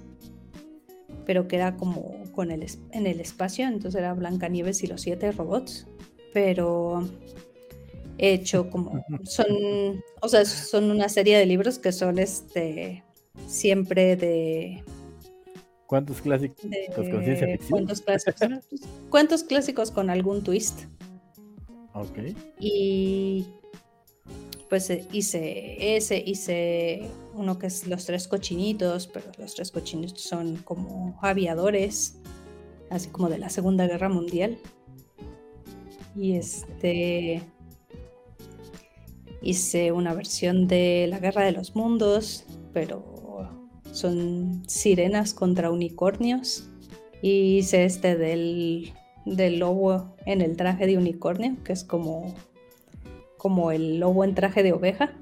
pero 1.24 1.48
que 1.48 1.56
era 1.56 1.76
como 1.76 2.22
con 2.32 2.50
el, 2.50 2.64
en 2.92 3.06
el 3.06 3.20
espacio, 3.20 3.66
entonces 3.66 3.98
era 3.98 4.14
Blancanieves 4.14 4.82
y 4.82 4.86
los 4.86 5.00
siete 5.00 5.32
robots. 5.32 5.86
Pero 6.32 7.08
he 8.18 8.32
hecho 8.32 8.70
como 8.70 9.04
son, 9.24 10.02
o 10.20 10.28
sea, 10.28 10.44
son 10.44 10.90
una 10.90 11.08
serie 11.08 11.38
de 11.38 11.46
libros 11.46 11.78
que 11.78 11.92
son 11.92 12.18
este 12.18 13.02
siempre 13.46 14.16
de 14.16 14.82
¿Cuántos 15.86 16.20
clásicos 16.20 16.60
con 16.60 17.24
ciencia 17.24 17.46
ficción? 17.46 18.60
¿Cuántos 19.08 19.44
clásicos 19.44 19.90
con 19.90 20.10
algún 20.10 20.42
twist? 20.42 20.84
Y 22.58 23.46
pues 24.68 24.90
eh, 24.90 25.06
hice 25.12 25.96
ese, 25.96 26.22
hice 26.24 27.08
uno 27.34 27.58
que 27.58 27.68
es 27.68 27.86
los 27.86 28.04
tres 28.04 28.28
cochinitos, 28.28 29.06
pero 29.06 29.26
los 29.38 29.54
tres 29.54 29.70
cochinitos 29.70 30.22
son 30.22 30.56
como 30.56 31.18
aviadores, 31.22 32.16
así 32.90 33.08
como 33.08 33.28
de 33.28 33.38
la 33.38 33.48
Segunda 33.48 33.86
Guerra 33.86 34.08
Mundial. 34.08 34.58
Y 36.14 36.34
este 36.34 37.42
hice 39.42 39.92
una 39.92 40.14
versión 40.14 40.66
de 40.66 41.06
la 41.08 41.18
Guerra 41.18 41.44
de 41.44 41.52
los 41.52 41.76
Mundos, 41.76 42.44
pero 42.72 43.48
son 43.92 44.62
sirenas 44.66 45.34
contra 45.34 45.70
unicornios. 45.70 46.68
Y 47.22 47.58
hice 47.58 47.84
este 47.84 48.16
del 48.16 48.92
del 49.26 49.58
lobo 49.58 50.14
en 50.24 50.40
el 50.40 50.56
traje 50.56 50.86
de 50.86 50.96
unicornio, 50.96 51.56
que 51.64 51.72
es 51.72 51.84
como, 51.84 52.34
como 53.36 53.72
el 53.72 53.98
lobo 54.00 54.24
en 54.24 54.34
traje 54.34 54.62
de 54.62 54.72
oveja. 54.72 55.12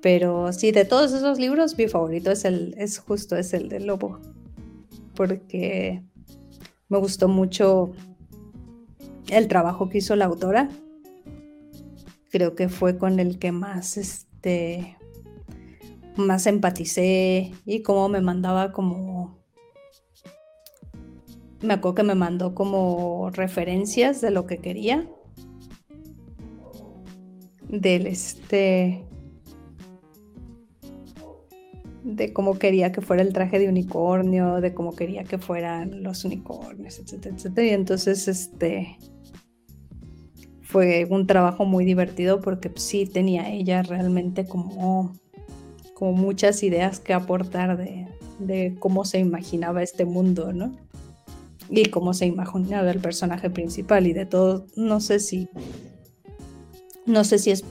Pero 0.00 0.52
sí, 0.52 0.70
de 0.70 0.84
todos 0.84 1.12
esos 1.12 1.38
libros, 1.38 1.76
mi 1.76 1.88
favorito 1.88 2.30
es 2.30 2.44
el, 2.44 2.74
es 2.78 2.98
justo 2.98 3.36
es 3.36 3.52
el 3.52 3.68
del 3.68 3.86
lobo. 3.86 4.20
Porque 5.14 6.02
me 6.88 6.98
gustó 6.98 7.28
mucho 7.28 7.92
el 9.28 9.48
trabajo 9.48 9.88
que 9.88 9.98
hizo 9.98 10.14
la 10.16 10.26
autora. 10.26 10.68
Creo 12.30 12.54
que 12.54 12.68
fue 12.68 12.98
con 12.98 13.20
el 13.20 13.38
que 13.38 13.52
más 13.52 13.96
este 13.96 14.96
más 16.16 16.46
empaticé 16.46 17.52
y 17.66 17.82
cómo 17.82 18.08
me 18.08 18.20
mandaba 18.20 18.70
como 18.70 19.43
me 21.64 21.74
acuerdo 21.74 21.94
que 21.94 22.02
me 22.02 22.14
mandó 22.14 22.54
como 22.54 23.30
referencias 23.30 24.20
de 24.20 24.30
lo 24.30 24.46
que 24.46 24.58
quería 24.58 25.08
del 27.68 28.06
este 28.06 29.04
de 32.04 32.32
cómo 32.34 32.58
quería 32.58 32.92
que 32.92 33.00
fuera 33.00 33.22
el 33.22 33.32
traje 33.32 33.58
de 33.58 33.68
unicornio, 33.68 34.60
de 34.60 34.74
cómo 34.74 34.94
quería 34.94 35.24
que 35.24 35.38
fueran 35.38 36.02
los 36.02 36.24
unicornios, 36.26 36.98
etcétera, 36.98 37.34
etcétera. 37.34 37.66
Y 37.66 37.70
entonces 37.70 38.28
este 38.28 38.98
fue 40.60 41.06
un 41.08 41.26
trabajo 41.26 41.64
muy 41.64 41.86
divertido 41.86 42.42
porque 42.42 42.70
sí 42.76 43.06
tenía 43.06 43.50
ella 43.50 43.82
realmente 43.82 44.46
como, 44.46 45.14
como 45.94 46.12
muchas 46.12 46.62
ideas 46.62 47.00
que 47.00 47.14
aportar 47.14 47.78
de, 47.78 48.06
de 48.38 48.76
cómo 48.78 49.06
se 49.06 49.18
imaginaba 49.18 49.82
este 49.82 50.04
mundo, 50.04 50.52
¿no? 50.52 50.83
Y 51.70 51.86
cómo 51.86 52.14
se 52.14 52.26
imaginaba 52.26 52.90
el 52.90 53.00
personaje 53.00 53.50
principal 53.50 54.06
y 54.06 54.12
de 54.12 54.26
todo, 54.26 54.66
no 54.76 55.00
sé 55.00 55.18
si, 55.18 55.48
no 57.06 57.24
sé 57.24 57.38
si 57.38 57.50
es 57.50 57.64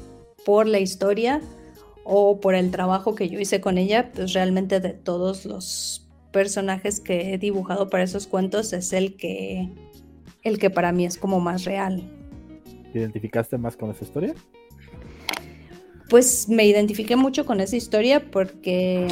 por 0.45 0.67
la 0.67 0.79
historia 0.79 1.41
o 2.03 2.39
por 2.39 2.55
el 2.55 2.71
trabajo 2.71 3.15
que 3.15 3.29
yo 3.29 3.39
hice 3.39 3.61
con 3.61 3.77
ella, 3.77 4.11
pues 4.11 4.33
realmente 4.33 4.79
de 4.79 4.93
todos 4.93 5.45
los 5.45 6.09
personajes 6.31 6.99
que 6.99 7.33
he 7.33 7.37
dibujado 7.37 7.89
para 7.89 8.03
esos 8.03 8.27
cuentos 8.27 8.73
es 8.73 8.91
el 8.91 9.15
que 9.15 9.69
el 10.43 10.59
que 10.59 10.69
para 10.69 10.91
mí 10.91 11.05
es 11.05 11.17
como 11.17 11.39
más 11.39 11.63
real. 11.63 12.03
¿Te 12.91 12.99
identificaste 12.99 13.57
más 13.57 13.77
con 13.77 13.91
esa 13.91 14.03
historia? 14.03 14.35
Pues 16.09 16.49
me 16.49 16.65
identifiqué 16.65 17.15
mucho 17.15 17.45
con 17.45 17.61
esa 17.61 17.75
historia 17.75 18.29
porque 18.29 19.07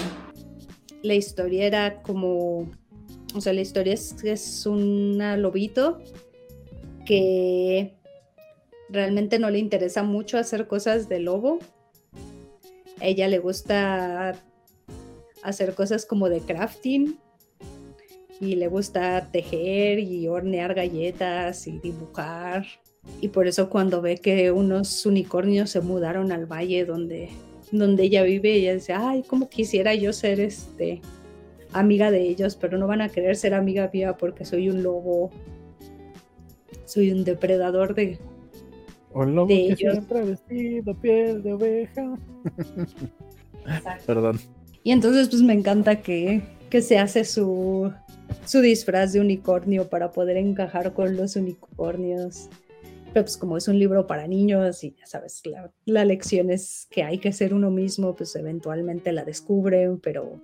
la 1.02 1.16
historia 1.16 1.66
era 1.66 2.02
como, 2.02 2.70
o 3.34 3.42
sea, 3.42 3.54
la 3.54 3.62
historia 3.62 3.94
es, 3.94 4.24
es 4.24 4.66
un 4.66 5.18
lobito 5.42 6.00
que 7.06 7.94
realmente 8.90 9.40
no 9.40 9.50
le 9.50 9.60
interesa 9.60 10.04
mucho 10.04 10.38
hacer 10.38 10.68
cosas 10.68 11.08
de 11.08 11.20
lobo, 11.20 11.60
ella 13.00 13.28
le 13.28 13.40
gusta 13.40 14.36
hacer 15.44 15.74
cosas 15.74 16.06
como 16.06 16.30
de 16.30 16.42
crafting 16.42 17.18
y 18.40 18.56
le 18.56 18.68
gusta 18.68 19.30
tejer 19.32 20.00
y 20.00 20.28
hornear 20.28 20.74
galletas 20.74 21.68
y 21.68 21.80
dibujar. 21.80 22.66
Y 23.20 23.30
por 23.30 23.48
eso 23.48 23.70
cuando 23.70 24.02
ve 24.02 24.18
que 24.18 24.52
unos 24.52 25.06
unicornios 25.06 25.72
se 25.72 25.82
mudaron 25.82 26.32
al 26.32 26.46
valle 26.46 26.86
donde, 26.86 27.30
donde 27.72 28.04
ella 28.04 28.24
vive, 28.24 28.56
ella 28.56 28.76
dice, 28.76 28.94
ay, 28.94 29.24
cómo 29.28 29.50
quisiera 29.50 29.96
yo 29.96 30.14
ser 30.14 30.40
este 30.40 31.02
amiga 31.74 32.12
de 32.12 32.22
ellos, 32.22 32.56
pero 32.56 32.78
no 32.78 32.88
van 32.88 33.02
a 33.02 33.10
querer 33.10 33.36
ser 33.36 33.54
amiga 33.54 33.90
mía 33.94 34.18
porque 34.18 34.46
soy 34.46 34.70
un 34.70 34.84
lobo, 34.84 35.32
soy 36.86 37.12
un 37.12 37.24
depredador 37.24 37.96
de, 37.96 38.20
un 39.14 39.36
lobo 39.36 39.48
que 39.48 39.76
siempre 39.76 40.24
vestido 40.24 40.94
piel 40.96 41.44
de 41.44 41.54
oveja. 41.54 42.18
Perdón. 44.06 44.40
Y 44.84 44.92
entonces 44.92 45.30
pues 45.30 45.42
me 45.42 45.54
encanta 45.54 46.02
que, 46.02 46.42
que 46.70 46.82
se 46.82 46.98
hace 46.98 47.24
su, 47.24 47.92
su 48.46 48.62
disfraz 48.62 49.14
de 49.14 49.20
unicornio 49.20 49.90
para 49.90 50.12
poder 50.12 50.38
encajar 50.38 50.94
con 50.94 51.16
los 51.16 51.36
unicornios. 51.36 52.50
Pero 53.14 53.26
pues 53.26 53.38
como 53.38 53.58
es 53.58 53.68
un 53.68 53.78
libro 53.78 54.08
para 54.08 54.26
niños 54.26 54.84
y 54.86 54.96
ya 54.98 55.06
sabes, 55.06 55.42
la, 55.46 55.70
la, 55.86 56.06
lección 56.06 56.50
es 56.50 56.88
que 56.90 57.04
hay 57.04 57.18
que 57.18 57.34
ser 57.34 57.54
uno 57.54 57.70
mismo, 57.70 58.16
pues 58.16 58.34
eventualmente 58.38 59.12
la 59.12 59.26
descubren, 59.26 60.00
pero 60.00 60.40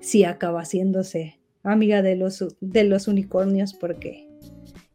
sí 0.00 0.24
acaba 0.24 0.62
haciéndose 0.62 1.40
amiga 1.62 2.02
de 2.02 2.16
los, 2.16 2.56
de 2.60 2.84
los 2.84 3.08
unicornios 3.08 3.74
porque, 3.74 4.26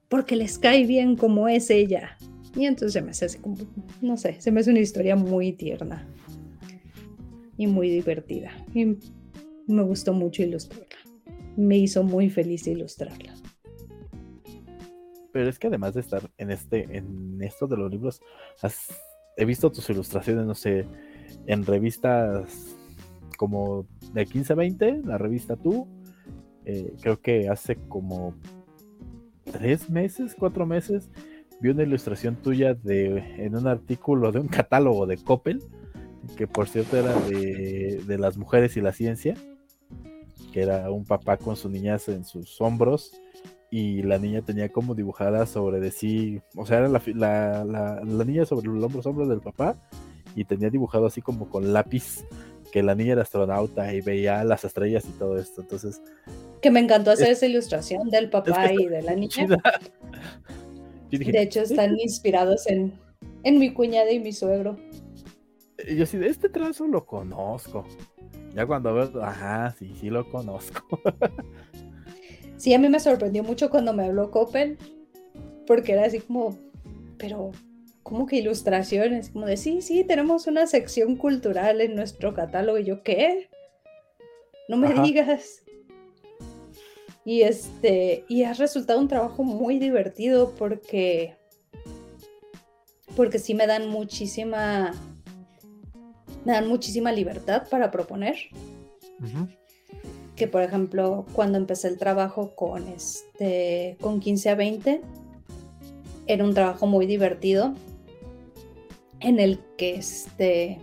porque 0.09 0.35
les 0.35 0.57
cae 0.57 0.85
bien 0.85 1.15
como 1.15 1.47
es 1.47 1.69
ella. 1.69 2.17
Y 2.55 2.65
entonces 2.65 3.03
me 3.03 3.11
hace 3.11 3.39
como, 3.41 3.57
no 4.01 4.17
sé, 4.17 4.39
se 4.39 4.51
me 4.51 4.61
hace 4.61 4.71
una 4.71 4.79
historia 4.79 5.15
muy 5.15 5.51
tierna 5.53 6.07
y 7.57 7.67
muy 7.67 7.89
divertida. 7.89 8.51
Y 8.73 8.97
me 9.67 9.83
gustó 9.83 10.13
mucho 10.13 10.41
ilustrarla. 10.41 10.95
Me 11.57 11.77
hizo 11.77 12.03
muy 12.03 12.29
feliz 12.29 12.65
ilustrarla. 12.67 13.33
Pero 15.33 15.49
es 15.49 15.59
que 15.59 15.67
además 15.67 15.93
de 15.95 16.01
estar 16.01 16.29
en 16.37 16.49
este, 16.49 16.97
en 16.97 17.41
esto 17.41 17.67
de 17.67 17.75
los 17.75 17.91
libros, 17.91 18.21
he 19.35 19.43
visto 19.43 19.69
tus 19.69 19.89
ilustraciones, 19.89 20.45
no 20.45 20.55
sé, 20.55 20.85
en 21.45 21.65
revistas 21.65 22.77
como 23.35 23.85
de 24.13 24.27
15-20, 24.27 25.03
la 25.03 25.17
revista 25.17 25.55
Tú, 25.55 25.87
eh, 26.65 26.93
creo 27.01 27.21
que 27.21 27.49
hace 27.49 27.75
como 27.87 28.35
tres 29.51 29.89
meses, 29.89 30.35
cuatro 30.37 30.65
meses, 30.65 31.09
vi 31.61 31.69
una 31.69 31.83
ilustración 31.83 32.35
tuya 32.35 32.73
de 32.73 33.17
en 33.37 33.55
un 33.55 33.67
artículo 33.67 34.31
de 34.31 34.39
un 34.39 34.47
catálogo 34.47 35.05
de 35.05 35.17
Coppel, 35.17 35.61
que 36.37 36.47
por 36.47 36.67
cierto 36.67 36.97
era 36.97 37.13
de, 37.21 38.17
las 38.17 38.37
mujeres 38.37 38.75
y 38.77 38.81
la 38.81 38.91
ciencia, 38.91 39.35
que 40.51 40.61
era 40.61 40.89
un 40.91 41.05
papá 41.05 41.37
con 41.37 41.55
su 41.55 41.69
niña 41.69 41.97
en 42.07 42.25
sus 42.25 42.59
hombros 42.59 43.11
y 43.69 44.03
la 44.03 44.17
niña 44.17 44.41
tenía 44.41 44.69
como 44.69 44.95
dibujada 44.95 45.45
sobre 45.45 45.79
de 45.79 45.91
sí, 45.91 46.41
o 46.55 46.65
sea, 46.65 46.79
era 46.79 46.87
la, 46.87 47.63
la, 47.65 48.25
niña 48.25 48.45
sobre 48.45 48.67
los 48.67 49.05
hombros 49.05 49.27
del 49.27 49.41
papá 49.41 49.75
y 50.35 50.45
tenía 50.45 50.69
dibujado 50.69 51.05
así 51.05 51.21
como 51.21 51.49
con 51.49 51.73
lápiz 51.73 52.25
que 52.71 52.83
la 52.83 52.95
niña 52.95 53.13
era 53.13 53.21
astronauta 53.21 53.93
y 53.93 54.01
veía 54.01 54.43
las 54.43 54.63
estrellas 54.63 55.05
y 55.05 55.17
todo 55.17 55.37
esto. 55.37 55.61
Entonces. 55.61 56.01
Que 56.61 56.71
me 56.71 56.79
encantó 56.79 57.11
hacer 57.11 57.29
esa 57.29 57.45
ilustración 57.45 58.09
del 58.09 58.29
papá 58.29 58.71
y 58.71 58.85
de 58.85 59.01
la 59.01 59.15
niña 59.15 59.47
de 61.19 61.41
hecho, 61.41 61.61
están 61.61 61.97
inspirados 61.99 62.67
en, 62.67 62.93
en 63.43 63.59
mi 63.59 63.73
cuñada 63.73 64.11
y 64.11 64.19
mi 64.19 64.33
suegro. 64.33 64.77
Yo 65.95 66.05
sí, 66.05 66.17
de 66.17 66.27
este 66.27 66.49
trazo 66.49 66.87
lo 66.87 67.05
conozco. 67.05 67.85
Ya 68.53 68.65
cuando 68.65 68.93
veo, 68.93 69.23
ajá, 69.23 69.75
sí, 69.77 69.93
sí 69.99 70.09
lo 70.09 70.29
conozco. 70.29 70.99
sí, 72.57 72.73
a 72.73 72.79
mí 72.79 72.89
me 72.89 72.99
sorprendió 72.99 73.43
mucho 73.43 73.69
cuando 73.69 73.93
me 73.93 74.05
habló 74.05 74.31
Coppel, 74.31 74.77
porque 75.67 75.93
era 75.93 76.05
así 76.05 76.19
como, 76.19 76.57
pero, 77.17 77.51
¿cómo 78.05 78.27
que 78.27 78.35
ilustraciones? 78.35 79.31
Como 79.31 79.47
de, 79.47 79.57
sí, 79.57 79.81
sí, 79.81 80.03
tenemos 80.03 80.45
una 80.45 80.67
sección 80.67 81.15
cultural 81.15 81.81
en 81.81 81.95
nuestro 81.95 82.35
catálogo. 82.35 82.77
Y 82.77 82.83
yo, 82.85 83.01
¿qué? 83.01 83.49
No 84.69 84.77
me 84.77 84.93
digas. 85.01 85.63
Y 87.25 87.41
este, 87.41 88.23
y 88.29 88.43
ha 88.43 88.53
resultado 88.53 88.99
un 88.99 89.07
trabajo 89.07 89.43
muy 89.43 89.79
divertido 89.79 90.53
porque, 90.53 91.35
porque 93.15 93.39
sí 93.39 93.55
me 93.55 93.65
dan 93.65 93.89
muchísima, 93.89 94.93
me 96.45 96.53
dan 96.53 96.67
muchísima 96.67 97.11
libertad 97.11 97.67
para 97.71 97.89
proponer. 97.89 98.35
Que 100.35 100.47
por 100.47 100.61
ejemplo, 100.61 101.25
cuando 101.33 101.57
empecé 101.57 101.87
el 101.87 101.97
trabajo 101.97 102.55
con 102.55 102.87
este, 102.87 103.97
con 103.99 104.19
15 104.19 104.49
a 104.51 104.55
20, 104.55 105.01
era 106.27 106.43
un 106.43 106.53
trabajo 106.53 106.85
muy 106.85 107.07
divertido 107.07 107.73
en 109.25 109.39
el 109.39 109.59
que 109.75 109.95
este, 109.95 110.77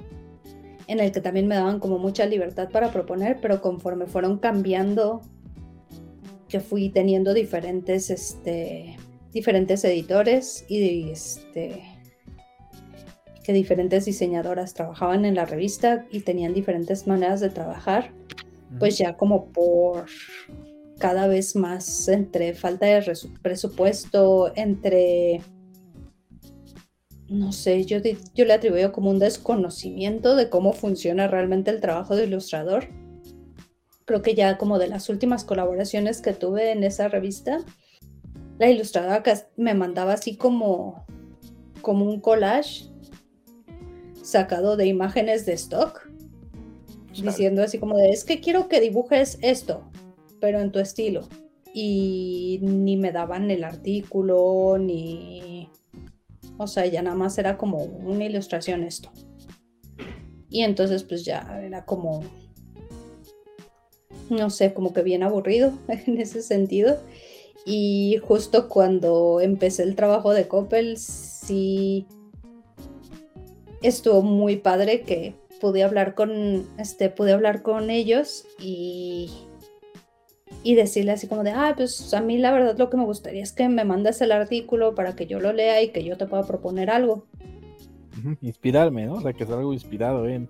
en 0.88 0.98
el 0.98 1.12
que 1.12 1.20
también 1.20 1.46
me 1.46 1.54
daban 1.54 1.78
como 1.78 1.98
mucha 1.98 2.26
libertad 2.26 2.70
para 2.70 2.90
proponer, 2.90 3.38
pero 3.40 3.62
conforme 3.62 4.06
fueron 4.06 4.38
cambiando 4.38 5.22
que 6.48 6.58
fui 6.58 6.90
teniendo 6.90 7.34
diferentes, 7.34 8.10
este, 8.10 8.96
diferentes 9.32 9.84
editores 9.84 10.64
y 10.68 11.08
este, 11.08 11.84
que 13.44 13.52
diferentes 13.52 14.06
diseñadoras 14.06 14.74
trabajaban 14.74 15.24
en 15.24 15.36
la 15.36 15.44
revista 15.44 16.04
y 16.10 16.20
tenían 16.20 16.52
diferentes 16.52 17.06
maneras 17.06 17.40
de 17.40 17.48
trabajar, 17.48 18.12
pues 18.80 18.98
ya 18.98 19.16
como 19.16 19.52
por 19.52 20.06
cada 20.98 21.28
vez 21.28 21.54
más 21.54 22.08
entre 22.08 22.54
falta 22.54 22.86
de 22.86 23.14
presupuesto, 23.40 24.52
entre, 24.56 25.42
no 27.32 27.52
sé, 27.52 27.84
yo, 27.84 27.98
yo 28.34 28.44
le 28.44 28.52
atribuyo 28.52 28.92
como 28.92 29.10
un 29.10 29.18
desconocimiento 29.18 30.36
de 30.36 30.50
cómo 30.50 30.72
funciona 30.72 31.28
realmente 31.28 31.70
el 31.70 31.80
trabajo 31.80 32.14
de 32.14 32.24
ilustrador 32.24 32.88
creo 34.04 34.22
que 34.22 34.34
ya 34.34 34.58
como 34.58 34.78
de 34.78 34.88
las 34.88 35.08
últimas 35.08 35.44
colaboraciones 35.44 36.20
que 36.20 36.32
tuve 36.32 36.72
en 36.72 36.84
esa 36.84 37.08
revista, 37.08 37.64
la 38.58 38.70
ilustradora 38.70 39.22
me 39.56 39.74
mandaba 39.74 40.12
así 40.12 40.36
como, 40.36 41.06
como 41.80 42.04
un 42.04 42.20
collage 42.20 42.90
sacado 44.22 44.76
de 44.76 44.86
imágenes 44.86 45.46
de 45.46 45.54
stock 45.54 46.08
diciendo 47.12 47.62
así 47.62 47.78
como 47.78 47.96
de, 47.96 48.10
es 48.10 48.24
que 48.24 48.40
quiero 48.40 48.68
que 48.68 48.80
dibujes 48.80 49.38
esto, 49.42 49.90
pero 50.40 50.60
en 50.60 50.72
tu 50.72 50.78
estilo. 50.78 51.28
Y 51.74 52.58
ni 52.62 52.96
me 52.96 53.12
daban 53.12 53.50
el 53.50 53.64
artículo, 53.64 54.76
ni... 54.78 55.70
O 56.58 56.66
sea, 56.66 56.86
ya 56.86 57.02
nada 57.02 57.16
más 57.16 57.38
era 57.38 57.56
como 57.56 57.78
una 57.82 58.24
ilustración 58.24 58.82
esto. 58.82 59.10
Y 60.48 60.62
entonces 60.62 61.02
pues 61.02 61.24
ya 61.24 61.60
era 61.62 61.84
como, 61.84 62.22
no 64.28 64.50
sé, 64.50 64.74
como 64.74 64.92
que 64.92 65.02
bien 65.02 65.22
aburrido 65.22 65.72
en 65.88 66.20
ese 66.20 66.42
sentido. 66.42 66.98
Y 67.64 68.18
justo 68.26 68.68
cuando 68.68 69.40
empecé 69.40 69.84
el 69.84 69.94
trabajo 69.94 70.32
de 70.34 70.48
Coppel, 70.48 70.98
sí 70.98 72.06
estuvo 73.82 74.22
muy 74.22 74.56
padre 74.56 75.02
que 75.02 75.34
pude 75.60 75.84
hablar 75.84 76.14
con, 76.14 76.66
este, 76.78 77.08
pude 77.08 77.32
hablar 77.32 77.62
con 77.62 77.88
ellos 77.88 78.44
y, 78.60 79.30
y 80.62 80.74
decirle 80.74 81.12
así 81.12 81.26
como 81.26 81.42
de, 81.44 81.50
ah, 81.50 81.74
pues 81.76 82.12
a 82.14 82.20
mí 82.20 82.38
la 82.38 82.52
verdad 82.52 82.76
lo 82.78 82.90
que 82.90 82.96
me 82.96 83.04
gustaría 83.04 83.42
es 83.42 83.52
que 83.52 83.68
me 83.68 83.84
mandes 83.84 84.20
el 84.20 84.32
artículo 84.32 84.94
para 84.94 85.14
que 85.14 85.26
yo 85.26 85.40
lo 85.40 85.52
lea 85.52 85.82
y 85.82 85.88
que 85.88 86.04
yo 86.04 86.16
te 86.16 86.26
pueda 86.26 86.44
proponer 86.44 86.90
algo. 86.90 87.26
Inspirarme, 88.40 89.06
¿no? 89.06 89.14
O 89.14 89.20
sea, 89.20 89.32
que 89.32 89.44
sea 89.44 89.56
algo 89.56 89.72
inspirado 89.72 90.28
en, 90.28 90.48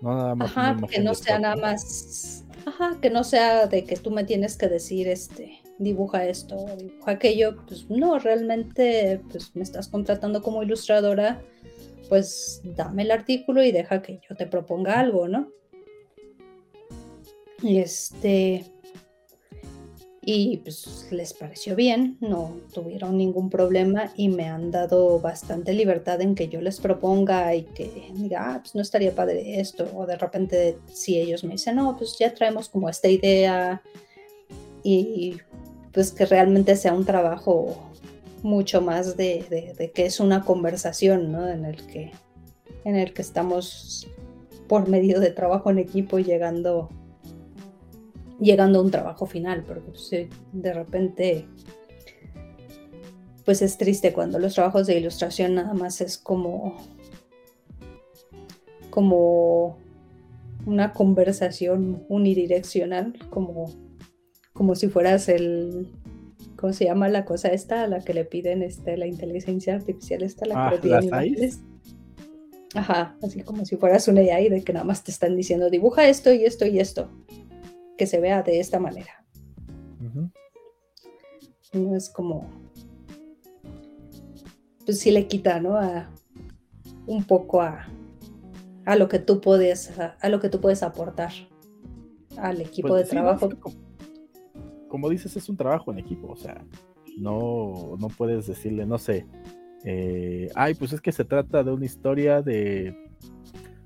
no 0.00 0.14
nada 0.16 0.34
más. 0.34 0.50
Ajá, 0.50 0.76
que 0.90 1.00
no 1.00 1.14
sea 1.14 1.38
nada 1.38 1.56
más, 1.56 2.44
ajá, 2.66 2.98
que 3.00 3.10
no 3.10 3.24
sea 3.24 3.66
de 3.66 3.84
que 3.84 3.96
tú 3.96 4.10
me 4.10 4.24
tienes 4.24 4.56
que 4.56 4.68
decir, 4.68 5.08
este, 5.08 5.60
dibuja 5.78 6.26
esto, 6.26 6.66
dibuja 6.78 7.12
aquello, 7.12 7.56
pues 7.66 7.88
no, 7.90 8.18
realmente, 8.18 9.20
pues 9.30 9.54
me 9.54 9.62
estás 9.62 9.88
contratando 9.88 10.42
como 10.42 10.62
ilustradora 10.62 11.40
pues 12.12 12.60
dame 12.76 13.04
el 13.04 13.10
artículo 13.10 13.64
y 13.64 13.72
deja 13.72 14.02
que 14.02 14.20
yo 14.28 14.36
te 14.36 14.46
proponga 14.46 15.00
algo, 15.00 15.28
¿no? 15.28 15.48
Y 17.62 17.78
este, 17.78 18.66
y 20.24 20.58
pues 20.58 21.08
les 21.10 21.34
pareció 21.34 21.74
bien, 21.74 22.16
no 22.20 22.56
tuvieron 22.72 23.16
ningún 23.16 23.50
problema 23.50 24.12
y 24.16 24.28
me 24.28 24.48
han 24.48 24.70
dado 24.70 25.18
bastante 25.18 25.72
libertad 25.72 26.20
en 26.20 26.36
que 26.36 26.48
yo 26.48 26.60
les 26.60 26.78
proponga 26.78 27.52
y 27.56 27.64
que 27.64 28.12
diga, 28.14 28.54
ah, 28.54 28.60
pues 28.60 28.76
no 28.76 28.82
estaría 28.82 29.12
padre 29.16 29.58
esto, 29.60 29.90
o 29.96 30.06
de 30.06 30.16
repente 30.16 30.78
si 30.92 31.18
ellos 31.18 31.42
me 31.42 31.54
dicen, 31.54 31.74
no, 31.74 31.96
pues 31.96 32.16
ya 32.20 32.32
traemos 32.32 32.68
como 32.68 32.88
esta 32.88 33.08
idea 33.08 33.82
y 34.84 35.38
pues 35.92 36.12
que 36.12 36.24
realmente 36.24 36.76
sea 36.76 36.94
un 36.94 37.04
trabajo 37.04 37.90
mucho 38.44 38.80
más 38.80 39.16
de, 39.16 39.90
que 39.92 40.06
es 40.06 40.20
una 40.20 40.44
conversación, 40.44 41.32
¿no? 41.32 41.48
En 41.48 41.64
el 41.64 41.84
que, 41.86 42.12
en 42.84 42.94
el 42.94 43.12
que 43.12 43.22
estamos 43.22 44.08
por 44.68 44.88
medio 44.88 45.18
de 45.18 45.30
trabajo 45.30 45.70
en 45.70 45.78
equipo 45.78 46.18
llegando, 46.18 46.90
llegando 48.42 48.80
a 48.80 48.82
un 48.82 48.90
trabajo 48.90 49.26
final, 49.26 49.64
porque 49.64 49.90
pues, 49.90 50.10
de 50.52 50.72
repente 50.72 51.46
pues 53.44 53.60
es 53.60 53.76
triste 53.76 54.12
cuando 54.12 54.38
los 54.38 54.54
trabajos 54.54 54.86
de 54.86 54.98
ilustración 54.98 55.56
nada 55.56 55.74
más 55.74 56.00
es 56.00 56.16
como 56.16 56.76
como 58.92 59.78
una 60.66 60.92
conversación 60.92 62.04
unidireccional, 62.08 63.14
como, 63.30 63.72
como 64.52 64.74
si 64.74 64.88
fueras 64.88 65.28
el, 65.28 65.88
¿cómo 66.56 66.72
se 66.74 66.84
llama 66.84 67.08
la 67.08 67.24
cosa 67.24 67.48
esta 67.48 67.82
a 67.82 67.86
la 67.88 68.00
que 68.00 68.14
le 68.14 68.24
piden 68.26 68.62
este, 68.62 68.96
la 68.96 69.06
inteligencia 69.06 69.74
artificial 69.74 70.22
esta, 70.22 70.46
la 70.46 70.78
que 70.80 70.94
ah, 70.94 71.24
Ajá, 72.74 73.16
así 73.22 73.42
como 73.42 73.64
si 73.64 73.76
fueras 73.76 74.08
una 74.08 74.20
AI 74.20 74.48
de 74.48 74.62
que 74.62 74.72
nada 74.72 74.84
más 74.84 75.02
te 75.04 75.10
están 75.10 75.36
diciendo 75.36 75.68
dibuja 75.68 76.08
esto 76.08 76.32
y 76.32 76.44
esto 76.44 76.66
y 76.66 76.78
esto, 76.78 77.10
que 78.02 78.06
se 78.08 78.18
vea 78.18 78.42
de 78.42 78.58
esta 78.58 78.80
manera. 78.80 79.24
No 81.72 81.94
es 81.94 82.10
como, 82.10 82.50
pues 84.84 84.98
sí 84.98 85.12
le 85.12 85.28
quita, 85.28 85.60
¿no? 85.60 85.76
A, 85.76 86.10
un 87.06 87.22
poco 87.22 87.62
a, 87.62 87.86
a 88.86 88.96
lo 88.96 89.08
que 89.08 89.20
tú 89.20 89.40
puedes, 89.40 89.96
a, 90.00 90.28
lo 90.28 90.40
que 90.40 90.48
tú 90.48 90.60
puedes 90.60 90.82
aportar 90.82 91.30
al 92.38 92.60
equipo 92.60 92.88
pues 92.88 93.04
de 93.04 93.10
trabajo 93.10 93.50
como 94.88 95.08
dices, 95.08 95.36
es 95.36 95.48
un 95.48 95.56
trabajo 95.56 95.92
en 95.92 96.00
equipo, 96.00 96.32
o 96.32 96.36
sea, 96.36 96.64
no, 97.16 97.96
no 98.00 98.08
puedes 98.08 98.48
decirle, 98.48 98.84
no 98.84 98.98
sé, 98.98 99.26
eh, 99.84 100.50
ay, 100.56 100.74
pues 100.74 100.92
es 100.92 101.00
que 101.00 101.12
se 101.12 101.24
trata 101.24 101.62
de 101.62 101.70
una 101.70 101.84
historia 101.84 102.42
de 102.42 102.96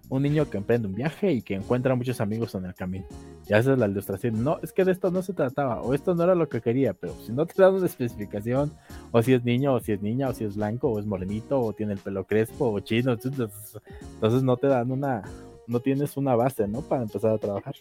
un 0.08 0.22
niño 0.22 0.48
que 0.48 0.56
emprende 0.56 0.88
un 0.88 0.94
viaje 0.94 1.32
y 1.32 1.42
que 1.42 1.54
encuentra 1.54 1.94
muchos 1.94 2.22
amigos 2.22 2.54
en 2.54 2.64
el 2.64 2.74
camino. 2.74 3.06
Y 3.48 3.54
haces 3.54 3.78
la 3.78 3.86
ilustración. 3.86 4.42
No, 4.42 4.58
es 4.62 4.72
que 4.72 4.84
de 4.84 4.92
esto 4.92 5.10
no 5.10 5.22
se 5.22 5.32
trataba, 5.32 5.80
o 5.80 5.94
esto 5.94 6.14
no 6.14 6.24
era 6.24 6.34
lo 6.34 6.48
que 6.48 6.60
quería, 6.60 6.94
pero 6.94 7.14
si 7.24 7.32
no 7.32 7.46
te 7.46 7.62
una 7.64 7.86
especificación, 7.86 8.72
o 9.12 9.22
si 9.22 9.34
es 9.34 9.44
niño, 9.44 9.74
o 9.74 9.80
si 9.80 9.92
es 9.92 10.02
niña, 10.02 10.28
o 10.28 10.34
si 10.34 10.44
es 10.44 10.56
blanco, 10.56 10.88
o 10.88 10.98
es 10.98 11.06
morenito, 11.06 11.60
o 11.60 11.72
tiene 11.72 11.92
el 11.92 11.98
pelo 12.00 12.24
crespo, 12.24 12.70
o 12.70 12.80
chino, 12.80 13.12
entonces 13.12 14.42
no 14.42 14.56
te 14.56 14.66
dan 14.66 14.90
una, 14.90 15.22
no 15.68 15.80
tienes 15.80 16.16
una 16.16 16.34
base, 16.34 16.66
¿no? 16.66 16.82
Para 16.82 17.02
empezar 17.02 17.30
a 17.32 17.38
trabajar. 17.38 17.76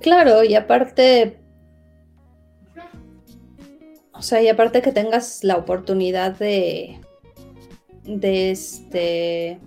Claro, 0.00 0.44
y 0.44 0.54
aparte, 0.54 1.38
o 4.12 4.22
sea, 4.22 4.42
y 4.42 4.48
aparte 4.48 4.82
que 4.82 4.92
tengas 4.92 5.44
la 5.44 5.56
oportunidad 5.56 6.36
de, 6.38 7.00
de 8.04 8.50
este... 8.50 9.58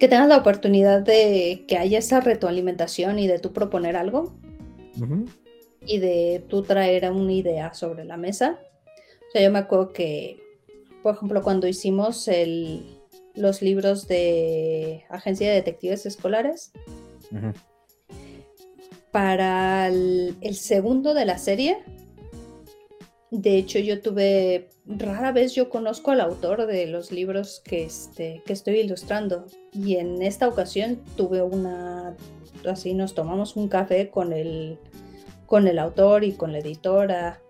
Que 0.00 0.08
tengas 0.08 0.28
la 0.28 0.38
oportunidad 0.38 1.02
de 1.02 1.64
que 1.68 1.76
haya 1.76 1.98
esa 1.98 2.20
retroalimentación 2.20 3.20
y 3.20 3.28
de 3.28 3.38
tú 3.38 3.52
proponer 3.52 3.96
algo. 3.96 4.34
Y 5.86 5.98
de 5.98 6.44
tú 6.48 6.62
traer 6.62 7.10
una 7.12 7.32
idea 7.32 7.72
sobre 7.74 8.04
la 8.04 8.16
mesa. 8.16 8.58
O 9.28 9.32
sea, 9.32 9.42
yo 9.42 9.50
me 9.52 9.60
acuerdo 9.60 9.92
que, 9.92 10.42
por 11.02 11.14
ejemplo, 11.14 11.42
cuando 11.42 11.68
hicimos 11.68 12.26
el, 12.26 13.00
los 13.34 13.62
libros 13.62 14.08
de 14.08 15.04
Agencia 15.08 15.48
de 15.48 15.54
Detectives 15.54 16.06
Escolares, 16.06 16.72
para 19.10 19.88
el, 19.88 20.36
segundo 20.54 21.14
de 21.14 21.24
la 21.24 21.38
serie, 21.38 21.78
de 23.30 23.56
hecho 23.56 23.78
yo 23.78 24.00
tuve, 24.00 24.68
rara 24.98 25.32
vez 25.32 25.54
yo 25.54 25.70
conozco 25.70 26.10
al 26.10 26.20
autor 26.20 26.66
de 26.66 26.86
los 26.86 27.12
libros 27.12 27.60
que, 27.64 27.84
este, 27.84 28.42
que 28.44 28.52
estoy 28.52 28.80
ilustrando. 28.80 29.46
Y 29.72 29.96
en 29.96 30.22
esta 30.22 30.48
ocasión 30.48 31.00
tuve 31.16 31.42
una, 31.42 32.16
así 32.68 32.94
nos 32.94 33.14
tomamos 33.14 33.56
un 33.56 33.68
café 33.68 34.10
con 34.10 34.32
el, 34.32 34.78
con 35.46 35.66
el 35.66 35.78
autor 35.78 36.24
y 36.24 36.32
con 36.32 36.52
la 36.52 36.58
editora 36.58 37.40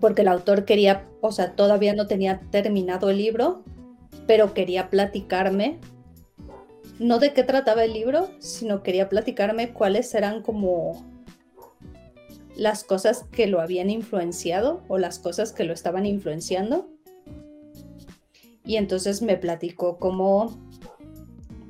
porque 0.00 0.22
el 0.22 0.28
autor 0.28 0.64
quería, 0.64 1.06
o 1.20 1.30
sea, 1.30 1.52
todavía 1.52 1.94
no 1.94 2.06
tenía 2.06 2.40
terminado 2.50 3.10
el 3.10 3.18
libro, 3.18 3.62
pero 4.26 4.54
quería 4.54 4.90
platicarme 4.90 5.78
no 6.98 7.18
de 7.18 7.32
qué 7.32 7.42
trataba 7.44 7.84
el 7.84 7.92
libro, 7.92 8.30
sino 8.38 8.82
quería 8.82 9.08
platicarme 9.08 9.72
cuáles 9.72 10.14
eran 10.14 10.42
como 10.42 11.04
las 12.56 12.84
cosas 12.84 13.24
que 13.30 13.46
lo 13.46 13.60
habían 13.60 13.90
influenciado 13.90 14.82
o 14.88 14.98
las 14.98 15.18
cosas 15.18 15.52
que 15.52 15.64
lo 15.64 15.72
estaban 15.72 16.06
influenciando. 16.06 16.88
Y 18.64 18.76
entonces 18.76 19.22
me 19.22 19.36
platicó 19.36 19.98
como 19.98 20.68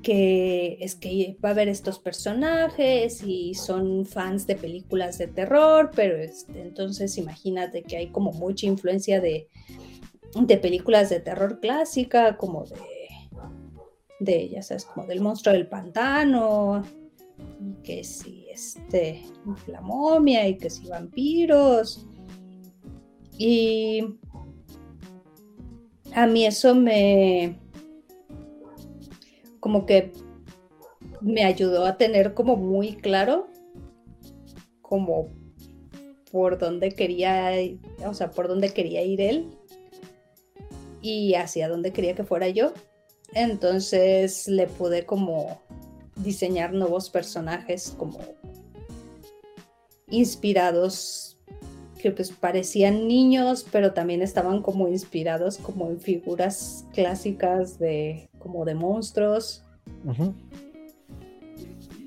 que 0.02 0.78
es 0.80 0.94
que 0.94 1.36
va 1.44 1.50
a 1.50 1.52
haber 1.52 1.68
estos 1.68 1.98
personajes 1.98 3.22
y 3.22 3.54
son 3.54 4.06
fans 4.06 4.46
de 4.46 4.56
películas 4.56 5.18
de 5.18 5.26
terror, 5.26 5.90
pero 5.94 6.16
este, 6.16 6.62
entonces 6.62 7.18
imagínate 7.18 7.82
que 7.82 7.98
hay 7.98 8.08
como 8.08 8.32
mucha 8.32 8.66
influencia 8.66 9.20
de, 9.20 9.48
de 10.34 10.56
películas 10.56 11.10
de 11.10 11.20
terror 11.20 11.60
clásica, 11.60 12.38
como 12.38 12.64
de 12.64 12.76
de, 14.20 14.50
ya 14.50 14.62
sabes, 14.62 14.84
como 14.84 15.06
del 15.06 15.20
monstruo 15.20 15.54
del 15.54 15.66
pantano, 15.66 16.84
que 17.82 18.04
si 18.04 18.39
este, 18.60 19.22
la 19.66 19.80
momia, 19.80 20.46
y 20.46 20.56
que 20.56 20.70
si 20.70 20.86
vampiros. 20.86 22.06
Y 23.38 24.04
a 26.14 26.26
mí 26.26 26.44
eso 26.44 26.74
me, 26.74 27.58
como 29.60 29.86
que 29.86 30.12
me 31.20 31.44
ayudó 31.44 31.86
a 31.86 31.96
tener 31.96 32.34
como 32.34 32.56
muy 32.56 32.96
claro 32.96 33.48
como 34.82 35.28
por 36.32 36.58
dónde 36.58 36.90
quería, 36.90 37.52
o 38.04 38.14
sea, 38.14 38.30
por 38.30 38.48
dónde 38.48 38.70
quería 38.70 39.02
ir 39.02 39.20
él 39.20 39.50
y 41.00 41.34
hacia 41.34 41.68
dónde 41.68 41.92
quería 41.92 42.14
que 42.14 42.24
fuera 42.24 42.48
yo. 42.48 42.72
Entonces 43.34 44.48
le 44.48 44.66
pude 44.66 45.06
como 45.06 45.60
diseñar 46.16 46.72
nuevos 46.72 47.10
personajes 47.10 47.94
como 47.96 48.18
inspirados 50.10 51.38
que 52.00 52.10
pues 52.10 52.30
parecían 52.30 53.06
niños, 53.06 53.66
pero 53.70 53.92
también 53.92 54.22
estaban 54.22 54.62
como 54.62 54.88
inspirados 54.88 55.58
como 55.58 55.90
en 55.90 56.00
figuras 56.00 56.86
clásicas 56.92 57.78
de 57.78 58.28
como 58.38 58.64
de 58.64 58.74
monstruos. 58.74 59.62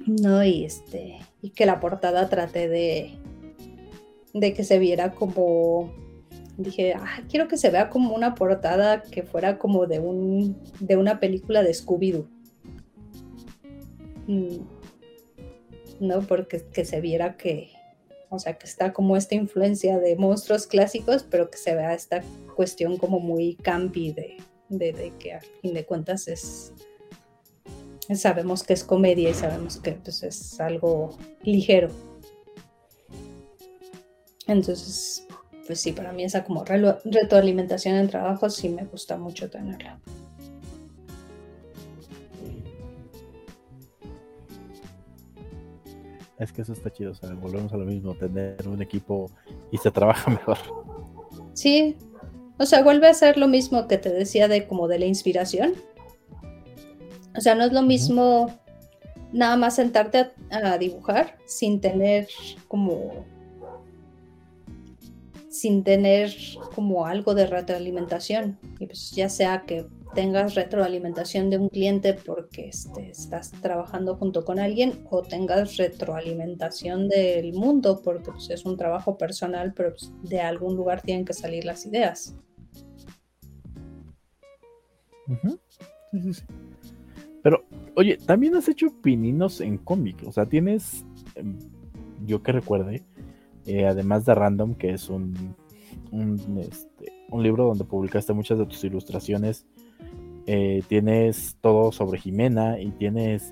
No, 0.06 0.43
y 0.43 0.66
este, 0.66 1.20
y 1.41 1.51
que 1.51 1.66
la 1.66 1.80
portada 1.80 2.28
traté 2.28 2.68
de, 2.68 3.12
de 4.34 4.54
que 4.54 4.64
se 4.64 4.80
viera 4.80 5.12
como, 5.12 5.93
dije, 6.58 6.93
ah, 6.95 7.22
quiero 7.30 7.47
que 7.47 7.58
se 7.58 7.70
vea 7.70 7.89
como 7.89 8.16
una 8.16 8.36
portada 8.36 9.04
que 9.04 9.24
fuera 9.24 9.58
como 9.58 9.86
de 9.86 9.99
un, 9.99 10.58
de 10.80 10.97
una 10.97 11.20
película 11.20 11.64
de 11.64 11.72
Scooby-Doo. 11.72 12.28
Mm. 14.28 14.58
No, 15.99 16.22
porque 16.22 16.64
que 16.74 16.84
se 16.84 16.99
viera 16.99 17.38
que, 17.38 17.70
o 18.34 18.40
sea, 18.40 18.58
que 18.58 18.66
está 18.66 18.94
como 18.94 19.16
esta 19.16 19.36
influencia 19.36 20.00
de 20.00 20.16
monstruos 20.16 20.66
clásicos, 20.66 21.24
pero 21.24 21.52
que 21.52 21.58
se 21.58 21.76
vea 21.76 21.94
esta 21.94 22.24
cuestión 22.56 22.98
como 22.98 23.20
muy 23.20 23.56
campi 23.56 24.12
de, 24.12 24.38
de, 24.70 25.14
que 25.20 25.34
a 25.34 25.42
fin 25.62 25.74
de 25.74 25.86
cuentas 25.86 26.28
es, 26.28 26.74
sabemos 28.16 28.64
que 28.64 28.74
es 28.74 28.84
comedia 28.84 29.30
y 29.30 29.34
sabemos 29.36 29.78
que 29.78 29.92
pues, 29.94 30.24
es 30.24 30.60
algo 30.60 31.16
ligero. 31.44 31.90
Entonces, 34.48 35.28
pues 35.68 35.80
sí, 35.80 35.94
para 35.94 36.12
mí 36.12 36.24
esa 36.24 36.44
como 36.44 36.66
retroalimentación 36.66 37.96
en 37.96 38.10
trabajo 38.10 38.50
sí 38.50 38.68
me 38.68 38.84
gusta 38.84 39.16
mucho 39.16 39.50
tenerla. 39.50 40.00
Es 46.40 46.52
que 46.52 46.64
eso 46.64 46.74
está 46.74 46.92
chido, 46.92 47.12
o 47.12 47.16
sea, 47.16 47.34
volvemos 47.34 47.72
a 47.74 47.78
lo 47.78 47.86
mismo, 47.86 48.16
tener 48.16 48.68
un 48.68 48.82
equipo 48.82 49.30
y 49.72 49.78
se 49.78 49.92
trabaja 49.92 50.32
mejor. 50.32 50.58
Sí, 51.54 51.96
o 52.58 52.66
sea, 52.66 52.84
vuelve 52.84 53.08
a 53.08 53.14
ser 53.14 53.38
lo 53.38 53.48
mismo 53.48 53.88
que 53.88 53.98
te 53.98 54.10
decía 54.10 54.48
de 54.48 54.68
como 54.68 54.88
de 54.88 55.00
la 55.00 55.06
inspiración. 55.06 55.74
O 57.36 57.42
sea, 57.42 57.56
no 57.56 57.64
es 57.64 57.74
lo 57.74 57.82
mismo 57.82 58.58
nada 59.32 59.58
más 59.58 59.76
sentarte 59.76 60.32
a, 60.52 60.78
dibujar 60.78 61.38
sin 61.46 61.82
tener 61.82 62.28
como 62.68 63.26
sin 65.50 65.84
tener 65.84 66.34
como 66.76 67.06
algo 67.06 67.36
de 67.36 67.48
retroalimentación. 67.48 68.58
Y 68.80 68.88
pues 68.88 69.12
ya 69.12 69.30
sea 69.30 69.64
que 69.66 69.86
tengas 70.14 70.55
retroalimentación 70.55 71.49
de 71.49 71.57
un 71.57 71.70
cliente 71.70 72.14
porque 72.14 72.68
este, 72.68 73.09
estás 73.09 73.51
trabajando 73.51 74.16
junto 74.16 74.45
con 74.45 74.59
alguien 74.59 75.05
o 75.09 75.22
tengas 75.22 75.78
retroalimentación 75.78 77.07
del 77.09 77.53
mundo 77.53 78.01
porque 78.03 78.32
pues, 78.32 78.49
es 78.49 78.66
un 78.66 78.78
trabajo 78.78 79.18
personal, 79.18 79.74
pero 79.74 79.91
pues, 79.91 80.11
de 80.24 80.41
algún 80.41 80.76
lugar 80.76 81.01
tienen 81.01 81.26
que 81.26 81.34
salir 81.34 81.66
las 81.66 81.86
ideas. 81.86 82.36
Pero, 87.41 87.66
oye, 87.95 88.18
también 88.18 88.55
has 88.55 88.68
hecho 88.70 88.88
pininos 89.01 89.61
en 89.61 89.78
cómic, 89.78 90.18
o 90.26 90.32
sea, 90.32 90.45
tienes, 90.45 91.05
em, 91.36 91.57
yo 92.26 92.41
que 92.41 92.51
recuerde, 92.51 93.03
eh, 93.66 93.86
además 93.86 94.26
de 94.26 94.36
Random, 94.36 94.76
que 94.76 94.91
es 94.91 95.09
un, 95.09 95.55
un, 96.11 96.59
este, 96.59 97.11
un 97.30 97.43
libro 97.43 97.66
donde 97.66 97.84
publicaste 97.84 98.34
muchas 98.34 98.59
de 98.59 98.66
tus 98.66 98.84
ilustraciones 98.84 99.66
eh, 100.46 100.82
tienes 100.88 101.58
todo 101.62 101.91
sobre 101.91 102.20
Jimena 102.20 102.80
y 102.80 102.91
tienes 102.91 103.52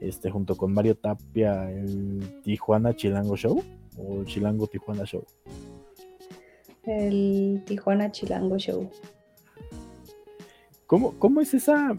este 0.00 0.30
junto 0.30 0.56
con 0.56 0.72
Mario 0.72 0.96
Tapia 0.96 1.70
el 1.70 2.40
Tijuana 2.42 2.94
Chilango 2.94 3.36
Show 3.36 3.62
o 3.96 4.20
el 4.20 4.26
Chilango 4.26 4.66
Tijuana 4.66 5.04
Show. 5.04 5.24
El 6.84 7.62
Tijuana 7.66 8.10
Chilango 8.10 8.58
Show. 8.58 8.88
¿Cómo, 10.86 11.18
cómo 11.18 11.40
es 11.40 11.52
esa? 11.52 11.96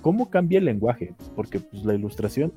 ¿Cómo 0.00 0.30
cambia 0.30 0.58
el 0.58 0.64
lenguaje? 0.64 1.14
Porque 1.36 1.60
pues, 1.60 1.84
la 1.84 1.94
ilustración 1.94 2.52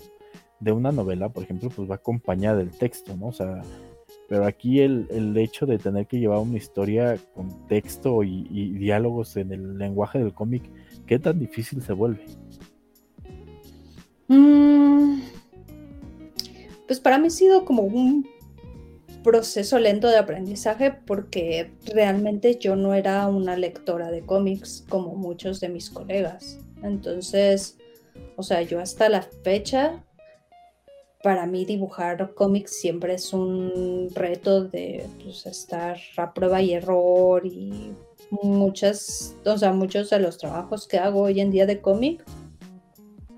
de 0.59 0.71
una 0.71 0.91
novela, 0.91 1.29
por 1.29 1.43
ejemplo, 1.43 1.69
pues 1.69 1.89
va 1.89 1.95
acompañada 1.95 2.57
del 2.57 2.71
texto, 2.71 3.15
¿no? 3.15 3.27
O 3.27 3.33
sea, 3.33 3.61
pero 4.27 4.45
aquí 4.45 4.81
el, 4.81 5.35
hecho 5.37 5.65
de 5.65 5.77
tener 5.77 6.05
que 6.07 6.19
llevar 6.19 6.39
una 6.39 6.57
historia 6.57 7.17
con 7.33 7.67
texto 7.67 8.23
y, 8.23 8.71
diálogos 8.73 9.37
en 9.37 9.51
el 9.51 9.77
lenguaje 9.77 10.19
del 10.19 10.33
cómic, 10.33 10.63
¿qué 11.05 11.17
tan 11.17 11.39
difícil 11.39 11.81
se 11.81 11.93
vuelve? 11.93 12.25
Mm, 14.27 15.21
pues 16.85 16.99
para 16.99 17.17
mí 17.17 17.27
ha 17.27 17.31
sido 17.31 17.63
como 17.63 17.83
un 17.83 18.27
proceso 19.23 19.79
lento 19.79 20.07
de 20.07 20.17
aprendizaje 20.17 20.91
porque 20.91 21.71
realmente 21.93 22.57
yo 22.59 22.75
no 22.75 22.93
era 22.93 23.27
una 23.27 23.55
lectora 23.55 24.11
de 24.11 24.21
cómics 24.21 24.85
como 24.89 25.15
muchos 25.15 25.59
de 25.59 25.69
mis 25.69 25.89
colegas. 25.89 26.59
Entonces, 26.83 27.77
o 28.35 28.43
sea, 28.43 28.61
yo 28.61 28.79
hasta 28.79 29.09
la 29.09 29.21
fecha 29.21 30.03
para 31.27 31.45
mí 31.45 31.65
dibujar 31.65 32.33
cómics 32.35 32.79
siempre 32.79 33.15
es 33.15 33.33
un 33.33 34.09
reto 34.15 34.63
de 34.63 35.05
pues, 35.21 35.45
estar 35.45 35.97
a 36.15 36.33
prueba 36.33 36.61
y 36.61 36.73
error 36.73 37.45
y 37.45 37.91
muchas, 38.41 39.35
o 39.45 39.57
sea, 39.57 39.73
muchos 39.73 40.09
de 40.09 40.19
los 40.19 40.37
trabajos 40.37 40.87
que 40.87 40.97
hago 40.97 41.23
hoy 41.23 41.41
en 41.41 41.51
día 41.51 41.65
de 41.65 41.81
cómic, 41.81 42.23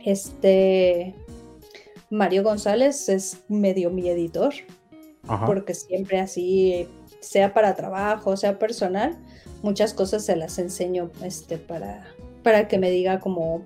este 0.05 1.15
Mario 2.11 2.43
González 2.43 3.09
es 3.09 3.39
medio 3.47 3.89
mi 3.89 4.07
editor, 4.07 4.53
porque 5.47 5.73
siempre 5.73 6.19
así, 6.19 6.87
sea 7.21 7.55
para 7.55 7.75
trabajo, 7.75 8.37
sea 8.37 8.59
personal, 8.59 9.17
muchas 9.63 9.95
cosas 9.95 10.23
se 10.23 10.35
las 10.35 10.59
enseño 10.59 11.09
este, 11.23 11.57
para, 11.57 12.05
para 12.43 12.67
que 12.67 12.77
me 12.77 12.91
diga 12.91 13.19
como 13.19 13.65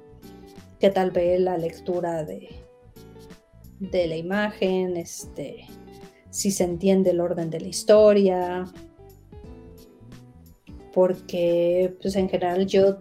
qué 0.79 0.89
tal 0.89 1.11
ve 1.11 1.37
la 1.39 1.57
lectura 1.57 2.23
de, 2.23 2.62
de 3.91 4.07
la 4.07 4.15
imagen, 4.15 4.97
este, 4.97 5.65
si 6.29 6.51
se 6.51 6.63
entiende 6.63 7.11
el 7.11 7.19
orden 7.19 7.49
de 7.49 7.59
la 7.59 7.67
historia, 7.67 8.65
porque 10.93 11.95
pues 12.01 12.15
en 12.15 12.29
general 12.29 12.65
yo 12.65 12.99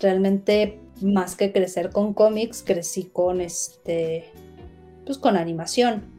realmente 0.00 0.80
más 1.00 1.36
que 1.36 1.52
crecer 1.52 1.90
con 1.90 2.14
cómics, 2.14 2.62
crecí 2.62 3.04
con 3.04 3.40
este, 3.40 4.24
pues 5.04 5.18
con 5.18 5.36
animación. 5.36 6.14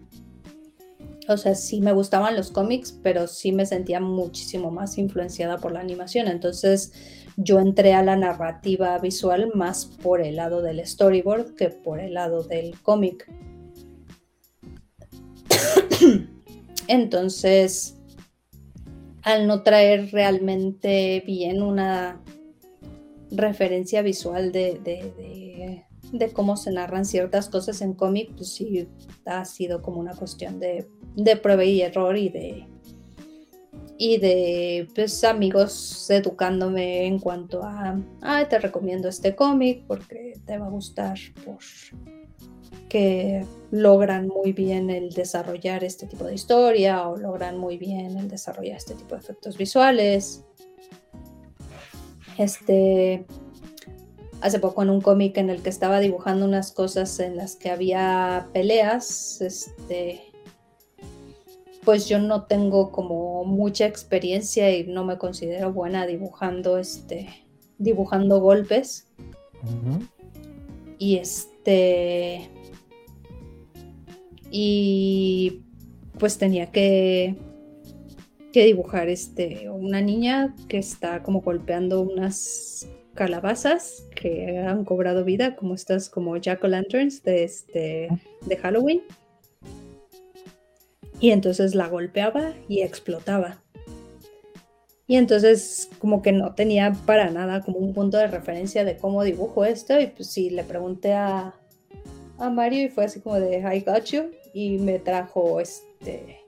O 1.29 1.35
sea, 1.35 1.55
sí 1.55 1.81
me 1.81 1.91
gustaban 1.91 2.37
los 2.37 2.51
cómics, 2.51 2.97
pero 3.03 3.27
sí 3.27 3.51
me 3.51 3.65
sentía 3.65 3.99
muchísimo 3.99 4.71
más 4.71 4.97
influenciada 4.97 5.57
por 5.57 5.73
la 5.73 5.81
animación. 5.81 6.27
Entonces, 6.27 6.93
yo 7.37 7.59
entré 7.59 7.93
a 7.93 8.03
la 8.03 8.15
narrativa 8.15 8.97
visual 8.97 9.51
más 9.53 9.85
por 9.85 10.21
el 10.21 10.35
lado 10.37 10.63
del 10.63 10.85
storyboard 10.85 11.53
que 11.53 11.69
por 11.69 11.99
el 11.99 12.15
lado 12.15 12.43
del 12.43 12.79
cómic. 12.81 13.31
Entonces, 16.87 17.95
al 19.21 19.45
no 19.45 19.61
traer 19.61 20.11
realmente 20.11 21.23
bien 21.25 21.61
una 21.61 22.19
referencia 23.29 24.01
visual 24.01 24.51
de, 24.51 25.85
cómo 26.33 26.57
se 26.57 26.71
narran 26.71 27.05
ciertas 27.05 27.49
cosas 27.49 27.81
en 27.81 27.93
cómic, 27.93 28.31
pues 28.35 28.49
sí 28.53 28.87
ha 29.25 29.45
sido 29.45 29.83
como 29.83 29.99
una 29.99 30.15
cuestión 30.15 30.59
de, 30.59 30.87
prueba 31.43 31.63
y 31.63 31.81
error 31.81 32.17
y 32.17 32.29
de 32.29 32.65
y 33.97 34.17
de 34.17 34.87
pues, 34.93 35.23
amigos 35.23 36.09
educándome 36.09 37.05
en 37.05 37.19
cuanto 37.19 37.63
a, 37.63 37.99
ah, 38.21 38.45
te 38.47 38.59
recomiendo 38.59 39.09
este 39.09 39.35
cómic 39.35 39.83
porque 39.87 40.33
te 40.45 40.57
va 40.57 40.67
a 40.67 40.69
gustar 40.69 41.17
por 41.43 41.57
que 42.89 43.45
logran 43.71 44.27
muy 44.27 44.53
bien 44.53 44.89
el 44.89 45.11
desarrollar 45.11 45.83
este 45.83 46.07
tipo 46.07 46.23
de 46.23 46.35
historia 46.35 47.07
o 47.07 47.17
logran 47.17 47.57
muy 47.57 47.77
bien 47.77 48.17
el 48.17 48.29
desarrollar 48.29 48.77
este 48.77 48.95
tipo 48.95 49.15
de 49.15 49.21
efectos 49.21 49.57
visuales. 49.57 50.45
Este, 52.37 53.25
hace 54.41 54.59
poco 54.59 54.83
en 54.83 54.89
un 54.89 55.01
cómic 55.01 55.37
en 55.37 55.49
el 55.49 55.61
que 55.61 55.69
estaba 55.69 55.99
dibujando 55.99 56.45
unas 56.45 56.71
cosas 56.71 57.19
en 57.19 57.35
las 57.35 57.55
que 57.55 57.71
había 57.71 58.47
peleas, 58.53 59.41
este, 59.41 60.26
pues 61.87 62.09
yo 62.09 62.19
no 62.19 62.43
tengo 62.43 62.91
como 62.91 63.45
mucha 63.45 63.85
experiencia 63.85 64.75
y 64.75 64.85
no 64.85 65.05
me 65.05 65.17
considero 65.17 65.71
buena 65.71 66.05
dibujando 66.05 66.79
este 66.79 67.29
dibujando 67.77 68.41
golpes. 68.41 69.07
Y 70.97 71.15
este 71.15 72.49
y 74.51 75.61
pues 76.19 76.37
tenía 76.37 76.73
que 76.73 77.37
que 78.51 78.65
dibujar 78.65 79.07
este 79.07 79.69
una 79.69 80.01
niña 80.01 80.57
que 80.67 80.79
está 80.79 81.23
como 81.23 81.39
golpeando 81.39 82.01
unas 82.01 82.85
calabazas 83.13 84.05
que 84.13 84.57
han 84.57 84.83
cobrado 84.83 85.23
vida 85.23 85.55
como 85.55 85.73
estas 85.73 86.09
como 86.09 86.35
jack 86.35 86.65
o 86.65 86.67
lanterns 86.67 87.23
de 87.23 87.45
este 87.45 88.09
de 88.45 88.57
Halloween 88.57 89.03
y 91.19 91.31
entonces 91.31 91.75
la 91.75 91.87
golpeaba 91.87 92.53
y 92.67 92.81
explotaba. 92.81 93.61
Y 95.07 95.15
entonces 95.15 95.89
como 95.99 96.21
que 96.21 96.33
no 96.33 96.53
tenía 96.53 96.93
para 97.05 97.31
nada 97.31 97.61
como 97.61 97.77
un 97.79 97.93
punto 97.93 98.17
de 98.17 98.27
referencia 98.27 98.83
de 98.83 98.97
cómo 98.97 99.23
dibujo 99.23 99.63
esto. 99.63 99.99
Y 99.99 100.07
pues 100.07 100.29
sí, 100.29 100.49
le 100.49 100.63
pregunté 100.63 101.13
a, 101.13 101.55
a 102.37 102.49
Mario 102.49 102.85
y 102.85 102.89
fue 102.89 103.05
así 103.05 103.21
como 103.21 103.39
de 103.39 103.59
I 103.59 103.79
got 103.81 104.03
you 104.05 104.31
y 104.53 104.77
me 104.79 104.99
trajo 104.99 105.59
este 105.59 106.39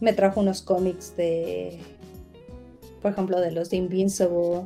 me 0.00 0.12
trajo 0.12 0.40
unos 0.40 0.62
cómics 0.62 1.16
de 1.16 1.78
por 3.00 3.12
ejemplo 3.12 3.40
de 3.40 3.52
los 3.52 3.70
de 3.70 3.76
Invincible 3.76 4.62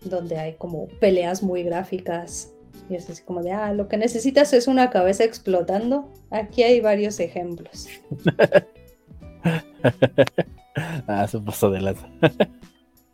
donde 0.00 0.38
hay 0.38 0.54
como 0.54 0.88
peleas 1.00 1.42
muy 1.42 1.62
gráficas 1.62 2.51
y 2.88 2.96
es 2.96 3.08
así 3.08 3.22
como 3.22 3.42
de 3.42 3.52
ah 3.52 3.72
lo 3.72 3.88
que 3.88 3.96
necesitas 3.96 4.52
es 4.52 4.66
una 4.66 4.90
cabeza 4.90 5.24
explotando 5.24 6.12
aquí 6.30 6.62
hay 6.62 6.80
varios 6.80 7.20
ejemplos. 7.20 7.88
Ah 11.06 11.28
se 11.28 11.38
pasó 11.38 11.70
de 11.70 11.82
lanza 11.82 12.08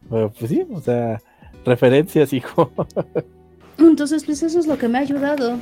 bueno, 0.08 0.30
pues 0.30 0.50
sí 0.50 0.64
o 0.70 0.80
sea 0.80 1.20
referencias 1.64 2.32
hijo. 2.32 2.70
Entonces, 3.78 4.24
pues 4.24 4.42
eso 4.42 4.58
es 4.58 4.66
lo 4.66 4.76
que 4.76 4.88
me 4.88 4.98
ha 4.98 5.02
ayudado 5.02 5.58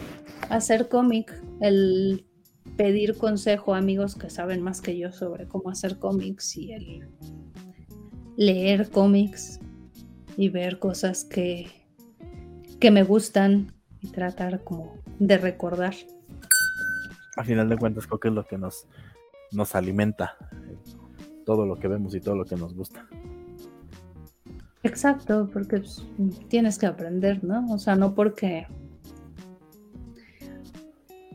a 0.48 0.56
hacer 0.56 0.88
cómic, 0.88 1.38
el 1.60 2.24
pedir 2.76 3.16
consejo 3.16 3.74
a 3.74 3.78
amigos 3.78 4.14
que 4.14 4.30
saben 4.30 4.62
más 4.62 4.80
que 4.80 4.96
yo 4.96 5.12
sobre 5.12 5.46
cómo 5.46 5.70
hacer 5.70 5.98
cómics 5.98 6.56
y 6.56 6.72
el 6.72 7.08
leer 8.36 8.90
cómics 8.90 9.60
y 10.36 10.48
ver 10.48 10.78
cosas 10.78 11.24
que, 11.24 11.66
que 12.80 12.90
me 12.90 13.02
gustan 13.02 13.72
tratar 14.12 14.62
como 14.64 14.94
de 15.18 15.38
recordar. 15.38 15.94
A 17.36 17.44
final 17.44 17.68
de 17.68 17.76
cuentas 17.76 18.06
creo 18.06 18.20
que 18.20 18.28
es 18.28 18.34
lo 18.34 18.46
que 18.46 18.58
nos, 18.58 18.86
nos 19.52 19.74
alimenta, 19.74 20.36
todo 21.44 21.66
lo 21.66 21.76
que 21.76 21.88
vemos 21.88 22.14
y 22.14 22.20
todo 22.20 22.36
lo 22.36 22.44
que 22.44 22.56
nos 22.56 22.74
gusta. 22.74 23.06
Exacto, 24.82 25.50
porque 25.52 25.78
pues, 25.78 26.06
tienes 26.48 26.78
que 26.78 26.86
aprender, 26.86 27.42
¿no? 27.42 27.72
O 27.72 27.78
sea, 27.78 27.96
no 27.96 28.14
porque... 28.14 28.66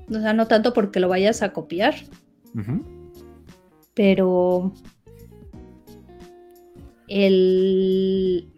O 0.09 0.13
sea, 0.13 0.33
no 0.33 0.47
tanto 0.47 0.73
porque 0.73 0.99
lo 0.99 1.07
vayas 1.07 1.41
a 1.41 1.53
copiar, 1.53 1.95
pero 3.93 4.73
el, 7.07 8.51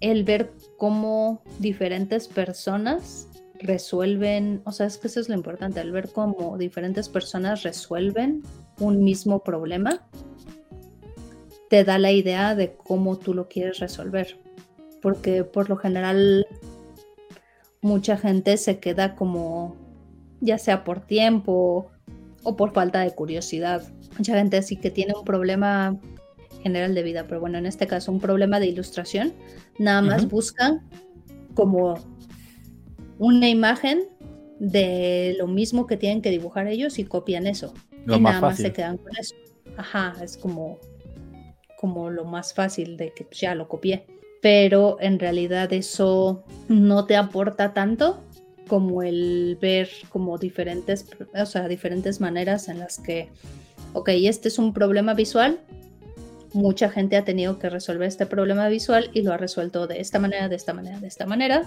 el 0.00 0.24
ver 0.24 0.52
cómo 0.78 1.42
diferentes 1.58 2.28
personas 2.28 3.28
resuelven, 3.60 4.62
o 4.64 4.72
sea, 4.72 4.86
es 4.86 4.96
que 4.96 5.08
eso 5.08 5.20
es 5.20 5.28
lo 5.28 5.34
importante, 5.34 5.80
el 5.80 5.92
ver 5.92 6.10
cómo 6.10 6.56
diferentes 6.56 7.08
personas 7.08 7.64
resuelven 7.64 8.42
un 8.78 9.02
mismo 9.04 9.42
problema 9.42 10.08
te 11.68 11.84
da 11.84 11.98
la 11.98 12.12
idea 12.12 12.54
de 12.54 12.72
cómo 12.72 13.18
tú 13.18 13.34
lo 13.34 13.48
quieres 13.48 13.78
resolver. 13.78 14.38
Porque 15.02 15.44
por 15.44 15.68
lo 15.68 15.76
general 15.76 16.46
mucha 17.80 18.16
gente 18.16 18.56
se 18.56 18.78
queda 18.80 19.14
como, 19.14 19.76
ya 20.40 20.58
sea 20.58 20.82
por 20.84 21.00
tiempo 21.00 21.90
o 22.42 22.56
por 22.56 22.72
falta 22.72 23.00
de 23.00 23.14
curiosidad. 23.14 23.82
Mucha 24.16 24.34
gente 24.34 24.62
sí 24.62 24.76
que 24.76 24.90
tiene 24.90 25.12
un 25.16 25.24
problema 25.24 25.98
general 26.62 26.94
de 26.94 27.02
vida, 27.02 27.24
pero 27.26 27.40
bueno, 27.40 27.58
en 27.58 27.66
este 27.66 27.86
caso 27.86 28.12
un 28.12 28.20
problema 28.20 28.60
de 28.60 28.66
ilustración, 28.66 29.32
nada 29.78 30.02
más 30.02 30.28
buscan 30.28 30.88
como 31.54 31.98
una 33.18 33.48
imagen 33.48 34.04
de 34.58 35.36
lo 35.38 35.46
mismo 35.46 35.86
que 35.86 35.96
tienen 35.96 36.22
que 36.22 36.30
dibujar 36.30 36.66
ellos 36.66 36.98
y 36.98 37.04
copian 37.04 37.46
eso. 37.46 37.74
y 38.06 38.18
nada 38.20 38.40
más 38.40 38.56
se 38.56 38.72
quedan 38.72 38.96
con 38.96 39.12
eso. 39.16 39.34
Ajá, 39.76 40.14
es 40.22 40.36
como 40.36 40.78
como 41.78 42.10
lo 42.10 42.24
más 42.24 42.52
fácil 42.52 42.96
de 42.96 43.12
que 43.12 43.26
ya 43.30 43.54
lo 43.54 43.68
copié. 43.68 44.04
Pero 44.42 44.98
en 45.00 45.18
realidad 45.18 45.72
eso 45.72 46.44
no 46.68 47.06
te 47.06 47.16
aporta 47.16 47.72
tanto 47.72 48.22
como 48.66 49.02
el 49.02 49.56
ver 49.60 49.88
como 50.10 50.38
diferentes, 50.38 51.06
o 51.34 51.46
sea, 51.46 51.68
diferentes 51.68 52.20
maneras 52.20 52.68
en 52.68 52.80
las 52.80 52.98
que, 52.98 53.28
ok, 53.94 54.10
este 54.10 54.48
es 54.48 54.58
un 54.58 54.74
problema 54.74 55.14
visual, 55.14 55.60
mucha 56.52 56.88
gente 56.90 57.16
ha 57.16 57.24
tenido 57.24 57.58
que 57.58 57.70
resolver 57.70 58.08
este 58.08 58.26
problema 58.26 58.68
visual 58.68 59.10
y 59.12 59.22
lo 59.22 59.32
ha 59.32 59.36
resuelto 59.36 59.86
de 59.86 60.00
esta 60.00 60.18
manera, 60.18 60.48
de 60.48 60.56
esta 60.56 60.72
manera, 60.72 60.98
de 61.00 61.08
esta 61.08 61.26
manera. 61.26 61.62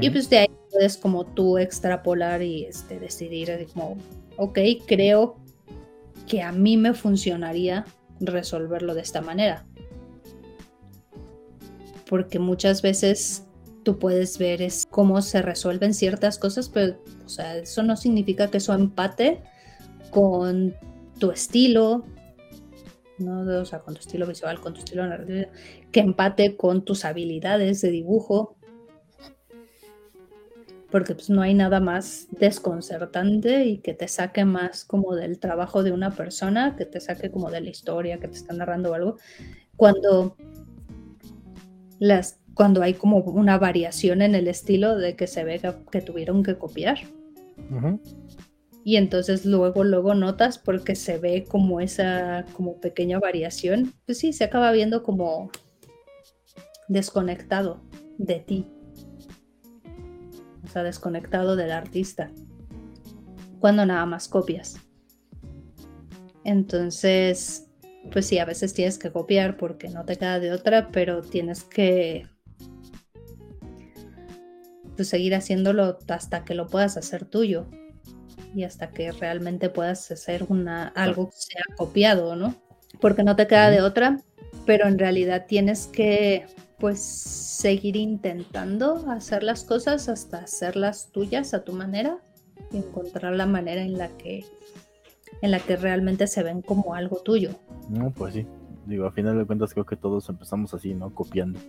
Y 0.00 0.10
pues 0.10 0.28
de 0.28 0.38
ahí 0.38 0.50
puedes 0.72 0.96
como 0.96 1.24
tú 1.24 1.58
extrapolar 1.58 2.42
y 2.42 2.64
este, 2.64 2.98
decidir 2.98 3.68
como, 3.72 3.96
ok, 4.36 4.58
creo 4.86 5.36
que 6.26 6.42
a 6.42 6.50
mí 6.50 6.76
me 6.76 6.92
funcionaría 6.92 7.84
resolverlo 8.18 8.94
de 8.94 9.02
esta 9.02 9.20
manera. 9.20 9.64
Porque 12.08 12.40
muchas 12.40 12.82
veces 12.82 13.46
tú 13.84 13.98
puedes 14.00 14.38
ver 14.38 14.60
es 14.60 14.86
cómo 14.90 15.22
se 15.22 15.40
resuelven 15.40 15.94
ciertas 15.94 16.38
cosas, 16.38 16.68
pero 16.68 16.96
o 17.24 17.28
sea, 17.28 17.56
eso 17.56 17.84
no 17.84 17.96
significa 17.96 18.48
que 18.48 18.58
eso 18.58 18.74
empate 18.74 19.42
con 20.10 20.74
tu 21.20 21.30
estilo, 21.30 22.04
¿no? 23.18 23.40
O 23.60 23.64
sea, 23.64 23.80
con 23.80 23.94
tu 23.94 24.00
estilo 24.00 24.26
visual, 24.26 24.60
con 24.60 24.74
tu 24.74 24.80
estilo 24.80 25.06
narrativo, 25.06 25.46
que 25.92 26.00
empate 26.00 26.56
con 26.56 26.84
tus 26.84 27.04
habilidades 27.04 27.80
de 27.80 27.90
dibujo, 27.90 28.56
porque 30.90 31.14
pues, 31.14 31.30
no 31.30 31.42
hay 31.42 31.54
nada 31.54 31.80
más 31.80 32.28
desconcertante 32.30 33.64
y 33.64 33.78
que 33.78 33.94
te 33.94 34.08
saque 34.08 34.44
más 34.44 34.84
como 34.84 35.14
del 35.14 35.38
trabajo 35.38 35.82
de 35.82 35.92
una 35.92 36.10
persona, 36.12 36.76
que 36.76 36.86
te 36.86 37.00
saque 37.00 37.30
como 37.30 37.50
de 37.50 37.60
la 37.60 37.70
historia 37.70 38.18
que 38.18 38.28
te 38.28 38.36
está 38.36 38.54
narrando 38.54 38.94
algo, 38.94 39.18
cuando 39.76 40.36
las 41.98 42.38
cuando 42.56 42.82
hay 42.82 42.94
como 42.94 43.18
una 43.18 43.58
variación 43.58 44.22
en 44.22 44.34
el 44.34 44.48
estilo 44.48 44.96
de 44.96 45.14
que 45.14 45.26
se 45.26 45.44
ve 45.44 45.60
que, 45.92 46.00
tuvieron 46.00 46.42
que 46.42 46.56
copiar. 46.56 46.96
Y 48.86 48.98
entonces 48.98 49.44
luego, 49.44 49.82
luego 49.82 50.14
notas 50.14 50.58
porque 50.58 50.94
se 50.94 51.18
ve 51.18 51.42
como 51.42 51.80
esa 51.80 52.44
como 52.52 52.80
pequeña 52.80 53.18
variación, 53.18 53.92
pues 54.04 54.18
sí, 54.18 54.32
se 54.32 54.44
acaba 54.44 54.70
viendo 54.70 55.02
como 55.02 55.50
desconectado 56.86 57.80
de 58.16 58.38
ti. 58.38 58.66
Desconectado 60.72 61.56
del 61.56 61.72
artista, 61.72 62.30
cuando 63.58 63.84
nada 63.84 64.06
más 64.06 64.28
copias. 64.28 64.76
Entonces, 66.44 67.66
pues 68.12 68.26
sí, 68.26 68.38
a 68.38 68.44
veces 68.44 68.72
tienes 68.72 68.98
que 68.98 69.10
copiar 69.10 69.56
porque 69.56 69.88
no 69.88 70.04
te 70.04 70.14
queda 70.14 70.38
de 70.38 70.52
otra, 70.52 70.92
pero 70.92 71.22
tienes 71.22 71.64
que 71.64 72.28
pues, 74.94 75.08
seguir 75.08 75.34
haciéndolo 75.34 75.98
hasta 76.06 76.44
que 76.44 76.54
lo 76.54 76.68
puedas 76.68 76.96
hacer 76.96 77.24
tuyo 77.24 77.66
y 78.56 78.64
hasta 78.64 78.88
que 78.88 79.12
realmente 79.12 79.68
puedas 79.68 80.10
hacer 80.10 80.46
una, 80.48 80.88
algo 80.88 81.26
que 81.26 81.36
sea 81.36 81.62
copiado, 81.76 82.36
¿no? 82.36 82.54
Porque 83.00 83.22
no 83.22 83.36
te 83.36 83.46
queda 83.46 83.68
de 83.68 83.82
otra, 83.82 84.18
pero 84.64 84.88
en 84.88 84.98
realidad 84.98 85.44
tienes 85.46 85.86
que 85.86 86.46
pues 86.78 87.00
seguir 87.00 87.96
intentando 87.96 89.10
hacer 89.10 89.42
las 89.42 89.62
cosas 89.64 90.08
hasta 90.08 90.38
hacerlas 90.38 91.10
tuyas 91.12 91.52
a 91.52 91.64
tu 91.64 91.72
manera 91.72 92.18
y 92.72 92.78
encontrar 92.78 93.34
la 93.34 93.46
manera 93.46 93.82
en 93.82 93.98
la 93.98 94.08
que 94.08 94.44
en 95.42 95.50
la 95.50 95.60
que 95.60 95.76
realmente 95.76 96.26
se 96.26 96.42
ven 96.42 96.62
como 96.62 96.94
algo 96.94 97.18
tuyo. 97.18 97.50
No, 97.90 98.10
pues 98.10 98.34
sí. 98.34 98.46
Digo, 98.86 99.04
a 99.04 99.12
final 99.12 99.36
de 99.36 99.44
cuentas 99.44 99.74
creo 99.74 99.84
que 99.84 99.96
todos 99.96 100.28
empezamos 100.30 100.72
así, 100.72 100.94
¿no? 100.94 101.12
Copiando. 101.14 101.60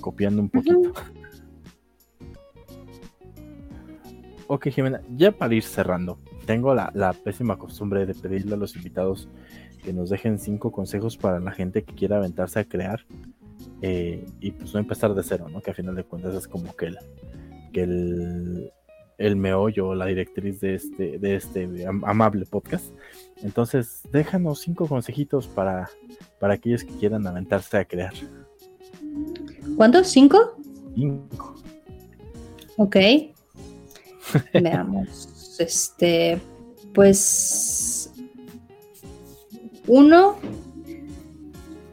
Copiando 0.00 0.40
un 0.40 0.48
poquito. 0.48 0.92
Ok, 4.46 4.68
Jimena, 4.68 5.02
ya 5.16 5.32
para 5.32 5.54
ir 5.54 5.62
cerrando, 5.62 6.18
tengo 6.46 6.74
la, 6.74 6.90
la 6.94 7.12
pésima 7.12 7.58
costumbre 7.58 8.06
de 8.06 8.14
pedirle 8.14 8.54
a 8.54 8.56
los 8.56 8.76
invitados 8.76 9.28
que 9.82 9.92
nos 9.92 10.10
dejen 10.10 10.38
cinco 10.38 10.70
consejos 10.70 11.16
para 11.16 11.40
la 11.40 11.50
gente 11.52 11.82
que 11.82 11.94
quiera 11.94 12.18
aventarse 12.18 12.60
a 12.60 12.64
crear 12.64 13.04
eh, 13.80 14.24
y 14.40 14.52
pues 14.52 14.72
no 14.74 14.80
empezar 14.80 15.14
de 15.14 15.22
cero, 15.22 15.48
¿no? 15.50 15.60
Que 15.60 15.72
a 15.72 15.74
final 15.74 15.94
de 15.94 16.04
cuentas 16.04 16.34
es 16.34 16.46
como 16.46 16.74
que 16.76 16.86
el, 16.86 16.98
que 17.72 17.82
el, 17.82 18.72
el 19.18 19.36
meollo, 19.36 19.94
la 19.94 20.06
directriz 20.06 20.60
de 20.60 20.74
este, 20.74 21.18
de 21.18 21.34
este 21.36 21.68
amable 21.86 22.46
podcast. 22.46 22.86
Entonces, 23.42 24.02
déjanos 24.12 24.60
cinco 24.60 24.86
consejitos 24.86 25.48
para, 25.48 25.90
para 26.38 26.54
aquellos 26.54 26.84
que 26.84 26.92
quieran 26.94 27.26
aventarse 27.26 27.76
a 27.76 27.84
crear. 27.84 28.14
¿Cuántos? 29.76 30.08
¿Cinco? 30.08 30.56
Cinco. 30.94 31.54
Ok. 32.76 32.96
Veamos. 34.52 35.56
Este, 35.58 36.40
pues, 36.94 38.12
uno 39.86 40.36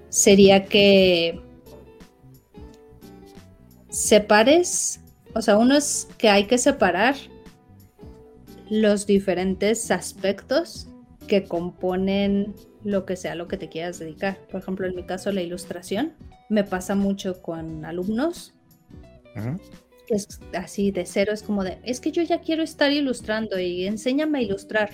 sería 0.09 0.65
que 0.65 1.41
separes, 3.89 4.99
o 5.33 5.41
sea, 5.41 5.57
uno 5.57 5.75
es 5.75 6.07
que 6.17 6.29
hay 6.29 6.45
que 6.45 6.57
separar 6.57 7.15
los 8.69 9.05
diferentes 9.05 9.91
aspectos 9.91 10.87
que 11.27 11.43
componen 11.43 12.53
lo 12.83 13.05
que 13.05 13.15
sea 13.15 13.35
lo 13.35 13.47
que 13.47 13.57
te 13.57 13.69
quieras 13.69 13.99
dedicar. 13.99 14.37
Por 14.49 14.61
ejemplo, 14.61 14.87
en 14.87 14.95
mi 14.95 15.03
caso, 15.03 15.31
la 15.31 15.41
ilustración 15.41 16.13
me 16.49 16.63
pasa 16.63 16.95
mucho 16.95 17.41
con 17.41 17.85
alumnos. 17.85 18.53
Es 20.09 20.27
así 20.53 20.89
de 20.91 21.05
cero, 21.05 21.31
es 21.33 21.43
como 21.43 21.63
de, 21.63 21.79
es 21.83 21.99
que 21.99 22.11
yo 22.11 22.23
ya 22.23 22.41
quiero 22.41 22.63
estar 22.63 22.91
ilustrando 22.91 23.59
y 23.59 23.85
enséñame 23.85 24.39
a 24.39 24.41
ilustrar, 24.41 24.89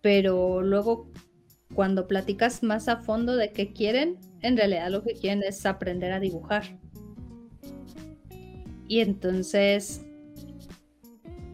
pero 0.00 0.62
luego 0.62 1.12
cuando 1.74 2.06
platicas 2.06 2.62
más 2.62 2.88
a 2.88 2.96
fondo 2.96 3.36
de 3.36 3.52
qué 3.52 3.74
quieren, 3.74 4.18
en 4.40 4.56
realidad 4.56 4.90
lo 4.90 5.02
que 5.02 5.12
quieren 5.12 5.42
es 5.42 5.66
aprender 5.66 6.12
a 6.12 6.20
dibujar. 6.20 6.78
Y 8.88 9.00
entonces, 9.00 10.02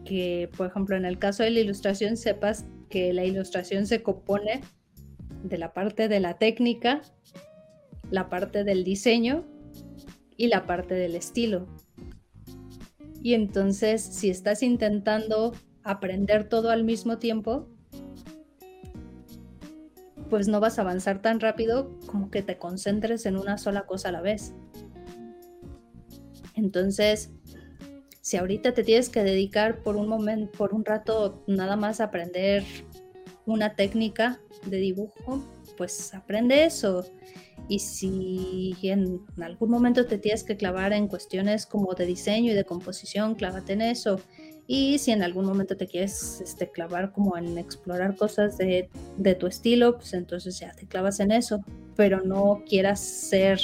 que 0.05 0.49
por 0.55 0.67
ejemplo 0.67 0.95
en 0.95 1.05
el 1.05 1.19
caso 1.19 1.43
de 1.43 1.49
la 1.49 1.59
ilustración 1.59 2.15
sepas 2.15 2.65
que 2.89 3.11
la 3.11 3.25
ilustración 3.25 3.87
se 3.87 4.01
compone 4.01 4.61
de 5.43 5.57
la 5.57 5.73
parte 5.73 6.07
de 6.07 6.19
la 6.21 6.37
técnica, 6.37 7.01
la 8.09 8.29
parte 8.29 8.63
del 8.63 8.83
diseño 8.83 9.45
y 10.37 10.47
la 10.47 10.65
parte 10.65 10.93
del 10.93 11.15
estilo. 11.15 11.67
Y 13.21 13.33
entonces, 13.33 14.01
si 14.01 14.29
estás 14.29 14.63
intentando 14.63 15.53
aprender 15.83 16.47
todo 16.47 16.69
al 16.69 16.83
mismo 16.83 17.17
tiempo, 17.17 17.67
pues 20.29 20.47
no 20.47 20.59
vas 20.59 20.79
a 20.79 20.83
avanzar 20.83 21.21
tan 21.21 21.39
rápido 21.39 21.91
como 22.07 22.31
que 22.31 22.41
te 22.41 22.57
concentres 22.57 23.25
en 23.25 23.37
una 23.37 23.57
sola 23.57 23.85
cosa 23.85 24.09
a 24.09 24.11
la 24.13 24.21
vez. 24.21 24.53
Entonces, 26.55 27.31
si 28.21 28.37
ahorita 28.37 28.73
te 28.73 28.83
tienes 28.83 29.09
que 29.09 29.23
dedicar 29.23 29.83
por 29.83 29.97
un 29.97 30.07
momento, 30.07 30.57
por 30.57 30.73
un 30.73 30.85
rato, 30.85 31.43
nada 31.47 31.75
más 31.75 31.99
a 31.99 32.05
aprender 32.05 32.63
una 33.45 33.75
técnica 33.75 34.39
de 34.65 34.77
dibujo, 34.77 35.43
pues 35.81 36.13
aprende 36.13 36.63
eso. 36.63 37.03
Y 37.67 37.79
si 37.79 38.77
en 38.83 39.19
algún 39.41 39.71
momento 39.71 40.05
te 40.05 40.19
tienes 40.19 40.43
que 40.43 40.55
clavar 40.55 40.93
en 40.93 41.07
cuestiones 41.07 41.65
como 41.65 41.95
de 41.95 42.05
diseño 42.05 42.51
y 42.51 42.53
de 42.53 42.65
composición, 42.65 43.33
clávate 43.33 43.73
en 43.73 43.81
eso. 43.81 44.19
Y 44.67 44.99
si 44.99 45.09
en 45.09 45.23
algún 45.23 45.45
momento 45.45 45.75
te 45.75 45.87
quieres 45.87 46.39
este, 46.39 46.69
clavar 46.69 47.13
como 47.13 47.35
en 47.35 47.57
explorar 47.57 48.15
cosas 48.15 48.59
de, 48.59 48.91
de 49.17 49.33
tu 49.33 49.47
estilo, 49.47 49.95
pues 49.95 50.13
entonces 50.13 50.59
ya 50.59 50.71
te 50.71 50.85
clavas 50.85 51.19
en 51.19 51.31
eso. 51.31 51.65
Pero 51.95 52.21
no 52.21 52.61
quieras 52.69 52.99
ser 52.99 53.59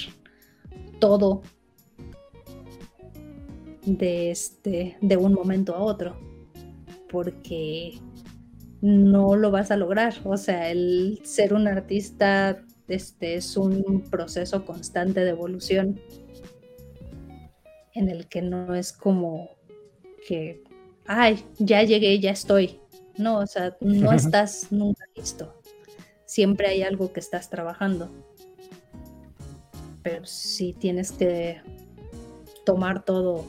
todo 0.97 1.43
de, 3.85 4.31
este, 4.31 4.97
de 5.01 5.17
un 5.17 5.33
momento 5.33 5.75
a 5.75 5.81
otro, 5.81 6.19
porque 7.11 8.01
no 8.81 9.35
lo 9.35 9.51
vas 9.51 9.71
a 9.71 9.77
lograr. 9.77 10.15
O 10.23 10.37
sea, 10.37 10.69
el 10.69 11.19
ser 11.23 11.53
un 11.53 11.67
artista 11.67 12.63
este, 12.87 13.35
es 13.35 13.57
un 13.57 14.03
proceso 14.09 14.65
constante 14.65 15.21
de 15.21 15.31
evolución 15.31 15.99
en 17.93 18.09
el 18.09 18.27
que 18.27 18.41
no 18.41 18.75
es 18.75 18.93
como 18.93 19.49
que, 20.27 20.63
ay, 21.05 21.43
ya 21.57 21.83
llegué, 21.83 22.19
ya 22.19 22.31
estoy. 22.31 22.79
No, 23.17 23.39
o 23.39 23.47
sea, 23.47 23.75
no 23.81 24.11
estás 24.11 24.71
nunca 24.71 25.05
listo. 25.15 25.59
Siempre 26.25 26.67
hay 26.67 26.83
algo 26.83 27.11
que 27.11 27.19
estás 27.19 27.49
trabajando. 27.49 28.11
Pero 30.03 30.25
sí 30.25 30.73
tienes 30.77 31.11
que 31.11 31.61
tomar 32.65 33.03
todo 33.03 33.45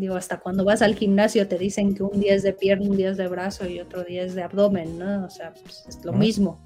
Digo, 0.00 0.16
hasta 0.16 0.40
cuando 0.40 0.64
vas 0.64 0.80
al 0.80 0.94
gimnasio 0.94 1.46
te 1.46 1.58
dicen 1.58 1.94
que 1.94 2.02
un 2.02 2.18
día 2.18 2.34
es 2.34 2.42
de 2.42 2.54
pierna, 2.54 2.88
un 2.88 2.96
día 2.96 3.10
es 3.10 3.18
de 3.18 3.28
brazo 3.28 3.68
y 3.68 3.80
otro 3.80 4.02
día 4.02 4.22
es 4.22 4.34
de 4.34 4.42
abdomen, 4.42 4.98
¿no? 4.98 5.26
O 5.26 5.28
sea, 5.28 5.52
pues, 5.52 5.84
es 5.86 6.02
lo 6.06 6.14
mismo. 6.14 6.58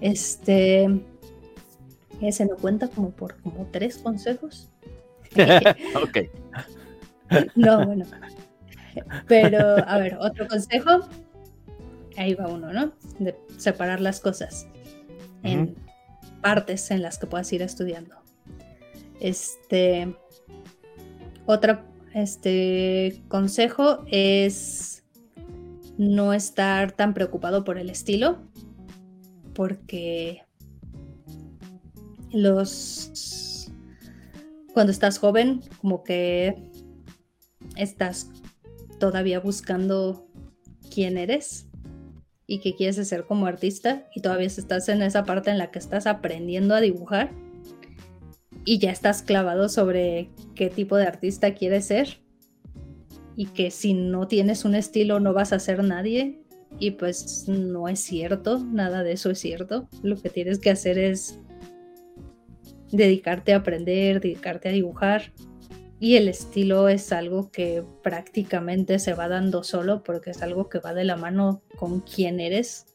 Este, 0.00 0.88
ese 2.20 2.44
no 2.44 2.54
cuenta 2.54 2.86
como 2.86 3.10
por 3.10 3.34
como 3.40 3.66
tres 3.72 3.98
consejos. 3.98 4.70
ok. 6.00 6.18
no, 7.56 7.84
bueno. 7.84 8.04
Pero, 9.26 9.76
a 9.84 9.98
ver, 9.98 10.18
otro 10.20 10.46
consejo. 10.46 11.00
Ahí 12.16 12.34
va 12.34 12.46
uno, 12.46 12.72
¿no? 12.72 12.92
De 13.18 13.36
separar 13.58 14.00
las 14.00 14.20
cosas 14.20 14.68
en 15.42 15.74
partes 16.42 16.92
en 16.92 17.02
las 17.02 17.18
que 17.18 17.26
puedas 17.26 17.52
ir 17.52 17.62
estudiando. 17.62 18.22
Este, 19.18 20.14
otro 21.46 21.80
este, 22.14 23.22
consejo 23.28 24.04
es 24.06 25.04
no 25.98 26.32
estar 26.32 26.92
tan 26.92 27.14
preocupado 27.14 27.64
por 27.64 27.78
el 27.78 27.90
estilo, 27.90 28.38
porque 29.54 30.42
los 32.32 33.70
cuando 34.72 34.90
estás 34.90 35.18
joven, 35.18 35.60
como 35.80 36.02
que 36.02 36.56
estás 37.76 38.30
todavía 38.98 39.38
buscando 39.38 40.26
quién 40.92 41.18
eres 41.18 41.66
y 42.46 42.60
qué 42.60 42.74
quieres 42.74 43.06
ser 43.06 43.24
como 43.24 43.46
artista 43.46 44.08
y 44.14 44.22
todavía 44.22 44.46
estás 44.46 44.88
en 44.88 45.02
esa 45.02 45.24
parte 45.24 45.50
en 45.50 45.58
la 45.58 45.70
que 45.70 45.78
estás 45.78 46.06
aprendiendo 46.06 46.74
a 46.74 46.80
dibujar 46.80 47.30
y 48.64 48.78
ya 48.78 48.90
estás 48.90 49.22
clavado 49.22 49.68
sobre 49.68 50.30
qué 50.54 50.70
tipo 50.70 50.96
de 50.96 51.06
artista 51.06 51.54
quieres 51.54 51.86
ser 51.86 52.18
y 53.36 53.46
que 53.46 53.70
si 53.70 53.94
no 53.94 54.28
tienes 54.28 54.64
un 54.64 54.74
estilo 54.74 55.20
no 55.20 55.32
vas 55.32 55.52
a 55.52 55.58
ser 55.58 55.82
nadie 55.82 56.42
y 56.78 56.92
pues 56.92 57.48
no 57.48 57.88
es 57.88 58.00
cierto, 58.00 58.58
nada 58.58 59.02
de 59.02 59.12
eso 59.12 59.30
es 59.30 59.38
cierto. 59.38 59.88
Lo 60.02 60.16
que 60.20 60.30
tienes 60.30 60.58
que 60.58 60.70
hacer 60.70 60.98
es 60.98 61.38
dedicarte 62.90 63.52
a 63.52 63.58
aprender, 63.58 64.20
dedicarte 64.20 64.68
a 64.68 64.72
dibujar 64.72 65.32
y 66.02 66.16
el 66.16 66.28
estilo 66.28 66.88
es 66.88 67.12
algo 67.12 67.50
que 67.50 67.84
prácticamente 68.02 68.98
se 68.98 69.14
va 69.14 69.28
dando 69.28 69.62
solo 69.62 70.02
porque 70.02 70.30
es 70.30 70.42
algo 70.42 70.68
que 70.68 70.80
va 70.80 70.94
de 70.94 71.04
la 71.04 71.16
mano 71.16 71.62
con 71.76 72.00
quién 72.00 72.40
eres. 72.40 72.86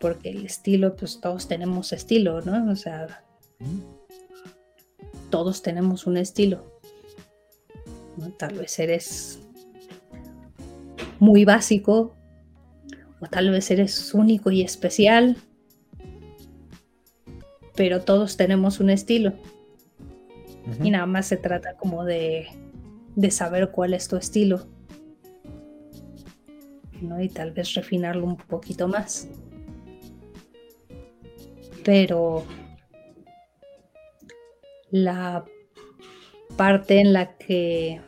Porque 0.00 0.30
el 0.30 0.46
estilo, 0.46 0.96
pues 0.96 1.20
todos 1.20 1.48
tenemos 1.48 1.92
estilo, 1.92 2.40
¿no? 2.40 2.72
O 2.72 2.76
sea, 2.76 3.24
todos 5.30 5.62
tenemos 5.62 6.06
un 6.06 6.18
estilo. 6.18 6.64
Tal 8.36 8.58
vez 8.58 8.78
eres 8.78 9.40
muy 11.18 11.44
básico 11.44 12.14
o 13.20 13.26
tal 13.26 13.50
vez 13.50 13.70
eres 13.70 14.12
único 14.12 14.50
y 14.50 14.62
especial, 14.62 15.36
pero 17.74 18.02
todos 18.02 18.36
tenemos 18.36 18.78
un 18.78 18.90
estilo. 18.90 19.32
Y 20.82 20.90
nada 20.90 21.06
más 21.06 21.26
se 21.26 21.38
trata 21.38 21.76
como 21.76 22.04
de, 22.04 22.46
de 23.16 23.30
saber 23.30 23.70
cuál 23.70 23.94
es 23.94 24.08
tu 24.08 24.16
estilo. 24.16 24.66
¿no? 27.00 27.20
Y 27.20 27.28
tal 27.28 27.52
vez 27.52 27.74
refinarlo 27.74 28.24
un 28.26 28.36
poquito 28.36 28.86
más. 28.86 29.28
Pero 31.84 32.44
la 34.92 35.44
parte 36.56 37.00
en 37.00 37.12
la 37.12 37.36
que 37.36 38.00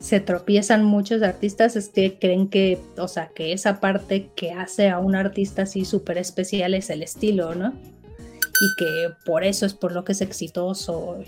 se 0.00 0.20
tropiezan 0.20 0.84
muchos 0.84 1.22
artistas 1.22 1.76
es 1.76 1.88
que 1.88 2.18
creen 2.18 2.48
que, 2.48 2.78
o 2.98 3.06
sea, 3.06 3.28
que 3.28 3.52
esa 3.52 3.80
parte 3.80 4.30
que 4.34 4.50
hace 4.50 4.88
a 4.88 4.98
un 4.98 5.14
artista 5.14 5.62
así 5.62 5.84
súper 5.84 6.18
especial 6.18 6.74
es 6.74 6.90
el 6.90 7.02
estilo, 7.02 7.54
¿no? 7.54 7.72
Y 7.72 8.76
que 8.76 9.14
por 9.24 9.44
eso 9.44 9.64
es 9.64 9.74
por 9.74 9.92
lo 9.92 10.04
que 10.04 10.12
es 10.12 10.20
exitoso. 10.20 11.22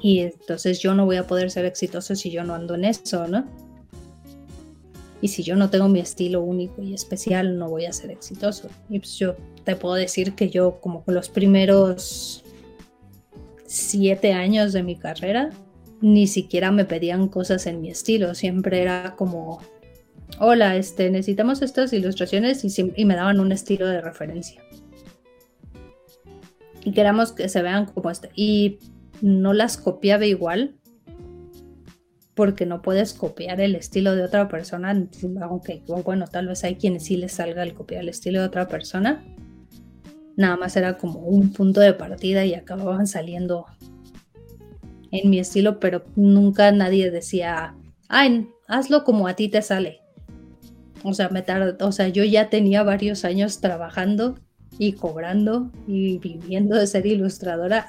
Y 0.00 0.20
entonces 0.20 0.78
yo 0.80 0.94
no 0.94 1.04
voy 1.04 1.16
a 1.16 1.26
poder 1.26 1.50
ser 1.50 1.64
exitoso 1.64 2.14
si 2.14 2.30
yo 2.30 2.44
no 2.44 2.54
ando 2.54 2.74
en 2.74 2.84
eso, 2.84 3.26
¿no? 3.26 3.44
Y 5.20 5.28
si 5.28 5.42
yo 5.42 5.56
no 5.56 5.70
tengo 5.70 5.88
mi 5.88 5.98
estilo 5.98 6.42
único 6.42 6.82
y 6.82 6.94
especial, 6.94 7.58
no 7.58 7.70
voy 7.70 7.86
a 7.86 7.92
ser 7.92 8.10
exitoso. 8.10 8.68
Y 8.88 8.98
pues 8.98 9.16
yo 9.16 9.34
te 9.64 9.74
puedo 9.74 9.94
decir 9.94 10.34
que 10.34 10.50
yo 10.50 10.78
como 10.80 11.02
los 11.06 11.28
primeros 11.30 12.44
siete 13.66 14.32
años 14.32 14.72
de 14.72 14.82
mi 14.82 14.96
carrera, 14.96 15.50
ni 16.00 16.26
siquiera 16.26 16.70
me 16.70 16.84
pedían 16.84 17.28
cosas 17.28 17.66
en 17.66 17.80
mi 17.80 17.90
estilo, 17.90 18.34
siempre 18.34 18.82
era 18.82 19.14
como, 19.16 19.60
hola, 20.38 20.76
este, 20.76 21.10
necesitamos 21.10 21.62
estas 21.62 21.92
ilustraciones 21.92 22.64
y, 22.64 23.04
me 23.04 23.16
daban 23.16 23.40
un 23.40 23.52
estilo 23.52 23.86
de 23.86 24.00
referencia. 24.00 24.62
Y 26.84 26.92
queramos 26.92 27.32
que 27.32 27.48
se 27.48 27.62
vean 27.62 27.86
como 27.86 28.10
este. 28.10 28.30
Y 28.36 28.78
no 29.20 29.52
las 29.52 29.76
copiaba 29.76 30.24
igual, 30.24 30.76
porque 32.34 32.66
no 32.66 32.82
puedes 32.82 33.14
copiar 33.14 33.60
el 33.60 33.74
estilo 33.74 34.14
de 34.14 34.22
otra 34.22 34.46
persona, 34.46 34.90
aunque 35.40 35.82
bueno, 36.04 36.26
tal 36.28 36.48
vez 36.48 36.62
hay 36.64 36.76
quienes 36.76 37.04
sí 37.04 37.16
les 37.16 37.32
salga 37.32 37.62
el 37.62 37.72
copiar 37.72 38.02
el 38.02 38.10
estilo 38.10 38.40
de 38.40 38.46
otra 38.46 38.68
persona, 38.68 39.24
nada 40.36 40.56
más 40.56 40.76
era 40.76 40.98
como 40.98 41.20
un 41.20 41.52
punto 41.52 41.80
de 41.80 41.94
partida 41.94 42.44
y 42.44 42.54
acababan 42.54 43.06
saliendo 43.06 43.66
en 45.10 45.30
mi 45.30 45.38
estilo, 45.38 45.80
pero 45.80 46.04
nunca 46.14 46.70
nadie 46.72 47.10
decía, 47.10 47.74
ay, 48.08 48.48
hazlo 48.68 49.04
como 49.04 49.28
a 49.28 49.34
ti 49.34 49.48
te 49.48 49.62
sale. 49.62 50.00
O 51.02 51.14
sea, 51.14 51.28
me 51.28 51.44
o 51.80 51.92
sea, 51.92 52.08
yo 52.08 52.24
ya 52.24 52.50
tenía 52.50 52.82
varios 52.82 53.24
años 53.24 53.60
trabajando 53.60 54.36
y 54.78 54.92
cobrando 54.92 55.70
y 55.86 56.18
viviendo 56.18 56.76
de 56.76 56.86
ser 56.86 57.06
ilustradora 57.06 57.86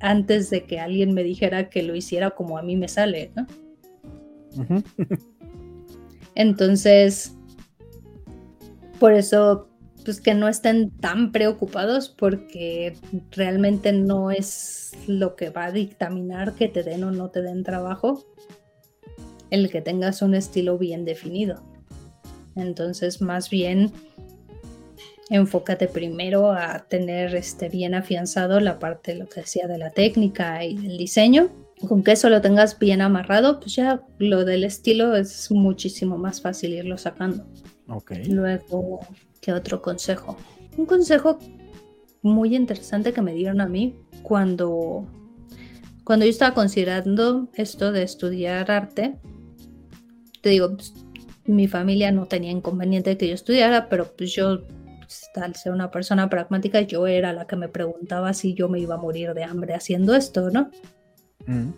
antes 0.00 0.50
de 0.50 0.64
que 0.64 0.78
alguien 0.78 1.14
me 1.14 1.24
dijera 1.24 1.68
que 1.68 1.82
lo 1.82 1.96
hiciera 1.96 2.30
como 2.30 2.58
a 2.58 2.62
mí 2.62 2.76
me 2.76 2.88
sale, 2.88 3.32
¿no? 3.34 3.46
Entonces, 6.34 7.34
por 9.00 9.12
eso, 9.12 9.67
pues 10.08 10.22
que 10.22 10.32
no 10.32 10.48
estén 10.48 10.90
tan 10.90 11.32
preocupados 11.32 12.08
porque 12.08 12.96
realmente 13.30 13.92
no 13.92 14.30
es 14.30 14.96
lo 15.06 15.36
que 15.36 15.50
va 15.50 15.66
a 15.66 15.70
dictaminar 15.70 16.54
que 16.54 16.66
te 16.66 16.82
den 16.82 17.04
o 17.04 17.10
no 17.10 17.28
te 17.28 17.42
den 17.42 17.62
trabajo, 17.62 18.24
el 19.50 19.68
que 19.68 19.82
tengas 19.82 20.22
un 20.22 20.34
estilo 20.34 20.78
bien 20.78 21.04
definido. 21.04 21.62
Entonces, 22.56 23.20
más 23.20 23.50
bien, 23.50 23.92
enfócate 25.28 25.88
primero 25.88 26.52
a 26.52 26.86
tener 26.88 27.34
este, 27.34 27.68
bien 27.68 27.94
afianzado 27.94 28.60
la 28.60 28.78
parte, 28.78 29.14
lo 29.14 29.28
que 29.28 29.40
decía, 29.40 29.66
de 29.66 29.76
la 29.76 29.90
técnica 29.90 30.64
y 30.64 30.74
del 30.78 30.96
diseño. 30.96 31.50
Con 31.86 32.02
que 32.02 32.12
eso 32.12 32.30
lo 32.30 32.40
tengas 32.40 32.78
bien 32.78 33.02
amarrado, 33.02 33.60
pues 33.60 33.74
ya 33.74 34.00
lo 34.16 34.46
del 34.46 34.64
estilo 34.64 35.16
es 35.16 35.50
muchísimo 35.50 36.16
más 36.16 36.40
fácil 36.40 36.72
irlo 36.72 36.96
sacando. 36.96 37.46
Luego, 38.26 39.00
¿qué 39.40 39.52
otro 39.52 39.82
consejo? 39.82 40.36
Un 40.76 40.86
consejo 40.86 41.38
muy 42.22 42.54
interesante 42.54 43.12
que 43.12 43.22
me 43.22 43.34
dieron 43.34 43.60
a 43.60 43.66
mí 43.66 43.96
cuando, 44.22 45.06
cuando 46.04 46.24
yo 46.24 46.30
estaba 46.30 46.54
considerando 46.54 47.48
esto 47.54 47.92
de 47.92 48.02
estudiar 48.02 48.70
arte. 48.70 49.16
Te 50.40 50.50
digo, 50.50 50.74
pues, 50.74 50.94
mi 51.46 51.66
familia 51.66 52.12
no 52.12 52.26
tenía 52.26 52.50
inconveniente 52.50 53.10
de 53.10 53.18
que 53.18 53.28
yo 53.28 53.34
estudiara, 53.34 53.88
pero 53.88 54.14
pues 54.16 54.32
yo, 54.32 54.66
pues, 54.98 55.30
al 55.34 55.54
ser 55.54 55.72
una 55.72 55.90
persona 55.90 56.28
pragmática, 56.28 56.80
yo 56.82 57.06
era 57.06 57.32
la 57.32 57.46
que 57.46 57.56
me 57.56 57.68
preguntaba 57.68 58.34
si 58.34 58.54
yo 58.54 58.68
me 58.68 58.80
iba 58.80 58.96
a 58.96 58.98
morir 58.98 59.32
de 59.34 59.44
hambre 59.44 59.74
haciendo 59.74 60.14
esto, 60.14 60.50
¿no? 60.50 60.70
Mm. 61.46 61.70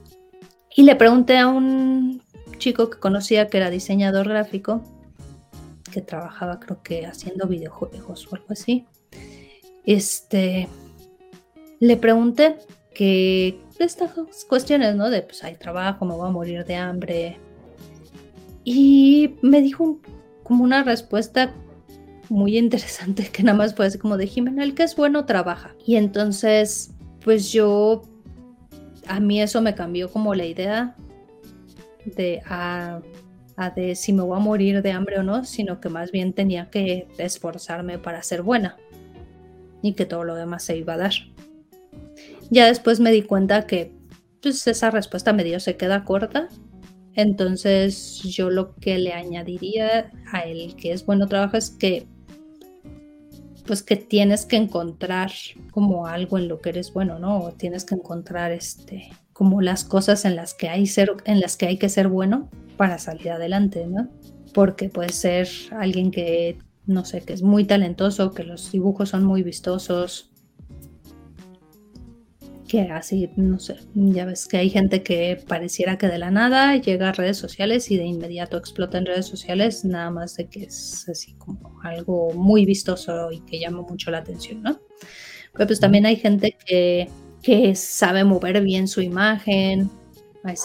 Y 0.76 0.82
le 0.82 0.96
pregunté 0.96 1.38
a 1.38 1.48
un 1.48 2.22
chico 2.58 2.90
que 2.90 2.98
conocía 2.98 3.48
que 3.48 3.58
era 3.58 3.70
diseñador 3.70 4.28
gráfico, 4.28 4.82
que 5.90 6.00
trabajaba 6.00 6.60
creo 6.60 6.82
que 6.82 7.06
haciendo 7.06 7.46
videojuegos 7.46 8.26
o 8.30 8.36
algo 8.36 8.46
así. 8.50 8.86
Este, 9.84 10.68
le 11.80 11.96
pregunté 11.96 12.56
que 12.94 13.60
estas 13.78 14.12
cuestiones, 14.48 14.94
¿no? 14.94 15.10
De 15.10 15.22
pues 15.22 15.42
hay 15.42 15.56
trabajo, 15.56 16.04
me 16.04 16.14
voy 16.14 16.28
a 16.28 16.32
morir 16.32 16.64
de 16.64 16.76
hambre, 16.76 17.38
y 18.64 19.36
me 19.42 19.60
dijo 19.60 20.00
como 20.42 20.64
una 20.64 20.82
respuesta 20.82 21.52
muy 22.28 22.56
interesante 22.64 23.28
que 23.28 23.42
nada 23.42 23.58
más 23.58 23.74
fue 23.74 23.86
así 23.86 23.98
como 23.98 24.16
de 24.16 24.26
Jimena, 24.26 24.64
el 24.64 24.74
que 24.74 24.84
es 24.84 24.96
bueno 24.96 25.24
trabaja. 25.26 25.74
Y 25.84 25.96
entonces, 25.96 26.92
pues 27.24 27.52
yo, 27.52 28.02
a 29.06 29.20
mí 29.20 29.40
eso 29.40 29.60
me 29.60 29.74
cambió 29.74 30.10
como 30.10 30.34
la 30.34 30.46
idea 30.46 30.94
de 32.04 32.42
a, 33.56 33.70
de 33.70 33.94
si 33.94 34.12
me 34.12 34.22
voy 34.22 34.36
a 34.36 34.40
morir 34.40 34.82
de 34.82 34.92
hambre 34.92 35.18
o 35.18 35.22
no, 35.22 35.44
sino 35.44 35.80
que 35.80 35.88
más 35.88 36.12
bien 36.12 36.32
tenía 36.32 36.70
que 36.70 37.08
esforzarme 37.18 37.98
para 37.98 38.22
ser 38.22 38.42
buena 38.42 38.76
y 39.82 39.94
que 39.94 40.06
todo 40.06 40.24
lo 40.24 40.34
demás 40.34 40.62
se 40.62 40.76
iba 40.76 40.94
a 40.94 40.98
dar. 40.98 41.12
Ya 42.50 42.66
después 42.66 43.00
me 43.00 43.12
di 43.12 43.22
cuenta 43.22 43.66
que 43.66 43.92
pues 44.42 44.66
esa 44.66 44.90
respuesta 44.90 45.32
medio 45.32 45.60
se 45.60 45.76
queda 45.76 46.04
corta 46.04 46.48
entonces 47.14 48.22
yo 48.22 48.50
lo 48.50 48.74
que 48.76 48.98
le 48.98 49.12
añadiría 49.12 50.10
a 50.32 50.40
el 50.40 50.76
que 50.76 50.92
es 50.92 51.04
bueno 51.04 51.26
trabajo 51.26 51.56
es 51.56 51.70
que 51.70 52.06
pues 53.66 53.82
que 53.82 53.96
tienes 53.96 54.46
que 54.46 54.56
encontrar 54.56 55.30
como 55.70 56.06
algo 56.06 56.38
en 56.38 56.48
lo 56.48 56.60
que 56.60 56.70
eres 56.70 56.92
bueno, 56.92 57.18
¿no? 57.18 57.52
tienes 57.56 57.84
que 57.84 57.94
encontrar 57.94 58.52
este 58.52 59.10
como 59.40 59.62
las 59.62 59.84
cosas 59.84 60.26
en 60.26 60.36
las 60.36 60.52
que 60.52 60.68
hay 60.68 60.86
ser, 60.86 61.14
en 61.24 61.40
las 61.40 61.56
que 61.56 61.64
hay 61.64 61.78
que 61.78 61.88
ser 61.88 62.08
bueno 62.08 62.50
para 62.76 62.98
salir 62.98 63.30
adelante, 63.30 63.86
¿no? 63.86 64.10
Porque 64.52 64.90
puede 64.90 65.12
ser 65.12 65.48
alguien 65.70 66.10
que 66.10 66.58
no 66.84 67.06
sé, 67.06 67.22
que 67.22 67.32
es 67.32 67.40
muy 67.40 67.64
talentoso, 67.64 68.32
que 68.32 68.44
los 68.44 68.70
dibujos 68.70 69.08
son 69.08 69.24
muy 69.24 69.42
vistosos, 69.42 70.30
que 72.68 72.82
así, 72.82 73.30
no 73.36 73.58
sé, 73.58 73.76
ya 73.94 74.26
ves 74.26 74.46
que 74.46 74.58
hay 74.58 74.68
gente 74.68 75.02
que 75.02 75.42
pareciera 75.48 75.96
que 75.96 76.08
de 76.08 76.18
la 76.18 76.30
nada 76.30 76.76
llega 76.76 77.08
a 77.08 77.12
redes 77.12 77.38
sociales 77.38 77.90
y 77.90 77.96
de 77.96 78.04
inmediato 78.04 78.58
explota 78.58 78.98
en 78.98 79.06
redes 79.06 79.24
sociales, 79.24 79.86
nada 79.86 80.10
más 80.10 80.36
de 80.36 80.50
que 80.50 80.64
es 80.64 81.08
así 81.08 81.32
como 81.36 81.80
algo 81.82 82.34
muy 82.34 82.66
vistoso 82.66 83.32
y 83.32 83.40
que 83.40 83.58
llama 83.58 83.80
mucho 83.80 84.10
la 84.10 84.18
atención, 84.18 84.62
¿no? 84.62 84.82
Pero 85.54 85.66
pues 85.66 85.80
también 85.80 86.04
hay 86.04 86.16
gente 86.16 86.58
que, 86.66 87.08
que 87.42 87.74
sabe 87.74 88.24
mover 88.24 88.60
bien 88.62 88.88
su 88.88 89.00
imagen, 89.00 89.90
hay 90.42 90.56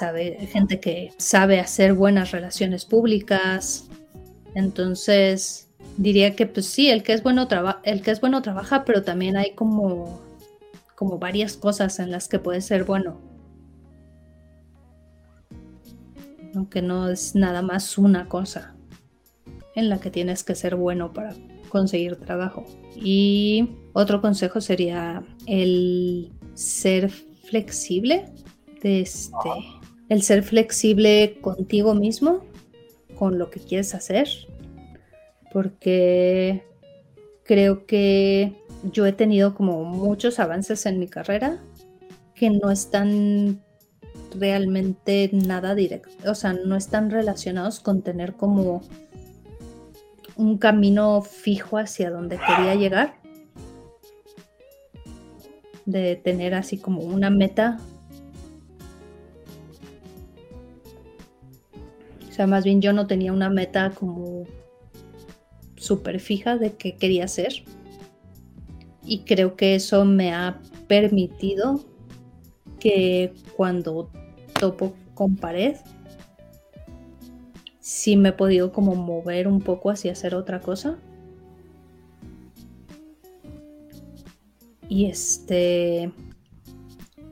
gente 0.47 0.80
que 0.80 1.11
sabe 1.18 1.60
hacer 1.60 1.93
buenas 1.93 2.31
relaciones 2.31 2.85
públicas, 2.85 3.89
entonces 4.53 5.69
diría 5.97 6.35
que 6.35 6.47
pues 6.47 6.65
sí, 6.65 6.89
el 6.89 7.03
que 7.03 7.14
es 7.14 7.23
bueno, 7.23 7.47
el 7.84 8.02
que 8.02 8.11
es 8.11 8.22
bueno 8.22 8.41
trabaja, 8.41 8.85
pero 8.85 9.03
también 9.03 9.38
hay 9.38 9.53
como 9.53 10.22
como 10.95 11.19
varias 11.19 11.57
cosas 11.57 11.99
en 11.99 12.10
las 12.10 12.27
que 12.27 12.39
puede 12.39 12.61
ser 12.61 12.85
bueno. 12.85 13.19
Aunque 16.56 16.81
no 16.81 17.10
es 17.10 17.35
nada 17.35 17.61
más 17.61 17.97
una 17.97 18.30
cosa 18.30 18.76
en 19.76 19.89
la 19.89 19.99
que 19.99 20.10
tienes 20.10 20.45
que 20.45 20.56
ser 20.56 20.77
bueno 20.77 21.11
para 21.11 21.35
conseguir 21.68 22.15
trabajo. 22.15 22.65
Y 22.95 23.69
otro 23.91 24.22
consejo 24.22 24.61
sería 24.61 25.22
el 25.47 26.31
ser 26.56 27.10
flexible, 27.10 28.26
este, 28.82 29.49
el 30.10 30.23
ser 30.23 30.44
flexible 30.44 31.38
contigo 31.41 31.94
mismo, 31.94 32.44
con 33.18 33.38
lo 33.38 33.49
que 33.49 33.60
quieres 33.60 33.94
hacer, 33.94 34.27
porque 35.52 36.64
creo 37.44 37.86
que 37.86 38.53
yo 38.91 39.06
he 39.06 39.14
tenido 39.14 39.56
como 39.56 39.84
muchos 39.84 40.40
avances 40.40 40.86
en 40.86 40.99
mi 40.99 41.07
carrera 41.07 41.64
que 42.36 42.49
no 42.49 42.72
están 42.72 43.61
realmente 44.38 45.30
nada 45.32 45.76
directo, 45.76 46.30
o 46.30 46.36
sea, 46.36 46.53
no 46.53 46.76
están 46.76 47.10
relacionados 47.10 47.80
con 47.80 48.02
tener 48.02 48.34
como 48.34 48.82
un 50.36 50.57
camino 50.57 51.22
fijo 51.22 51.77
hacia 51.77 52.11
donde 52.11 52.38
quería 52.38 52.76
llegar, 52.76 53.15
de 55.86 56.16
tener 56.16 56.53
así 56.53 56.78
como 56.78 57.02
una 57.02 57.30
meta. 57.30 57.80
O 62.28 62.32
sea, 62.32 62.48
más 62.48 62.64
bien 62.64 62.82
yo 62.82 62.91
no 62.91 63.07
tenía 63.07 63.32
una 63.32 63.49
meta 63.49 63.91
como 63.91 64.44
súper 65.76 66.20
fija 66.20 66.57
de 66.57 66.74
qué 66.74 66.95
quería 66.95 67.28
ser 67.28 67.64
y 69.06 69.20
creo 69.20 69.56
que 69.56 69.76
eso 69.76 70.03
me 70.03 70.34
ha 70.34 70.60
permitido 70.88 71.80
que 72.80 73.34
cuando 73.56 74.10
topo 74.60 74.94
con 75.14 75.36
pared, 75.36 75.76
sí 77.80 78.18
me 78.18 78.30
he 78.30 78.34
podido 78.34 78.72
como 78.72 78.95
mover 78.95 79.48
un 79.48 79.62
poco 79.62 79.90
hacia 79.90 80.12
hacer 80.12 80.36
otra 80.36 80.60
cosa. 80.60 80.98
Y 84.90 85.06
este. 85.06 86.12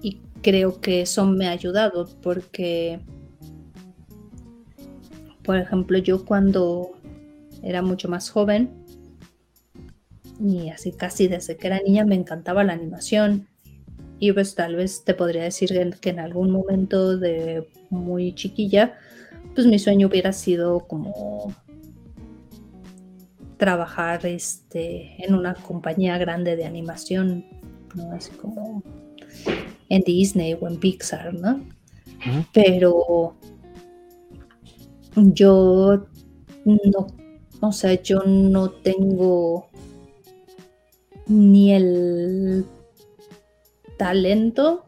Y 0.02 0.22
creo 0.42 0.82
que 0.82 1.02
eso 1.02 1.26
me 1.26 1.48
ha 1.48 1.52
ayudado 1.52 2.10
porque. 2.22 3.00
Por 5.44 5.58
ejemplo, 5.58 5.98
yo 5.98 6.24
cuando 6.24 6.92
era 7.62 7.82
mucho 7.82 8.08
más 8.08 8.30
joven, 8.30 8.84
y 10.40 10.70
así 10.70 10.92
casi 10.92 11.28
desde 11.28 11.58
que 11.58 11.68
era 11.68 11.80
niña 11.80 12.06
me 12.06 12.16
encantaba 12.16 12.64
la 12.64 12.74
animación. 12.74 13.48
Y 14.20 14.32
pues 14.32 14.56
tal 14.56 14.76
vez 14.76 15.04
te 15.04 15.14
podría 15.14 15.44
decir 15.44 15.98
que 16.00 16.10
en 16.10 16.20
algún 16.20 16.50
momento 16.52 17.18
de 17.18 17.68
muy 17.90 18.34
chiquilla, 18.36 18.98
pues 19.54 19.68
mi 19.68 19.80
sueño 19.80 20.08
hubiera 20.08 20.32
sido 20.32 20.82
como 20.88 21.54
trabajar 23.58 24.26
este, 24.26 25.24
en 25.24 25.36
una 25.36 25.54
compañía 25.56 26.18
grande 26.18 26.56
de 26.56 26.66
animación, 26.66 27.46
¿no? 27.96 28.12
Así 28.12 28.32
como 28.32 28.84
en 29.90 30.02
Disney 30.02 30.58
o 30.60 30.68
en 30.68 30.80
Pixar, 30.80 31.34
¿no? 31.34 31.62
Pero 32.54 33.36
yo 35.16 36.08
no, 36.66 37.08
o 37.62 37.72
sea, 37.72 38.02
yo 38.02 38.24
no 38.24 38.72
tengo 38.72 39.68
ni 41.28 41.74
el 41.74 42.66
talento 43.98 44.86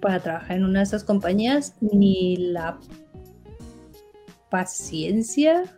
para 0.00 0.20
trabajar 0.20 0.56
en 0.56 0.64
una 0.64 0.80
de 0.80 0.84
esas 0.84 1.04
compañías, 1.04 1.74
ni 1.80 2.36
la 2.36 2.78
paciencia 4.48 5.77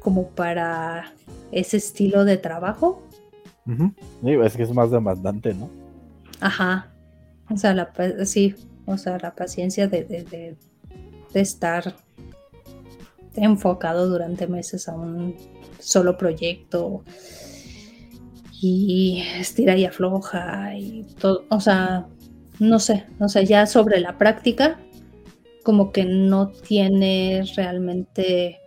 como 0.00 0.28
para 0.30 1.12
ese 1.52 1.76
estilo 1.76 2.24
de 2.24 2.36
trabajo. 2.36 3.02
es 4.22 4.56
que 4.56 4.62
es 4.62 4.72
más 4.72 4.90
demandante, 4.90 5.54
¿no? 5.54 5.70
Ajá. 6.40 6.92
O 7.50 7.56
sea, 7.56 7.74
la, 7.74 7.92
sí, 8.24 8.54
o 8.86 8.96
sea, 8.96 9.18
la 9.18 9.34
paciencia 9.34 9.88
de, 9.88 10.04
de, 10.04 10.56
estar 11.34 11.94
enfocado 13.34 14.08
durante 14.08 14.46
meses 14.46 14.88
a 14.88 14.94
un 14.94 15.36
solo 15.78 16.16
proyecto 16.16 17.04
y 18.60 19.22
estira 19.38 19.76
y 19.76 19.84
afloja 19.84 20.76
y 20.76 21.04
todo, 21.18 21.44
o 21.48 21.60
sea, 21.60 22.06
no 22.58 22.78
sé, 22.78 23.06
o 23.18 23.28
sea, 23.28 23.42
ya 23.42 23.66
sobre 23.66 24.00
la 24.00 24.18
práctica, 24.18 24.78
como 25.64 25.92
que 25.92 26.04
no 26.04 26.48
tiene 26.48 27.44
realmente 27.56 28.58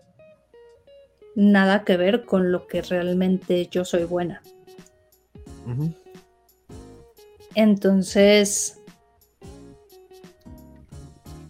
nada 1.36 1.84
que 1.84 1.98
ver 1.98 2.26
con 2.26 2.52
lo 2.52 2.68
que 2.68 2.82
realmente 2.82 3.68
yo 3.68 3.86
soy 3.86 4.04
buena. 4.04 4.42
Entonces 7.56 8.80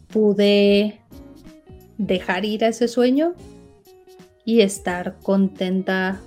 pude 0.07 1.01
dejar 1.97 2.45
ir 2.45 2.63
a 2.65 2.67
ese 2.67 2.87
sueño 2.87 3.33
y 4.45 4.61
estar 4.61 5.17
contenta 5.23 6.21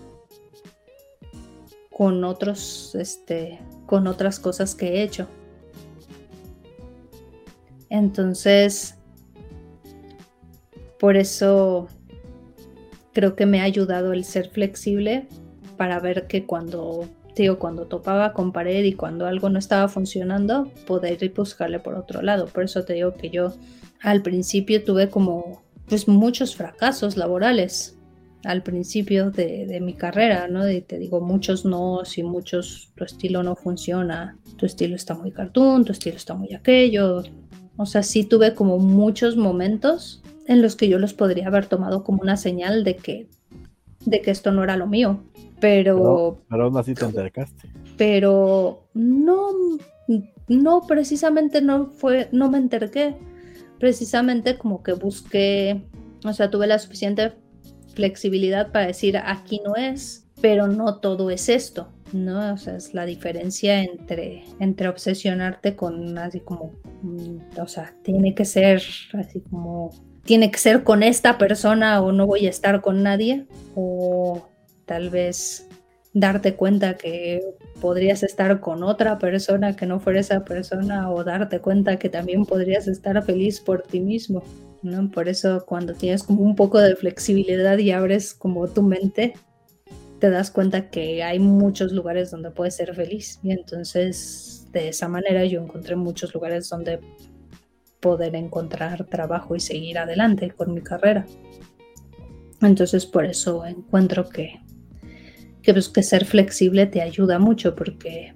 con 1.90 2.24
otros, 2.24 2.94
este, 2.94 3.58
con 3.86 4.06
otras 4.06 4.40
cosas 4.40 4.74
que 4.74 4.88
he 4.88 5.02
hecho. 5.02 5.28
Entonces, 7.88 8.96
por 10.98 11.16
eso 11.16 11.88
creo 13.16 13.34
que 13.34 13.46
me 13.46 13.62
ha 13.62 13.64
ayudado 13.64 14.12
el 14.12 14.24
ser 14.24 14.50
flexible 14.50 15.26
para 15.78 15.98
ver 16.00 16.26
que 16.26 16.44
cuando, 16.44 17.08
digo, 17.34 17.58
cuando 17.58 17.86
topaba 17.86 18.34
con 18.34 18.52
pared 18.52 18.84
y 18.84 18.92
cuando 18.92 19.24
algo 19.24 19.48
no 19.48 19.58
estaba 19.58 19.88
funcionando, 19.88 20.70
poder 20.86 21.22
ir 21.22 21.32
buscarle 21.32 21.78
por 21.80 21.94
otro 21.94 22.20
lado. 22.20 22.44
Por 22.44 22.64
eso 22.64 22.84
te 22.84 22.92
digo 22.92 23.14
que 23.14 23.30
yo 23.30 23.54
al 24.02 24.20
principio 24.20 24.84
tuve 24.84 25.08
como 25.08 25.62
pues 25.88 26.08
muchos 26.08 26.56
fracasos 26.56 27.16
laborales 27.16 27.96
al 28.44 28.62
principio 28.62 29.30
de, 29.30 29.78
mi 29.80 29.94
carrera, 29.94 30.46
¿no? 30.46 30.70
Y 30.70 30.82
te 30.82 30.98
digo, 30.98 31.22
muchos 31.22 31.64
no, 31.64 32.04
si 32.04 32.22
muchos, 32.22 32.92
tu 32.96 33.04
estilo 33.04 33.42
no 33.42 33.56
funciona, 33.56 34.36
tu 34.58 34.66
estilo 34.66 34.94
está 34.94 35.14
muy 35.14 35.32
cartoon, 35.32 35.86
tu 35.86 35.92
estilo 35.92 36.18
está 36.18 36.34
muy 36.34 36.52
aquello. 36.52 37.22
O 37.78 37.86
sea, 37.86 38.02
sí 38.02 38.24
tuve 38.24 38.54
como 38.54 38.78
muchos 38.78 39.38
momentos 39.38 40.22
en 40.46 40.62
los 40.62 40.76
que 40.76 40.88
yo 40.88 40.98
los 40.98 41.14
podría 41.14 41.48
haber 41.48 41.66
tomado 41.66 42.04
como 42.04 42.22
una 42.22 42.36
señal 42.36 42.84
de 42.84 42.96
que, 42.96 43.28
de 44.04 44.20
que 44.22 44.30
esto 44.30 44.52
no 44.52 44.64
era 44.64 44.76
lo 44.76 44.86
mío. 44.86 45.20
Pero. 45.60 46.38
Pero, 46.48 46.64
aún 46.64 46.76
así 46.76 46.94
te 46.94 47.04
acercaste. 47.04 47.68
Pero 47.96 48.88
no, 48.94 49.48
no, 50.48 50.82
precisamente 50.86 51.62
no 51.62 51.86
fue, 51.86 52.28
no 52.32 52.50
me 52.50 52.58
enterqué. 52.58 53.16
Precisamente 53.78 54.56
como 54.56 54.82
que 54.82 54.92
busqué, 54.92 55.82
o 56.24 56.32
sea, 56.32 56.50
tuve 56.50 56.66
la 56.66 56.78
suficiente 56.78 57.34
flexibilidad 57.94 58.72
para 58.72 58.86
decir 58.86 59.16
aquí 59.18 59.60
no 59.64 59.74
es, 59.74 60.26
pero 60.40 60.66
no 60.68 60.98
todo 60.98 61.30
es 61.30 61.48
esto, 61.48 61.88
¿no? 62.12 62.54
O 62.54 62.56
sea, 62.56 62.76
es 62.76 62.94
la 62.94 63.04
diferencia 63.04 63.82
entre, 63.82 64.44
entre 64.60 64.88
obsesionarte 64.88 65.76
con 65.76 66.16
así 66.18 66.40
como, 66.40 66.72
mm, 67.02 67.60
o 67.60 67.68
sea, 67.68 67.94
tiene 68.02 68.34
que 68.34 68.44
ser 68.44 68.82
así 69.14 69.40
como, 69.50 69.90
tiene 70.26 70.50
que 70.50 70.58
ser 70.58 70.82
con 70.84 71.02
esta 71.02 71.38
persona 71.38 72.00
o 72.02 72.12
no 72.12 72.26
voy 72.26 72.46
a 72.46 72.50
estar 72.50 72.82
con 72.82 73.02
nadie, 73.02 73.46
o 73.74 74.48
tal 74.84 75.10
vez 75.10 75.66
darte 76.12 76.54
cuenta 76.54 76.96
que 76.96 77.42
podrías 77.80 78.22
estar 78.22 78.60
con 78.60 78.82
otra 78.82 79.18
persona 79.18 79.76
que 79.76 79.86
no 79.86 80.00
fuera 80.00 80.20
esa 80.20 80.44
persona 80.44 81.10
o 81.10 81.24
darte 81.24 81.60
cuenta 81.60 81.98
que 81.98 82.08
también 82.08 82.46
podrías 82.46 82.88
estar 82.88 83.22
feliz 83.22 83.60
por 83.60 83.82
ti 83.82 84.00
mismo, 84.00 84.42
¿no? 84.82 85.10
Por 85.10 85.28
eso 85.28 85.64
cuando 85.66 85.92
tienes 85.92 86.22
como 86.22 86.42
un 86.42 86.56
poco 86.56 86.80
de 86.80 86.96
flexibilidad 86.96 87.76
y 87.78 87.90
abres 87.90 88.32
como 88.32 88.66
tu 88.66 88.82
mente, 88.82 89.34
te 90.18 90.30
das 90.30 90.50
cuenta 90.50 90.88
que 90.88 91.22
hay 91.22 91.38
muchos 91.38 91.92
lugares 91.92 92.30
donde 92.30 92.50
puedes 92.50 92.76
ser 92.76 92.94
feliz 92.94 93.38
y 93.42 93.52
entonces 93.52 94.66
de 94.72 94.88
esa 94.88 95.08
manera 95.08 95.44
yo 95.44 95.60
encontré 95.62 95.96
muchos 95.96 96.34
lugares 96.34 96.68
donde 96.70 97.00
poder 98.00 98.34
encontrar 98.34 99.06
trabajo 99.06 99.56
y 99.56 99.60
seguir 99.60 99.98
adelante 99.98 100.50
con 100.50 100.74
mi 100.74 100.80
carrera. 100.80 101.26
Entonces 102.62 103.06
por 103.06 103.24
eso 103.24 103.64
encuentro 103.66 104.28
que 104.28 104.60
que, 105.66 105.72
pues, 105.72 105.88
que 105.88 106.04
ser 106.04 106.24
flexible 106.24 106.86
te 106.86 107.02
ayuda 107.02 107.40
mucho 107.40 107.74
porque 107.74 108.34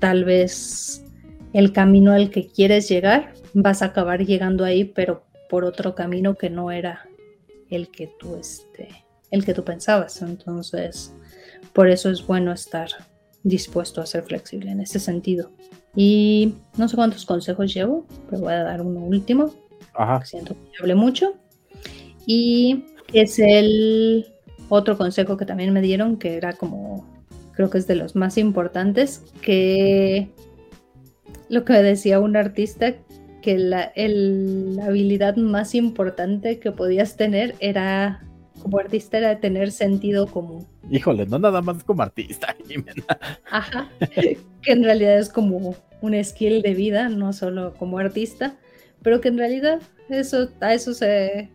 tal 0.00 0.24
vez 0.24 1.04
el 1.52 1.72
camino 1.72 2.12
al 2.12 2.30
que 2.30 2.48
quieres 2.48 2.88
llegar 2.88 3.32
vas 3.54 3.80
a 3.80 3.86
acabar 3.86 4.26
llegando 4.26 4.64
ahí, 4.64 4.84
pero 4.84 5.24
por 5.48 5.64
otro 5.64 5.94
camino 5.94 6.34
que 6.34 6.50
no 6.50 6.72
era 6.72 7.08
el 7.70 7.88
que 7.90 8.12
tú 8.18 8.34
este, 8.34 8.88
el 9.30 9.44
que 9.44 9.54
tú 9.54 9.64
pensabas. 9.64 10.20
Entonces, 10.20 11.14
por 11.72 11.88
eso 11.88 12.10
es 12.10 12.26
bueno 12.26 12.52
estar 12.52 12.88
dispuesto 13.44 14.00
a 14.00 14.06
ser 14.06 14.24
flexible 14.24 14.72
en 14.72 14.80
ese 14.80 14.98
sentido. 14.98 15.52
Y 15.94 16.54
no 16.76 16.88
sé 16.88 16.96
cuántos 16.96 17.24
consejos 17.24 17.72
llevo, 17.72 18.06
pero 18.28 18.42
voy 18.42 18.52
a 18.52 18.62
dar 18.62 18.82
uno 18.82 19.00
último. 19.00 19.52
Ajá. 19.94 20.24
Siento 20.24 20.54
que 20.54 20.78
hablé 20.80 20.94
mucho. 20.94 21.34
Y 22.26 22.84
es 23.12 23.38
el 23.38 24.26
otro 24.68 24.96
consejo 24.98 25.36
que 25.36 25.46
también 25.46 25.72
me 25.72 25.80
dieron, 25.80 26.18
que 26.18 26.36
era 26.36 26.52
como, 26.52 27.06
creo 27.52 27.70
que 27.70 27.78
es 27.78 27.86
de 27.86 27.94
los 27.94 28.14
más 28.14 28.38
importantes, 28.38 29.22
que 29.40 30.28
lo 31.48 31.64
que 31.64 31.72
decía 31.74 32.20
un 32.20 32.36
artista, 32.36 32.94
que 33.40 33.58
la, 33.58 33.92
habilidad 34.86 35.36
más 35.36 35.74
importante 35.74 36.58
que 36.58 36.72
podías 36.72 37.16
tener 37.16 37.54
era, 37.60 38.22
como 38.60 38.78
artista, 38.78 39.18
era 39.18 39.40
tener 39.40 39.72
sentido 39.72 40.26
común. 40.26 40.66
Híjole, 40.90 41.26
no 41.26 41.38
nada 41.38 41.60
más 41.60 41.84
como 41.84 42.02
artista, 42.02 42.56
Ajá, 43.50 43.90
que 44.62 44.72
en 44.72 44.84
realidad 44.84 45.18
es 45.18 45.28
como 45.28 45.76
un 46.00 46.24
skill 46.24 46.62
de 46.62 46.74
vida, 46.74 47.08
no 47.08 47.32
solo 47.32 47.74
como 47.74 47.98
artista, 47.98 48.56
pero 49.02 49.20
que 49.20 49.28
en 49.28 49.38
realidad 49.38 49.80
eso, 50.08 50.48
a 50.60 50.72
eso 50.72 50.94
se, 50.94 51.50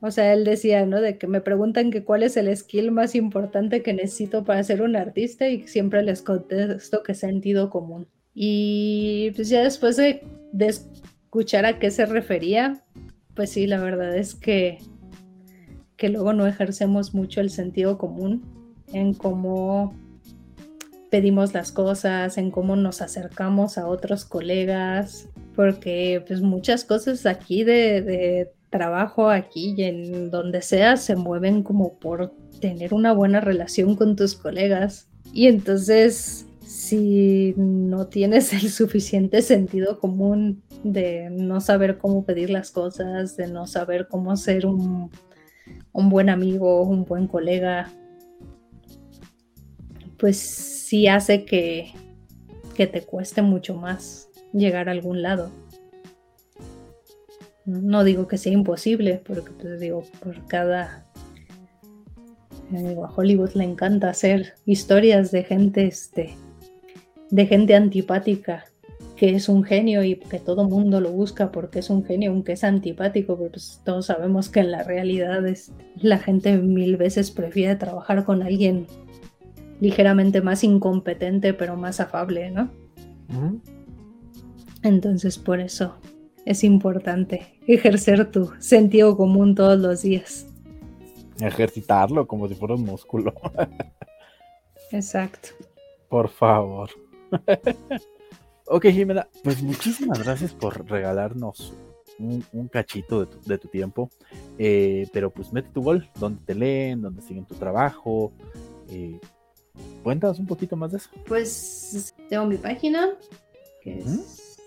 o 0.00 0.10
sea, 0.10 0.32
él 0.32 0.44
decía, 0.44 0.86
¿no? 0.86 1.00
De 1.00 1.18
que 1.18 1.26
me 1.26 1.40
preguntan 1.40 1.90
que 1.90 2.04
cuál 2.04 2.22
es 2.22 2.36
el 2.36 2.54
skill 2.56 2.92
más 2.92 3.14
importante 3.14 3.82
que 3.82 3.92
necesito 3.92 4.44
para 4.44 4.62
ser 4.62 4.82
un 4.82 4.94
artista 4.94 5.48
y 5.48 5.66
siempre 5.66 6.02
les 6.02 6.22
contesto 6.22 7.02
que 7.02 7.14
sentido 7.14 7.70
común. 7.70 8.06
Y 8.34 9.32
pues 9.34 9.48
ya 9.48 9.62
después 9.62 9.96
de, 9.96 10.22
escuchar 10.58 11.66
a 11.66 11.78
qué 11.78 11.90
se 11.90 12.06
refería, 12.06 12.84
pues 13.34 13.50
sí, 13.50 13.66
la 13.66 13.80
verdad 13.80 14.16
es 14.16 14.34
que, 14.34 14.78
que 15.96 16.08
luego 16.08 16.32
no 16.32 16.46
ejercemos 16.46 17.14
mucho 17.14 17.40
el 17.40 17.50
sentido 17.50 17.98
común 17.98 18.55
en 18.92 19.14
cómo 19.14 19.94
pedimos 21.10 21.54
las 21.54 21.72
cosas, 21.72 22.38
en 22.38 22.50
cómo 22.50 22.76
nos 22.76 23.00
acercamos 23.00 23.78
a 23.78 23.86
otros 23.86 24.24
colegas, 24.24 25.28
porque 25.54 26.22
pues 26.26 26.42
muchas 26.42 26.84
cosas 26.84 27.26
aquí 27.26 27.64
de 27.64 28.52
trabajo 28.70 29.30
aquí 29.30 29.74
y 29.76 29.82
en 29.84 30.30
donde 30.30 30.62
sea 30.62 30.96
se 30.96 31.16
mueven 31.16 31.62
como 31.62 31.94
por 31.98 32.32
tener 32.60 32.94
una 32.94 33.12
buena 33.12 33.40
relación 33.40 33.96
con 33.96 34.16
tus 34.16 34.34
colegas. 34.34 35.08
Y 35.32 35.46
entonces, 35.46 36.46
si 36.66 37.54
no 37.56 38.06
tienes 38.06 38.52
el 38.52 38.70
suficiente 38.70 39.42
sentido 39.42 39.98
común 39.98 40.62
de 40.82 41.30
no 41.30 41.60
saber 41.60 41.98
cómo 41.98 42.24
pedir 42.24 42.50
las 42.50 42.70
cosas, 42.70 43.36
de 43.36 43.48
no 43.48 43.66
saber 43.66 44.08
cómo 44.08 44.36
ser 44.36 44.66
un, 44.66 45.10
un 45.92 46.08
buen 46.08 46.28
amigo, 46.28 46.82
un 46.82 47.04
buen 47.04 47.26
colega, 47.26 47.90
pues 50.18 50.38
sí 50.38 51.08
hace 51.08 51.44
que, 51.44 51.92
que 52.74 52.86
te 52.86 53.02
cueste 53.02 53.42
mucho 53.42 53.74
más 53.74 54.28
llegar 54.52 54.88
a 54.88 54.92
algún 54.92 55.22
lado. 55.22 55.50
No 57.64 58.04
digo 58.04 58.28
que 58.28 58.38
sea 58.38 58.52
imposible, 58.52 59.20
porque 59.26 59.50
pues 59.50 59.80
digo, 59.80 60.04
por 60.22 60.46
cada... 60.46 61.06
a 62.72 63.12
Hollywood 63.16 63.52
le 63.54 63.64
encanta 63.64 64.10
hacer 64.10 64.54
historias 64.64 65.32
de 65.32 65.42
gente, 65.44 65.86
este, 65.86 66.36
de 67.30 67.46
gente 67.46 67.74
antipática 67.74 68.64
que 69.16 69.34
es 69.34 69.48
un 69.48 69.64
genio 69.64 70.04
y 70.04 70.16
que 70.16 70.38
todo 70.38 70.68
mundo 70.68 71.00
lo 71.00 71.10
busca 71.10 71.50
porque 71.50 71.78
es 71.78 71.90
un 71.90 72.04
genio, 72.04 72.30
aunque 72.30 72.52
es 72.52 72.64
antipático, 72.64 73.36
pero 73.36 73.50
pues 73.50 73.80
todos 73.84 74.06
sabemos 74.06 74.50
que 74.50 74.60
en 74.60 74.70
la 74.70 74.82
realidad 74.82 75.46
es, 75.46 75.72
la 75.96 76.18
gente 76.18 76.58
mil 76.58 76.96
veces 76.96 77.30
prefiere 77.30 77.76
trabajar 77.76 78.24
con 78.24 78.42
alguien 78.42 78.86
ligeramente 79.80 80.40
más 80.40 80.64
incompetente 80.64 81.54
pero 81.54 81.76
más 81.76 82.00
afable, 82.00 82.50
¿no? 82.50 82.70
Entonces 84.82 85.38
por 85.38 85.60
eso 85.60 85.96
es 86.44 86.64
importante 86.64 87.58
ejercer 87.66 88.30
tu 88.30 88.52
sentido 88.58 89.16
común 89.16 89.54
todos 89.54 89.78
los 89.78 90.02
días. 90.02 90.46
ejercitarlo 91.40 92.26
como 92.26 92.48
si 92.48 92.54
fuera 92.54 92.74
un 92.74 92.84
músculo. 92.84 93.34
Exacto. 94.92 95.48
Por 96.08 96.28
favor. 96.28 96.90
ok, 98.66 98.86
Jimena, 98.86 99.28
pues 99.42 99.62
muchísimas 99.62 100.22
gracias 100.22 100.52
por 100.52 100.88
regalarnos 100.88 101.74
un, 102.18 102.68
cachito 102.68 103.26
de 103.26 103.58
tu, 103.58 103.68
tiempo. 103.68 104.10
Eh, 104.58 105.08
pero 105.12 105.30
pues 105.30 105.52
mete 105.52 105.68
tu 105.70 105.82
gol, 105.82 106.08
donde 106.18 106.40
te 106.44 106.54
leen, 106.54 107.02
donde 107.02 107.22
siguen 107.22 107.44
tu 107.44 107.54
trabajo. 107.54 108.32
Eh, 108.88 109.18
cuéntanos 110.02 110.38
un 110.38 110.46
poquito 110.46 110.76
más 110.76 110.92
de 110.92 110.98
eso. 110.98 111.10
Pues 111.26 112.14
tengo 112.28 112.46
mi 112.46 112.56
página, 112.56 113.10
que 113.82 113.98
es 113.98 114.58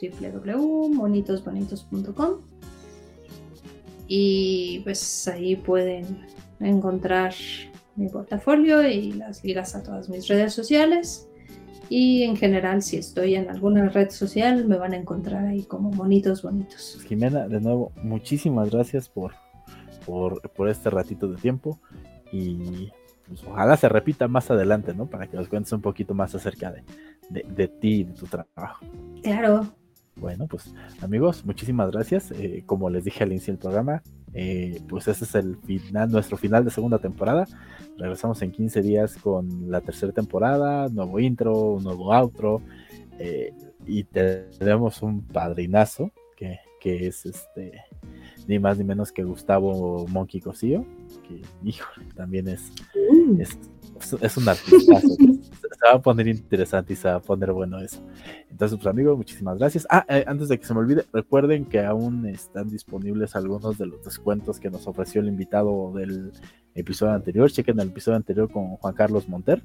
www.monitosbonitos.com. 0.00 2.40
Y 4.06 4.80
pues 4.84 5.26
ahí 5.28 5.56
pueden 5.56 6.26
encontrar 6.60 7.34
mi 7.96 8.08
portafolio 8.08 8.86
y 8.86 9.12
las 9.12 9.42
ligas 9.44 9.74
a 9.74 9.82
todas 9.82 10.08
mis 10.08 10.28
redes 10.28 10.52
sociales. 10.52 11.28
Y 11.88 12.22
en 12.22 12.36
general, 12.36 12.82
si 12.82 12.96
estoy 12.96 13.34
en 13.34 13.50
alguna 13.50 13.88
red 13.88 14.10
social, 14.10 14.66
me 14.66 14.78
van 14.78 14.94
a 14.94 14.96
encontrar 14.96 15.46
ahí 15.46 15.64
como 15.64 15.90
monitos 15.90 16.42
bonitos. 16.42 16.98
Jimena, 17.06 17.46
de 17.46 17.60
nuevo, 17.60 17.92
muchísimas 18.02 18.70
gracias 18.70 19.08
por, 19.08 19.32
por, 20.06 20.68
este 20.68 20.90
ratito 20.90 21.28
de 21.28 21.36
tiempo. 21.36 21.78
Y 22.32 22.90
pues, 23.26 23.44
ojalá 23.44 23.76
se 23.76 23.88
repita 23.88 24.28
más 24.28 24.50
adelante, 24.50 24.94
¿no? 24.94 25.06
Para 25.06 25.26
que 25.26 25.36
nos 25.36 25.48
cuentes 25.48 25.72
un 25.72 25.80
poquito 25.80 26.14
más 26.14 26.34
acerca 26.34 26.72
de, 26.72 26.82
de 27.30 27.68
ti 27.68 28.00
y 28.00 28.04
de 28.04 28.12
tu 28.14 28.26
trabajo. 28.26 28.84
Claro, 29.22 29.66
bueno, 30.16 30.46
pues 30.46 30.72
amigos, 31.00 31.44
muchísimas 31.44 31.90
gracias. 31.90 32.30
Eh, 32.30 32.62
como 32.66 32.88
les 32.88 33.04
dije 33.04 33.24
al 33.24 33.32
inicio 33.32 33.52
del 33.52 33.60
programa, 33.60 34.02
eh, 34.32 34.80
pues 34.88 35.08
este 35.08 35.24
es 35.24 35.34
el 35.34 35.56
final, 35.56 36.10
nuestro 36.10 36.36
final 36.36 36.64
de 36.64 36.70
segunda 36.70 36.98
temporada. 36.98 37.46
Regresamos 37.98 38.40
en 38.42 38.52
15 38.52 38.82
días 38.82 39.16
con 39.16 39.70
la 39.70 39.80
tercera 39.80 40.12
temporada, 40.12 40.88
nuevo 40.88 41.18
intro, 41.18 41.78
nuevo 41.80 42.12
outro. 42.12 42.62
Eh, 43.18 43.52
y 43.86 44.04
tenemos 44.04 45.02
un 45.02 45.22
padrinazo 45.22 46.10
que, 46.36 46.58
que, 46.80 47.08
es 47.08 47.26
este 47.26 47.82
ni 48.46 48.58
más 48.58 48.78
ni 48.78 48.84
menos 48.84 49.12
que 49.12 49.24
Gustavo 49.24 50.06
Monkey 50.08 50.40
Cosío, 50.40 50.84
que 51.26 51.40
hijo, 51.64 51.88
también 52.14 52.48
es, 52.48 52.72
uh. 52.94 53.40
es, 53.40 53.58
es 54.20 54.36
un 54.36 54.48
artista 54.48 55.00
se 55.74 55.88
va 55.88 55.94
a 55.94 56.02
poner 56.02 56.28
interesante 56.28 56.92
y 56.92 56.96
se 56.96 57.08
va 57.08 57.16
a 57.16 57.20
poner 57.20 57.52
bueno 57.52 57.78
eso. 57.78 58.00
Entonces, 58.50 58.76
pues 58.78 58.86
amigos, 58.86 59.16
muchísimas 59.16 59.58
gracias. 59.58 59.86
Ah, 59.90 60.04
eh, 60.08 60.24
antes 60.26 60.48
de 60.48 60.58
que 60.58 60.64
se 60.64 60.74
me 60.74 60.80
olvide, 60.80 61.04
recuerden 61.12 61.64
que 61.64 61.80
aún 61.80 62.26
están 62.26 62.68
disponibles 62.68 63.34
algunos 63.36 63.78
de 63.78 63.86
los 63.86 64.02
descuentos 64.02 64.60
que 64.60 64.70
nos 64.70 64.86
ofreció 64.86 65.20
el 65.20 65.28
invitado 65.28 65.92
del 65.92 66.32
episodio 66.74 67.12
anterior. 67.12 67.50
Chequen 67.50 67.80
el 67.80 67.88
episodio 67.88 68.16
anterior 68.16 68.50
con 68.50 68.76
Juan 68.76 68.94
Carlos 68.94 69.28
Monter, 69.28 69.62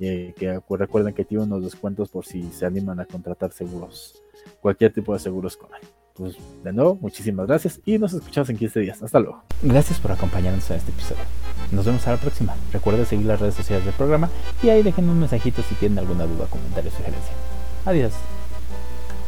eh, 0.00 0.32
que 0.36 0.60
recuerden 0.70 1.14
que 1.14 1.24
tiene 1.24 1.44
unos 1.44 1.64
descuentos 1.64 2.10
por 2.10 2.24
si 2.24 2.42
se 2.50 2.66
animan 2.66 3.00
a 3.00 3.04
contratar 3.04 3.52
seguros, 3.52 4.22
cualquier 4.60 4.92
tipo 4.92 5.12
de 5.12 5.18
seguros 5.18 5.56
con 5.56 5.70
él 5.74 5.97
pues 6.18 6.36
de 6.64 6.72
nuevo, 6.72 6.98
muchísimas 7.00 7.46
gracias 7.46 7.80
y 7.86 7.96
nos 7.98 8.12
escuchamos 8.12 8.50
en 8.50 8.56
15 8.56 8.80
días. 8.80 9.02
Hasta 9.02 9.20
luego. 9.20 9.42
Gracias 9.62 10.00
por 10.00 10.12
acompañarnos 10.12 10.68
en 10.70 10.76
este 10.76 10.90
episodio. 10.90 11.22
Nos 11.70 11.86
vemos 11.86 12.06
a 12.06 12.10
la 12.10 12.16
próxima. 12.16 12.56
Recuerda 12.72 13.04
seguir 13.04 13.26
las 13.26 13.40
redes 13.40 13.54
sociales 13.54 13.84
del 13.84 13.94
programa 13.94 14.28
y 14.62 14.68
ahí 14.68 14.82
dejen 14.82 15.08
un 15.08 15.20
mensajito 15.20 15.62
si 15.62 15.76
tienen 15.76 16.00
alguna 16.00 16.24
duda, 16.24 16.46
comentario 16.46 16.90
o 16.90 16.92
sugerencia. 16.92 17.32
Adiós. 17.86 18.12